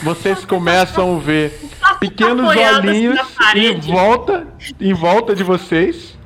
Vocês 0.03 0.45
começam 0.45 1.17
a 1.17 1.19
ver 1.19 1.59
pequenos 1.99 2.51
Apoiadas 2.51 2.85
olhinhos 2.85 3.15
na 3.15 3.57
em 3.57 3.81
volta, 3.81 4.47
em 4.81 4.95
volta 4.95 5.35
de 5.35 5.43
vocês. 5.43 6.19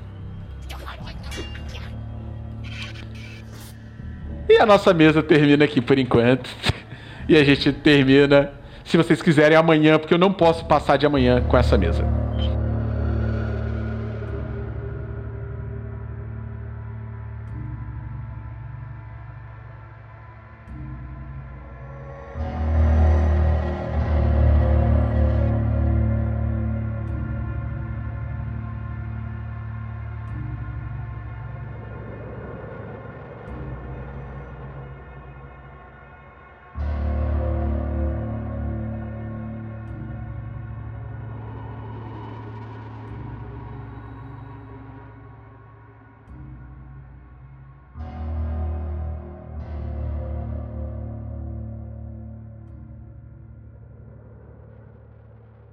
E 4.48 4.56
a 4.56 4.66
nossa 4.66 4.94
mesa 4.94 5.22
termina 5.22 5.64
aqui 5.64 5.80
por 5.80 5.98
enquanto. 5.98 6.50
E 7.26 7.38
a 7.38 7.42
gente 7.42 7.72
termina, 7.72 8.52
se 8.84 8.98
vocês 8.98 9.22
quiserem, 9.22 9.56
amanhã, 9.56 9.98
porque 9.98 10.12
eu 10.12 10.18
não 10.18 10.30
posso 10.30 10.66
passar 10.66 10.98
de 10.98 11.06
amanhã 11.06 11.42
com 11.48 11.56
essa 11.56 11.78
mesa. 11.78 12.04